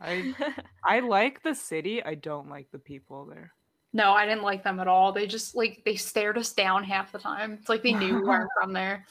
[0.00, 0.34] I
[0.84, 2.02] I like the city.
[2.02, 3.52] I don't like the people there.
[3.92, 5.12] No, I didn't like them at all.
[5.12, 7.52] They just like they stared us down half the time.
[7.52, 9.06] It's like they knew we weren't from there.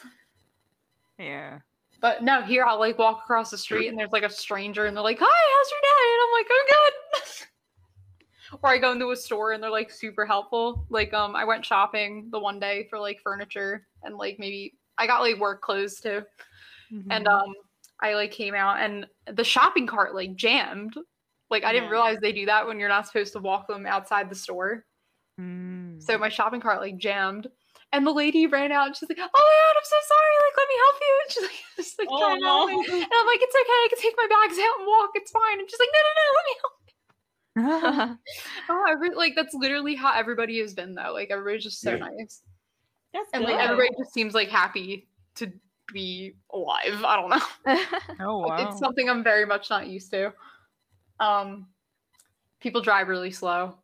[1.19, 1.59] Yeah.
[2.01, 4.97] But no, here I'll like walk across the street and there's like a stranger and
[4.97, 6.93] they're like, "Hi, how's your day?" And I'm like, "I'm good."
[8.53, 10.85] Before I go into a store and they're like super helpful.
[10.89, 15.07] Like um I went shopping the one day for like furniture and like maybe I
[15.07, 16.21] got like work clothes too.
[17.09, 17.33] And Mm-hmm.
[17.33, 17.53] um
[18.01, 20.93] I like came out and the shopping cart like jammed.
[21.49, 21.91] Like I didn't Yeah.
[21.91, 24.85] realize they do that when you're not supposed to walk them outside the store.
[25.39, 26.01] Mm.
[26.01, 27.47] So my shopping cart like jammed.
[27.91, 30.33] And the lady ran out and she's like, Oh my god, I'm so sorry.
[30.41, 31.13] Like, let me help you.
[31.21, 32.73] And she's like, just like Oh, trying to help me.
[32.73, 32.93] no.
[33.05, 35.57] And I'm like, it's okay, I can take my bags out and walk, it's fine.
[35.61, 36.73] And she's like, no, no, no, let me help.
[37.55, 38.17] Oh,
[38.87, 41.13] I re- like that's literally how everybody has been though.
[41.13, 41.97] Like everybody's just so Yeah.
[41.97, 42.41] nice.
[43.13, 45.51] That's And like everybody just seems like happy to
[45.93, 47.03] be alive.
[47.05, 47.83] I don't know.
[48.25, 48.55] oh wow.
[48.69, 50.33] It's something I'm very much not used to.
[51.19, 51.67] Um
[52.59, 53.77] people drive really slow.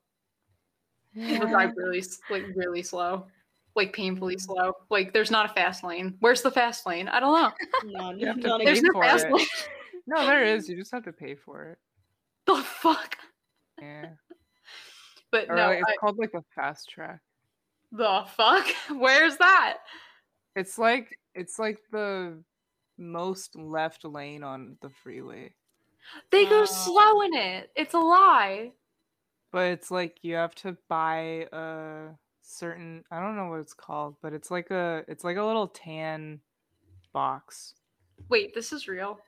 [1.14, 3.28] People drive really like really slow.
[3.76, 4.74] Like painfully slow.
[4.90, 6.16] Like there's not a fast lane.
[6.22, 7.08] Where's the fast lane?
[7.08, 7.52] I don't know.
[7.86, 9.32] No, You have to pay There's no for fast it.
[9.34, 9.46] lane.
[10.08, 10.68] no, there is.
[10.68, 11.78] You just have to pay for it.
[12.48, 13.16] the fuck?
[13.82, 14.10] Yeah.
[15.32, 17.20] But Or no, like, it's I- called like the FasTrak.
[17.92, 18.66] the fuck?
[18.98, 19.78] Where's that?
[20.56, 22.42] It's like it's like the
[22.98, 25.54] most left lane on the freeway.
[26.32, 26.66] They go Oh.
[26.66, 27.70] slow in it.
[27.76, 28.72] It's a lie.
[29.52, 32.08] But it's like you have to buy a
[32.42, 35.68] certain I don't know what it's called, but it's like a it's like a little
[35.68, 36.40] tan
[37.14, 37.76] box.
[38.30, 39.20] Wait, this is real.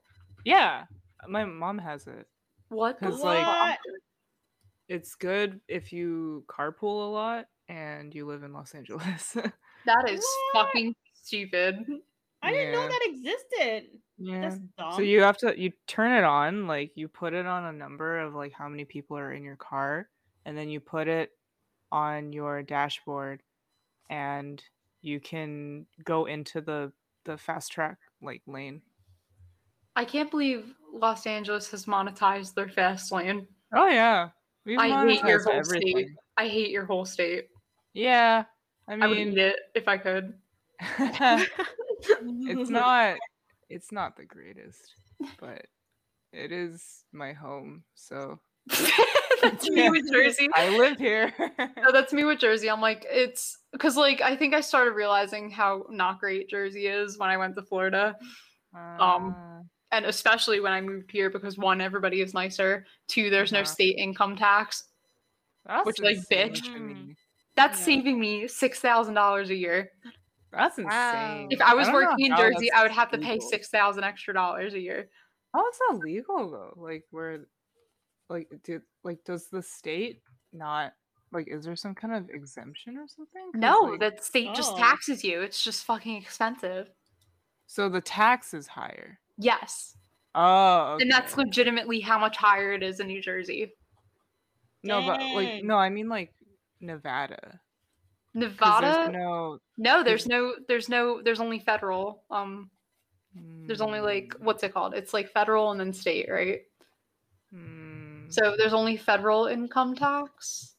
[0.45, 0.85] Yeah.
[1.27, 2.27] My mom has it.
[2.69, 2.99] What?
[2.99, 3.77] the 'Cause, like- fuck?
[4.91, 9.31] It's good if you carpool a lot and you live in Los Angeles.
[9.85, 10.65] that is What?
[10.65, 11.79] fucking stupid.
[12.43, 13.87] I didn't know that existed.
[14.17, 14.41] yeah.
[14.41, 14.93] That's dumb.
[14.95, 18.19] So you have to you turn it on, like you put it on a number
[18.19, 20.09] of like how many people are in your car,
[20.45, 21.31] and then you put it
[21.89, 23.43] on your dashboard,
[24.09, 24.61] and
[25.01, 26.91] you can go into the
[27.23, 28.81] the fast track like lane.
[29.95, 33.47] I can't believe Los Angeles has monetized their fast lane.
[33.73, 34.29] Oh yeah,
[34.65, 36.07] We've I hate your whole state.
[36.37, 37.47] I hate your whole state.
[37.93, 38.45] Yeah,
[38.87, 40.33] I I would mean, eat it if I could.
[40.79, 43.17] it's not
[43.69, 44.95] it's not the greatest,
[45.39, 45.65] but
[46.33, 48.39] it is my home, so
[49.41, 50.49] that's me with Jersey.
[50.53, 51.33] I live here.
[51.77, 52.69] No, that's me with Jersey.
[52.69, 57.17] I'm like, it's because like I think I started realizing how not great Jersey is
[57.17, 58.15] when I went to Florida.
[58.73, 59.61] Um, Ah.
[59.91, 62.85] And especially when I moved here because one, everybody is nicer.
[63.07, 64.85] Two, there's no state income tax.
[65.65, 66.63] That's which, like, bitch.
[66.63, 67.13] to.
[67.55, 67.85] That's Yeah.
[67.85, 69.91] saving me six thousand dollars a year.
[70.51, 70.83] That's Wow.
[70.85, 71.47] insane.
[71.51, 73.49] If I was don't working in Jersey, I would have to pay legal.
[73.49, 75.09] six thousand extra dollars a year.
[75.53, 76.73] How is that legal though?
[76.77, 77.45] Like where,
[78.29, 80.21] like did like does the state
[80.53, 80.93] not
[81.33, 83.51] like is there some kind of exemption or something?
[83.53, 84.77] No, like, the state just Oh.
[84.77, 85.41] taxes you.
[85.41, 86.89] It's just fucking expensive.
[87.67, 89.17] so the tax is higher.
[89.37, 89.95] Yes,
[90.33, 93.73] Oh, and that's legitimately how much higher it is in New Jersey.
[94.83, 96.33] no, but like no, I mean like
[96.79, 97.59] Nevada.
[98.33, 98.81] Nevada?
[99.03, 99.59] There's no.
[99.77, 102.23] no, there's no, there's no, there's only federal.
[102.31, 102.69] Um,
[103.35, 104.93] there's only like mm, what's it called?
[104.93, 106.61] It's like federal and then state, right?
[107.53, 110.75] mm, So there's only federal income tax.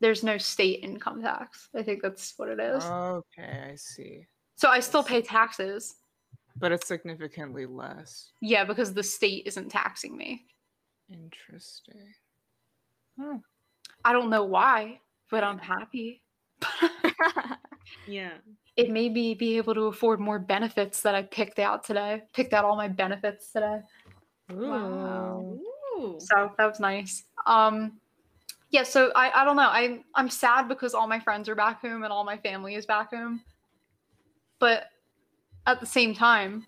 [0.00, 1.68] There's no state income tax.
[1.74, 2.84] I think that's what it is.
[2.84, 4.26] Okay, I see.
[4.56, 5.94] so I still pay taxes.
[6.58, 8.32] But it's significantly less.
[8.40, 10.46] Yeah, because the state isn't taxing me.
[11.10, 12.14] Interesting.
[14.04, 16.22] I don't know why, but I'm happy.
[18.06, 18.32] Yeah.
[18.76, 22.22] It made me be able to afford more benefits that I picked out today.
[22.32, 23.80] Picked out all my benefits today.
[24.50, 25.58] Wow.
[25.98, 26.16] Ooh.
[26.18, 27.24] So that was nice.
[27.46, 27.98] Um
[28.70, 29.62] yeah, so I, I don't know.
[29.62, 32.86] I I'm sad because all my friends are back home and all my family is
[32.86, 33.40] back home.
[34.58, 34.84] But
[35.68, 36.66] at the same time,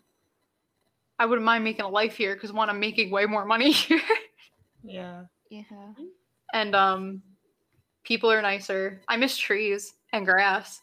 [1.19, 4.01] I wouldn't mind making a life here because one, I'm making way more money here.
[4.85, 5.25] Yeah.
[5.51, 5.63] yeah.
[6.53, 7.23] and um
[8.05, 9.01] people are nicer.
[9.09, 10.83] I miss trees and grass.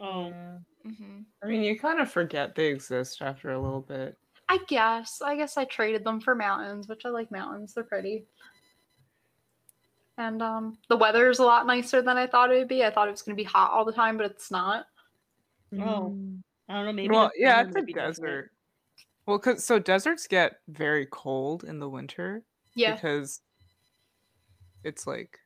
[0.00, 0.28] Oh.
[0.28, 0.58] Yeah.
[0.84, 4.16] hmm I mean, you kind of forget they exist after a little bit.
[4.48, 5.20] I guess.
[5.22, 7.74] I guess I traded them for mountains, which I like mountains.
[7.74, 8.24] They're pretty.
[10.18, 12.84] And um the weather is a lot nicer than I thought it would be.
[12.84, 14.86] I thought it was going to be hot all the time, but it's not.
[15.78, 16.16] Oh.
[16.72, 16.92] I don't know.
[16.92, 17.08] Maybe.
[17.14, 18.50] well, yeah, it's a desert.
[19.26, 22.42] Well, cause so deserts get very cold in the winter
[22.74, 22.94] Yeah.
[22.94, 23.42] because
[24.84, 25.38] it's like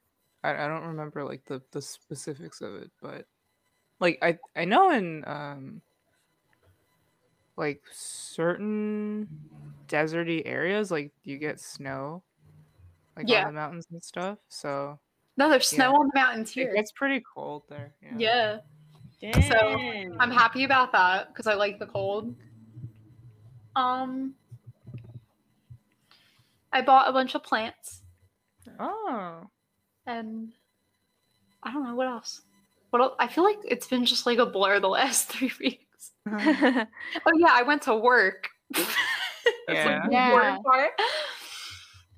[0.44, 3.27] I, I don't remember like the the specifics of it, but
[4.01, 5.82] like I I know in um
[7.57, 9.28] like certain
[9.89, 12.23] deserty areas like you get snow
[13.16, 13.40] like Yeah.
[13.40, 14.39] on the mountains and stuff.
[14.48, 14.98] So
[15.36, 16.74] No, there's snow on the mountains it here.
[16.74, 17.94] gets pretty cold there.
[18.01, 18.15] Yeah.
[18.16, 18.59] Yeah.
[19.20, 20.16] Dang.
[20.20, 22.34] I'm happy about that because I like the cold.
[23.74, 24.34] Um
[26.72, 28.02] I bought a bunch of plants.
[28.78, 29.43] Oh.
[30.06, 30.52] and
[31.62, 32.43] I don't know what else.
[32.90, 33.14] What else?
[33.18, 36.12] I feel like it's been just like a blur the last three weeks.
[36.28, 38.48] Oh yeah, I went to work.
[38.74, 38.94] That's, like,
[39.68, 40.06] Yeah.
[40.06, 40.26] the Yeah.
[40.32, 40.90] important part.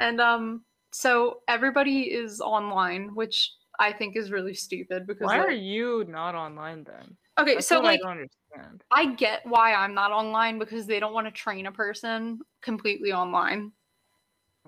[0.00, 5.50] And um, so everybody is online, which I think is really stupid because Why are
[5.50, 7.16] you not online then?
[7.38, 8.82] okay, That's so like I don't understand.
[8.90, 13.12] I get why I'm not online because they don't want to train a person completely
[13.12, 13.72] online.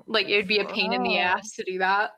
[0.07, 1.23] Like it would be a pain in the Oh.
[1.23, 2.13] ass to do that.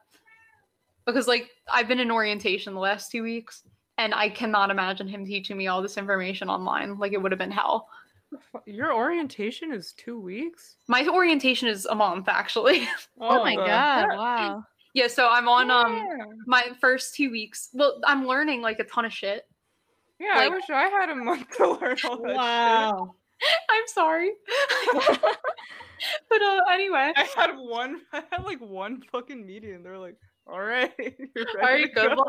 [1.06, 3.62] Because like I've been in orientation the last two weeks
[3.98, 6.98] and I cannot imagine him teaching me all this information online.
[6.98, 7.88] Like it would have been hell.
[8.66, 10.76] Your orientation is two weeks.
[10.88, 12.86] My orientation is a month actually.
[13.20, 14.08] oh my oh the god!
[14.16, 14.64] Wow.
[14.94, 16.06] Yeah, so I'm on um
[16.46, 17.68] my first two weeks.
[17.72, 19.44] Well, I'm learning like a ton of shit.
[20.20, 23.14] Yeah, I wish I had a month to learn all that Wow.
[23.70, 24.30] I'm sorry.
[26.28, 27.12] but uh anyway.
[27.16, 28.02] I had one.
[28.12, 29.74] I had like one fucking meeting.
[29.74, 30.16] and They're like,
[30.46, 32.28] "All right, All right, good go." luck.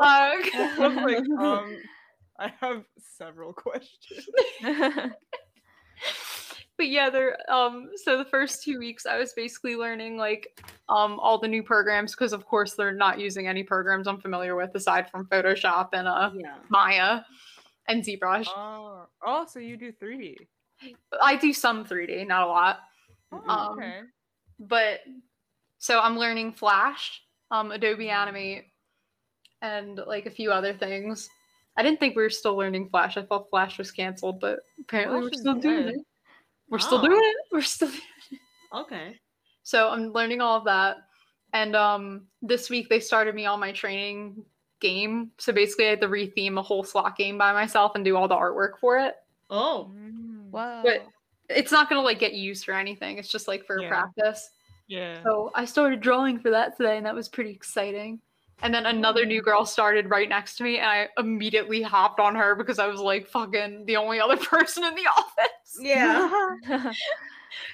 [0.54, 1.76] I like, um,
[2.38, 2.84] I have
[3.16, 4.26] several questions.
[6.76, 11.18] But yeah, they're um so the first two weeks I was basically learning like um
[11.20, 14.74] all the new programs because of course they're not using any programs I'm familiar with
[14.74, 16.56] aside from Photoshop and uh Yeah.
[16.68, 17.20] Maya
[17.88, 18.46] and ZBrush.
[18.48, 20.36] Oh, oh, so you do 3D.
[21.22, 22.80] I do some 3D, not a lot.
[23.32, 24.00] Oh, Um, okay.
[24.58, 25.00] But
[25.78, 28.64] so I'm learning Flash, um Adobe Animate
[29.62, 31.28] and like a few other things.
[31.76, 33.16] I didn't think we were still learning Flash.
[33.16, 35.94] I thought Flash was canceled, but apparently Flash we're still doing good.
[35.94, 36.00] it.
[36.68, 37.02] We're still Oh.
[37.06, 37.36] doing it.
[37.52, 37.90] We're still
[38.72, 39.18] Okay.
[39.62, 40.96] So I'm learning all of that.
[41.52, 44.44] And um this week they started me on my training
[44.80, 45.30] game.
[45.38, 48.28] So basically I had to retheme a whole slot game by myself and do all
[48.28, 49.14] the artwork for it.
[49.50, 49.90] Oh.
[49.94, 50.82] Mm, Whoa.
[50.84, 51.06] But
[51.48, 53.18] it's not gonna like get used for anything.
[53.18, 53.88] It's just like for Yeah.
[53.88, 54.50] practice.
[54.86, 55.22] Yeah.
[55.22, 58.20] So I started drawing for that today and that was pretty exciting.
[58.62, 62.34] And then another new girl started right next to me and I immediately hopped on
[62.34, 65.48] her because I was like fucking the only other person in the office.
[65.80, 66.28] Yeah.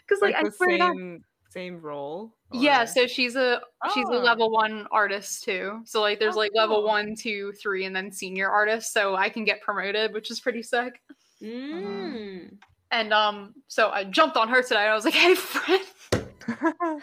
[0.06, 2.34] Because like, like I swear same same role.
[2.52, 3.60] Yeah, so she's a
[3.94, 4.18] she's a Oh.
[4.18, 5.80] level one artist too.
[5.84, 6.86] So like there's Oh, like level cool.
[6.86, 8.92] one, two, three, and then senior artist.
[8.92, 11.00] So I can get promoted, which is pretty sick.
[11.42, 12.58] Mm.
[12.90, 14.80] And um, so I jumped on her today.
[14.80, 15.84] And I was like, "Hey, friend."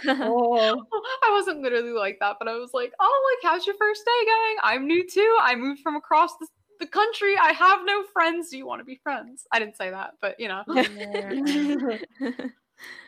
[0.07, 0.85] Oh.
[1.23, 4.25] I wasn't literally like that, but I was like, "Oh, like how's your first day
[4.25, 4.55] going?
[4.63, 5.37] I'm new too.
[5.41, 6.47] I moved from across the,
[6.79, 7.35] the country.
[7.37, 8.49] I have no friends.
[8.49, 10.63] Do you want to be friends?" I didn't say that, but you know.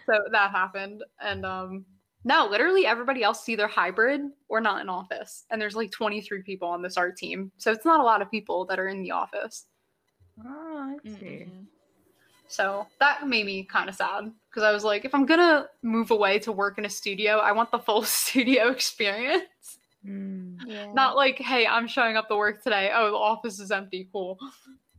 [0.06, 1.86] so that happened, and um,
[2.24, 6.42] no, literally everybody else is either hybrid or not in office, and there's like 23
[6.44, 9.02] people on this art team, so it's not a lot of people that are in
[9.02, 9.66] the office.
[10.46, 11.48] oh, I see.
[12.50, 16.12] So that made me kind of sad because I was like, if I'm gonna move
[16.12, 19.79] away to work in a studio, I want the full studio experience.
[20.10, 20.58] Mm.
[20.66, 20.92] yeah.
[20.94, 22.92] Not like, hey, I'm showing up to work today.
[22.94, 24.10] Oh, the office is empty.
[24.12, 24.38] Cool.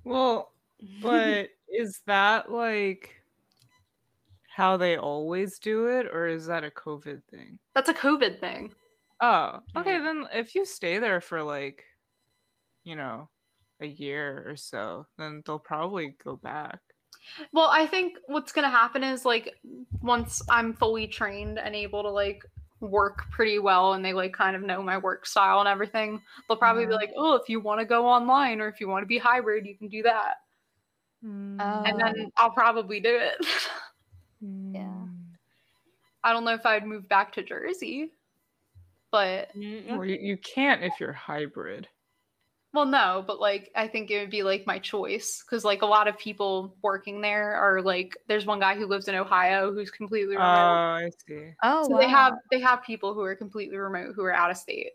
[0.02, 0.54] Well,
[1.02, 3.10] but is that like
[4.48, 7.58] how they always do it, or is that a COVID thing?
[7.74, 8.72] That's a COVID thing.
[9.20, 9.96] Oh, okay.
[9.96, 10.04] Mm.
[10.04, 11.84] Then if you stay there for like,
[12.84, 13.28] you know,
[13.80, 16.80] a year or so, then they'll probably go back.
[17.52, 19.54] Well, I think what's gonna happen is like
[20.00, 22.42] once I'm fully trained and able to like
[22.80, 26.56] work pretty well and they like kind of know my work style and everything, they'll
[26.56, 29.06] probably be like, Oh, if you want to go online or if you want to
[29.06, 30.34] be hybrid, you can do that.
[31.24, 33.46] Mm, And then I'll probably do it.
[34.40, 34.80] Yeah.
[34.80, 35.08] mm.
[36.24, 38.12] I don't know if I'd move back to Jersey,
[39.10, 41.88] but Mm, Well, you, you can't if you're hybrid.
[42.72, 45.86] Well, no, but like I think it would be like my choice because like a
[45.86, 49.90] lot of people working there are like there's one guy who lives in Ohio who's
[49.90, 50.46] completely remote.
[50.46, 50.90] Oh.
[50.90, 51.54] I see.
[51.62, 51.98] Oh, so wow.
[51.98, 54.92] they have they have people who are completely remote who are out of state.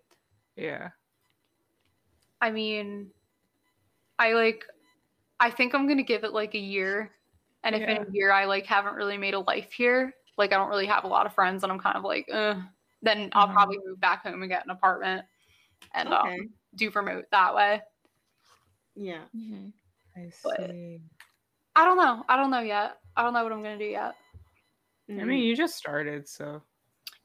[0.56, 0.90] Yeah.
[2.42, 3.12] I mean,
[4.20, 4.66] I like
[5.40, 7.12] I think I'm gonna give it like a year.
[7.64, 10.58] And if in a year I like haven't really made a life here, like I
[10.58, 12.56] don't really have a lot of friends and I'm kind of like, uh,
[13.02, 13.54] then I'll Mhm.
[13.54, 15.26] probably move back home and get an apartment
[15.96, 16.40] and Okay.
[16.40, 17.82] um, do remote that way.
[18.96, 19.24] Yeah.
[19.36, 19.74] Mhm.
[20.16, 21.02] I But- see.
[21.76, 22.24] I don't know.
[22.30, 22.98] I don't know yet.
[23.18, 24.16] I don't know what I'm gonna do yet.
[25.10, 25.28] I Mm.
[25.28, 26.64] mean, you just started, so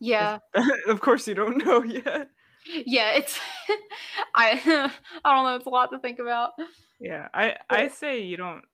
[0.01, 0.39] Yeah.
[0.89, 2.31] of course you don't know yet.
[2.66, 3.39] Yeah, it's
[4.35, 4.90] I
[5.24, 6.52] I don't know, it's a lot to think about.
[6.98, 8.64] Yeah, I I say you don't.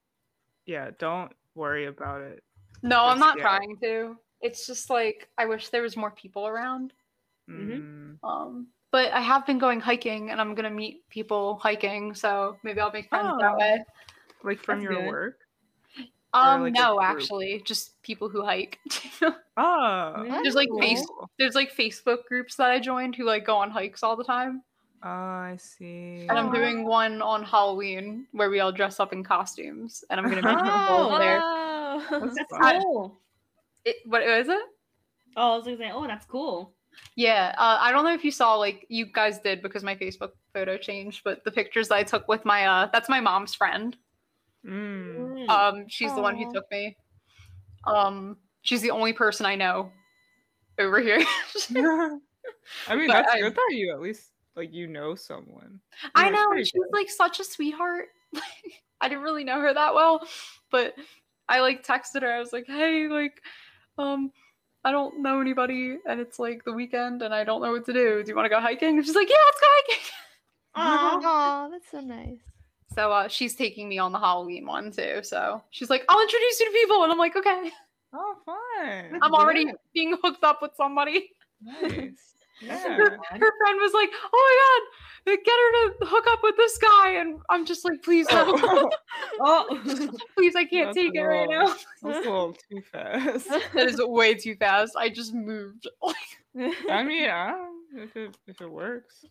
[0.65, 2.43] Yeah, don't worry about it.
[2.83, 3.43] No, I'm not yet.
[3.43, 4.19] trying to.
[4.41, 6.93] It's just like I wish there was more people around.
[7.49, 8.19] Mm.
[8.25, 12.81] Um, but I have been going hiking and I'm gonna meet people hiking, so maybe
[12.81, 13.59] I'll make friends that Oh.
[13.59, 13.85] way.
[14.43, 15.07] Like from That's your good.
[15.09, 15.39] work.
[16.33, 18.79] Um, like no, actually, just people who hike.
[19.59, 20.81] Oh, There's like cool.
[20.81, 21.05] face,
[21.39, 24.63] there's like Facebook groups that I joined who like go on hikes all the time.
[25.03, 26.27] Oh, I see.
[26.29, 30.29] And I'm doing one on Halloween where we all dress up in costumes, and I'm
[30.29, 31.19] gonna make people Oh.
[31.19, 31.41] there.
[31.43, 32.03] Oh.
[32.35, 32.83] That's fun.
[32.83, 33.21] cool.
[33.85, 34.63] It, what is it?
[35.37, 36.75] Oh, I was gonna say, oh, that's cool.
[37.17, 40.31] Yeah, uh, I don't know if you saw like you guys did because my Facebook
[40.53, 43.97] photo changed, but the pictures that I took with my uh that's my mom's friend.
[44.67, 45.47] Mm.
[45.47, 45.49] Mm.
[45.49, 46.97] Um, she's the one who took me.
[47.87, 49.91] Um, she's the only person I know
[50.79, 51.21] over here.
[52.89, 55.81] I mean, But that's I- good that you at least like you know someone.
[56.15, 56.93] I Yeah, it's know she's good.
[56.93, 58.09] like such a sweetheart.
[59.01, 60.27] I didn't really know her that well,
[60.71, 60.95] but
[61.49, 62.33] I like texted her.
[62.33, 63.41] I was like, "Hey, like,
[63.99, 64.33] um,
[64.87, 67.93] I don't know anybody, and it's like the weekend, and I don't know what to
[67.93, 68.23] do.
[68.23, 70.05] Do you want to go hiking?" And she's like, "Yeah, let's go hiking."
[70.77, 71.21] Aw.
[71.25, 72.39] Aw, that's so nice.
[72.95, 75.21] So uh, she's taking me on the Halloween one too.
[75.25, 77.73] So she's like, "I'll introduce you to people," and I'm like, "Okay."
[78.13, 79.19] Oh, fun.
[79.21, 81.31] I'm already Yeah, being hooked up with somebody.
[81.61, 82.35] nice.
[82.61, 83.39] Her, Yeah.
[83.39, 84.83] her friend was like, "Oh
[85.27, 88.27] my god, get her to hook up with this guy," and I'm just like, "Please,
[88.31, 88.45] no,
[89.41, 90.09] Oh, Oh.
[90.37, 91.67] please, I can't That's take it right now."
[92.03, 93.49] that's a little too fast.
[93.49, 94.95] That is way too fast.
[94.97, 95.87] I just moved.
[96.89, 97.29] I mean,
[97.95, 99.25] if it if it works,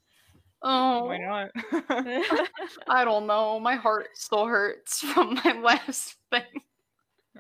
[0.62, 1.52] oh, why not?
[2.88, 3.60] I don't know.
[3.60, 6.62] My heart still hurts from my last thing.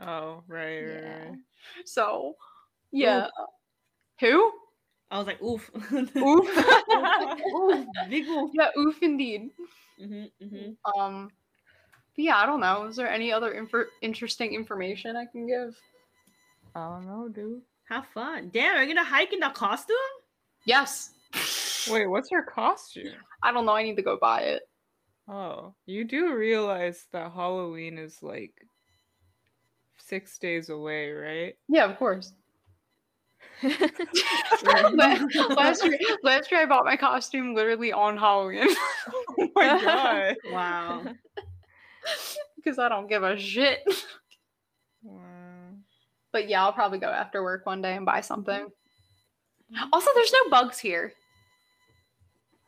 [0.02, 1.20] oh, right, right, Yeah.
[1.30, 1.38] right.
[1.86, 2.36] So,
[2.92, 3.28] yeah.
[4.22, 4.52] Who?
[5.12, 5.70] I was like, oof.
[5.94, 6.14] Oof.
[6.18, 7.86] oof.
[8.10, 8.52] Big oof.
[8.54, 9.52] yeah, oof indeed.
[10.02, 11.00] Mm-hmm, mm-hmm.
[11.00, 11.30] Um,
[12.16, 12.86] but yeah, I don't know.
[12.86, 15.76] Is there any other infor- interesting information I can give?
[16.74, 17.62] I don't know, dude.
[17.90, 18.50] Have fun.
[18.54, 19.96] Damn, are you gonna hike in a costume?
[20.66, 21.12] Yes.
[21.90, 23.14] Wait, what's your costume?
[23.44, 23.74] I don't know.
[23.76, 24.64] I need to go buy it.
[25.28, 28.54] Oh, you do realize that Halloween is like
[29.98, 31.56] six days away, right?
[31.68, 32.34] Yeah, of course.
[34.94, 40.36] last year, last year I bought my costume literally on Halloween Oh my god.
[40.52, 41.04] Wow.
[42.56, 43.80] because I don't give a shit.
[45.04, 45.22] Wow.
[46.32, 48.66] But yeah, I'll probably go after work one day and buy something.
[48.66, 49.90] Mm-hmm.
[49.94, 51.14] Also, there's no bugs here.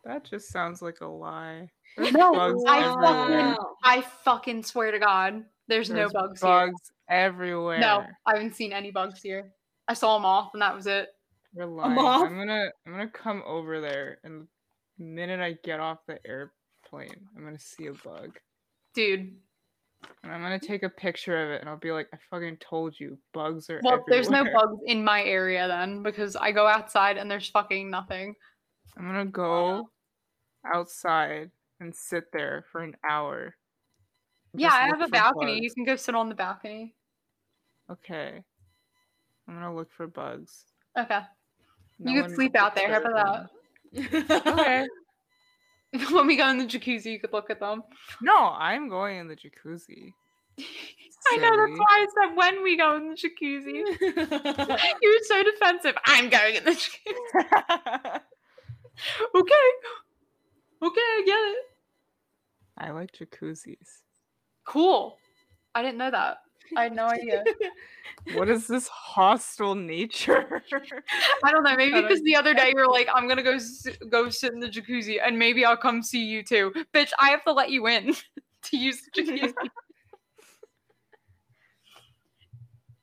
[0.05, 1.69] That just sounds like a lie.
[1.97, 3.55] There's No, bugs I everywhere.
[3.55, 6.49] fucking, I fucking swear to God, there's, There's no bugs, here.
[6.49, 7.79] bugs everywhere.
[7.79, 9.51] No, I haven't seen any bugs here.
[9.87, 11.09] I saw them off, and that was it.
[11.55, 11.97] You're lying.
[11.97, 14.47] I'm gonna I'm gonna come over there and
[14.97, 18.37] the minute I get off the airplane, I'm gonna see a bug.
[18.93, 19.35] Dude,
[20.23, 22.99] And I'm gonna take a picture of it and I'll be like, I fucking told
[22.99, 27.17] you, bugs are well, there's no bugs in my area then because I go outside
[27.17, 28.35] and there's fucking nothing.
[28.97, 29.89] I'm gonna go
[30.65, 33.55] outside and sit there for an hour.
[34.53, 35.61] Yeah, I have a balcony.
[35.61, 36.95] You can go sit on the balcony.
[37.91, 38.43] Okay.
[39.47, 40.65] I'm gonna look for bugs.
[40.97, 41.19] Okay.
[41.99, 42.91] No you could sleep out there.
[42.91, 43.49] How about
[43.93, 44.47] disturb that?
[44.47, 44.87] Okay.
[46.11, 47.83] when we go in the jacuzzi, you could look at them.
[48.21, 50.13] No, I'm going in the jacuzzi.
[51.29, 53.83] I know that's why I said when we go in the jacuzzi.
[55.01, 55.95] you were so defensive.
[56.05, 58.21] I'm going in the jacuzzi.
[59.35, 59.53] Okay.
[60.83, 61.57] Okay, I get it.
[62.77, 64.01] I like jacuzzis.
[64.65, 65.17] Cool.
[65.73, 66.37] I didn't know that.
[66.75, 67.43] I had no idea.
[68.33, 70.61] What is this hostile nature?
[71.45, 71.75] I don't know.
[71.77, 74.59] Maybe because the other day you were like, "I'm gonna go s- go sit in
[74.59, 77.87] the jacuzzi, and maybe I'll come see you too." Bitch, I have to let you
[77.87, 78.13] in
[78.63, 79.53] to use the jacuzzi.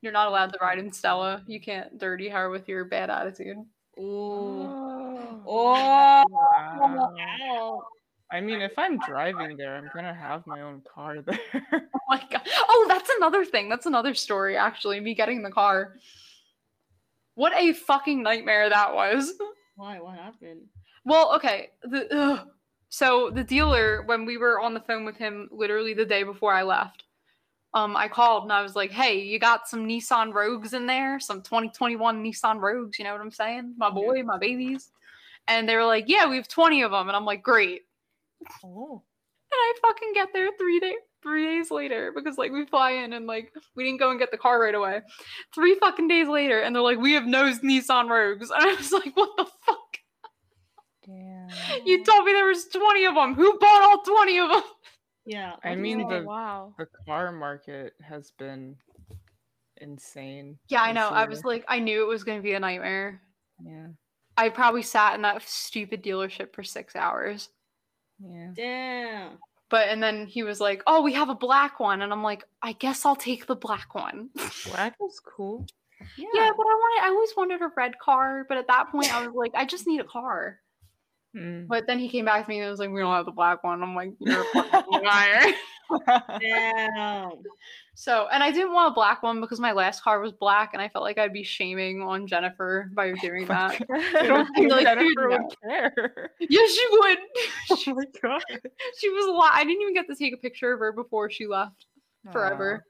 [0.03, 1.43] You're not allowed to ride in Stella.
[1.47, 3.57] You can't dirty her with your bad attitude.
[3.99, 4.69] Ooh.
[4.69, 5.43] oh.
[5.47, 6.24] Oh.
[6.78, 7.86] Wow.
[8.33, 11.39] I mean, if I'm driving there, I'm gonna have my own car there.
[11.73, 12.43] Oh my god.
[12.69, 13.69] Oh, that's another thing.
[13.69, 14.57] That's another story.
[14.57, 15.97] Actually, me getting the car.
[17.35, 19.35] What a fucking nightmare that was.
[19.77, 20.01] Why?
[20.01, 20.63] What happened?
[21.05, 21.71] Well, okay.
[21.83, 22.49] The, ugh.
[22.89, 26.53] So the dealer, when we were on the phone with him, literally the day before
[26.53, 27.05] I left,
[27.75, 31.19] um, I called and I was like, "Hey, you got some Nissan Rogues in there?
[31.19, 32.99] Some 2021 Nissan Rogues?
[32.99, 33.75] You know what I'm saying?
[33.77, 34.91] My boy, my babies."
[35.49, 37.83] And they were like, "Yeah, we have 20 of them." And I'm like, "Great."
[38.65, 39.03] Oh.
[39.53, 43.12] And I fucking get there three days three days later because like we fly in
[43.12, 45.01] and like we didn't go and get the car right away.
[45.55, 48.93] Three fucking days later, and they're like, "We have no Nissan Rogues," and I was
[48.93, 49.79] like, "What the fuck?"
[51.07, 51.49] Damn.
[51.85, 53.35] You told me there was 20 of them.
[53.35, 54.62] Who bought all 20 of them?
[55.27, 55.57] Yeah.
[55.62, 56.75] I mean, Oh, the wow.
[56.79, 58.77] the car market has been
[59.81, 60.59] insane.
[60.69, 61.09] Yeah, I this know.
[61.09, 63.21] I was like, I knew it was going to be a nightmare.
[63.65, 63.89] Yeah.
[64.37, 67.51] I probably sat in that stupid dealership for six hours.
[68.19, 68.51] Yeah.
[68.55, 69.39] Damn.
[69.70, 72.03] But, and then he was like, oh, we have a black one.
[72.03, 74.31] And I'm like, I guess I'll take the black one.
[74.70, 75.66] Black is cool.
[76.16, 78.45] yeah, but I wanted, I always wanted a red car.
[78.49, 80.61] But at that point, I was like, I just need a car.
[81.36, 81.66] Mm.
[81.69, 83.65] But then he came back to me and was like, "We don't have the black
[83.65, 85.52] one." I'm like, "You're a fucking liar."
[86.40, 87.32] Damn.
[87.97, 90.82] So, and I didn't want a black one because my last car was black, and
[90.82, 93.81] I felt like I'd be shaming on Jennifer by doing that.
[93.90, 95.48] I don't think Like, Jennifer would no.
[95.69, 96.31] care.
[96.40, 97.19] yes, she would.
[97.70, 98.43] Oh my god.
[98.98, 99.52] she was a lot.
[99.55, 101.86] I didn't even get to take a picture of her before she left
[102.32, 102.85] forever.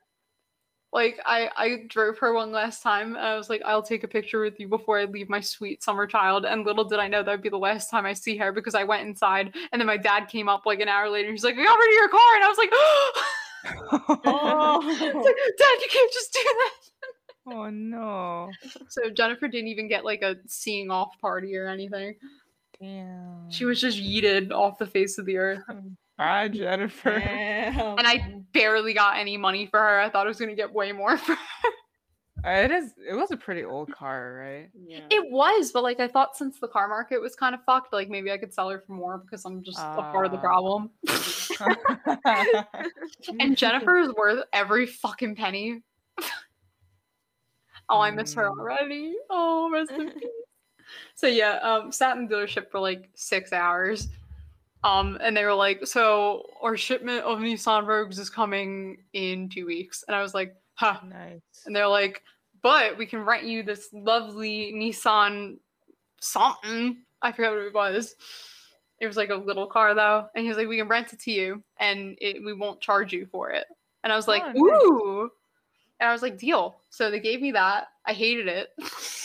[0.95, 3.17] Like I, I drove her one last time.
[3.17, 5.83] And I was like, I'll take a picture with you before I leave my sweet
[5.83, 6.45] summer child.
[6.47, 8.77] And little did I know that would be the last time I see her because
[8.77, 11.33] I went inside and then my dad came up like an hour later.
[11.33, 13.13] He's like, I got rid of your car, and I was like, Oh.
[14.87, 17.55] It's like, Dad, you can't just do that.
[17.57, 18.51] oh no.
[18.89, 22.15] So Jennifer didn't even get like a seeing off party or anything.
[22.81, 23.51] Damn.
[23.51, 25.63] She was just yeeted off the face of the earth.
[26.19, 27.19] Bye, Jennifer.
[27.19, 27.99] Damn.
[27.99, 30.01] And I barely got any money for her.
[30.01, 31.41] I thought I was gonna get way more for her.
[32.47, 32.93] Uh, It is.
[33.09, 34.71] It was a pretty old car, right?
[34.87, 35.01] yeah.
[35.11, 38.09] It was, but like I thought since the car market was kind of fucked, like
[38.09, 40.41] maybe I could sell her for more because I'm just a part of the Ah.
[40.41, 40.91] problem.
[43.41, 45.83] and Jennifer is worth every fucking penny.
[47.89, 48.59] oh, I miss her Mm.
[48.59, 49.15] already.
[49.31, 50.29] Oh, rest in peace.
[51.15, 54.09] So yeah, um, sat in the dealership for like six hours.
[54.85, 59.65] Um, and they were like, "So our shipment of Nissan Rogues is coming in two
[59.65, 61.41] weeks," and I was like, "Huh." nice.
[61.65, 62.23] And they're like,
[62.63, 65.59] "But we can rent you this lovely Nissan
[66.21, 68.15] something." I forgot what it was.
[69.01, 71.21] It was like a little car though, and he was like, "We can rent it
[71.21, 73.67] to you, and it, we won't charge you for it."
[74.05, 74.61] And I was like, Oh, nice.
[74.61, 75.31] "Ooh!"
[75.99, 77.89] And I was like, "Deal." So they gave me that.
[78.05, 78.69] I hated it.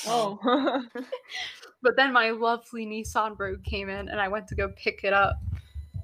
[0.08, 0.86] Oh.
[1.82, 5.14] But then my lovely Nissan Rogue came in and I went to go pick it
[5.14, 5.40] up.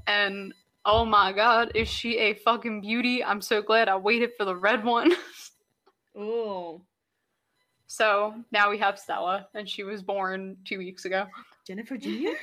[0.07, 0.53] And
[0.85, 3.23] oh my god, is she a fucking beauty?
[3.23, 5.13] I'm so glad I waited for the red one.
[6.17, 6.81] Ooh.
[7.87, 11.25] so now we have Stella, and she was born two weeks ago.
[11.67, 12.29] Jennifer Jr.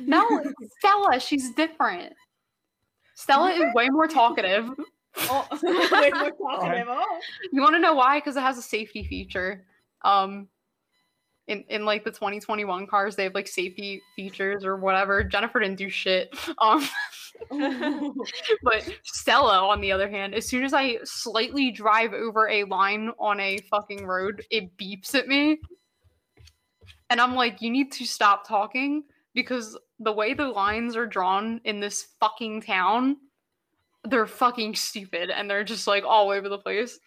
[0.00, 2.12] No, it's Stella, she's different.
[3.14, 4.70] Stella is way more talkative.
[5.16, 5.46] Oh,
[5.92, 6.86] way more talkative.
[6.88, 7.18] Oh.
[7.52, 8.18] You want to know why?
[8.18, 9.64] Because it has a safety feature.
[10.02, 10.48] Um,
[11.48, 15.24] in, in like the 2021 cars, they have like safety features or whatever.
[15.24, 16.34] Jennifer didn't do shit.
[16.60, 16.88] Um,
[18.62, 23.12] but Stella, on the other hand, as soon as I slightly drive over a line
[23.18, 25.58] on a fucking road, it beeps at me.
[27.10, 29.04] And I'm like, you need to stop talking
[29.34, 33.18] because the way the lines are drawn in this fucking town,
[34.04, 36.98] they're fucking stupid and they're just like all over the place.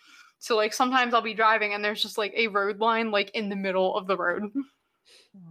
[0.41, 3.47] So like sometimes I'll be driving and there's just like a road line like in
[3.47, 4.51] the middle of the road.
[4.55, 4.63] Oh,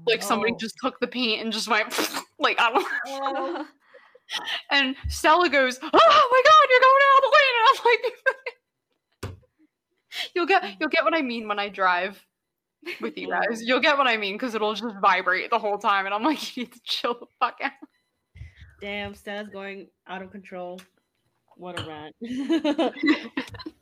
[0.04, 0.58] like somebody Oh.
[0.58, 1.88] just took the paint and just went
[2.40, 3.66] like I don't Oh.
[4.70, 7.66] and Stella goes, "Oh my god, you're going out of the lane!" And
[9.22, 9.34] I'm like,
[10.34, 12.24] "You'll get, you'll get what I mean when I drive
[13.00, 13.62] with you guys.
[13.62, 16.56] You'll get what I mean because it'll just vibrate the whole time." And I'm like,
[16.56, 17.72] "You need to chill the fuck out."
[18.80, 20.80] Damn, Stella's going out of control.
[21.60, 22.16] What a rant.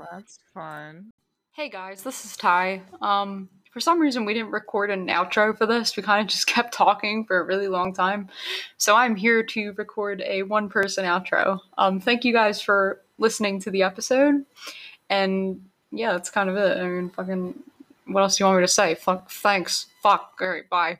[0.00, 1.12] That's fun.
[1.52, 2.82] Hey guys, this is Ty.
[3.00, 5.96] Um, for some reason we didn't record an outro for this.
[5.96, 8.30] We kind of just kept talking for a really long time.
[8.78, 11.60] So I'm here to record a one-person outro.
[11.78, 14.44] Um, thank you guys for listening to the episode.
[15.08, 16.78] And yeah, that's kind of it.
[16.78, 17.62] I mean, fucking,
[18.06, 18.96] what else do you want me to say?
[18.96, 19.86] Fuck, thanks.
[20.02, 20.36] Fuck.
[20.40, 20.98] All right, bye.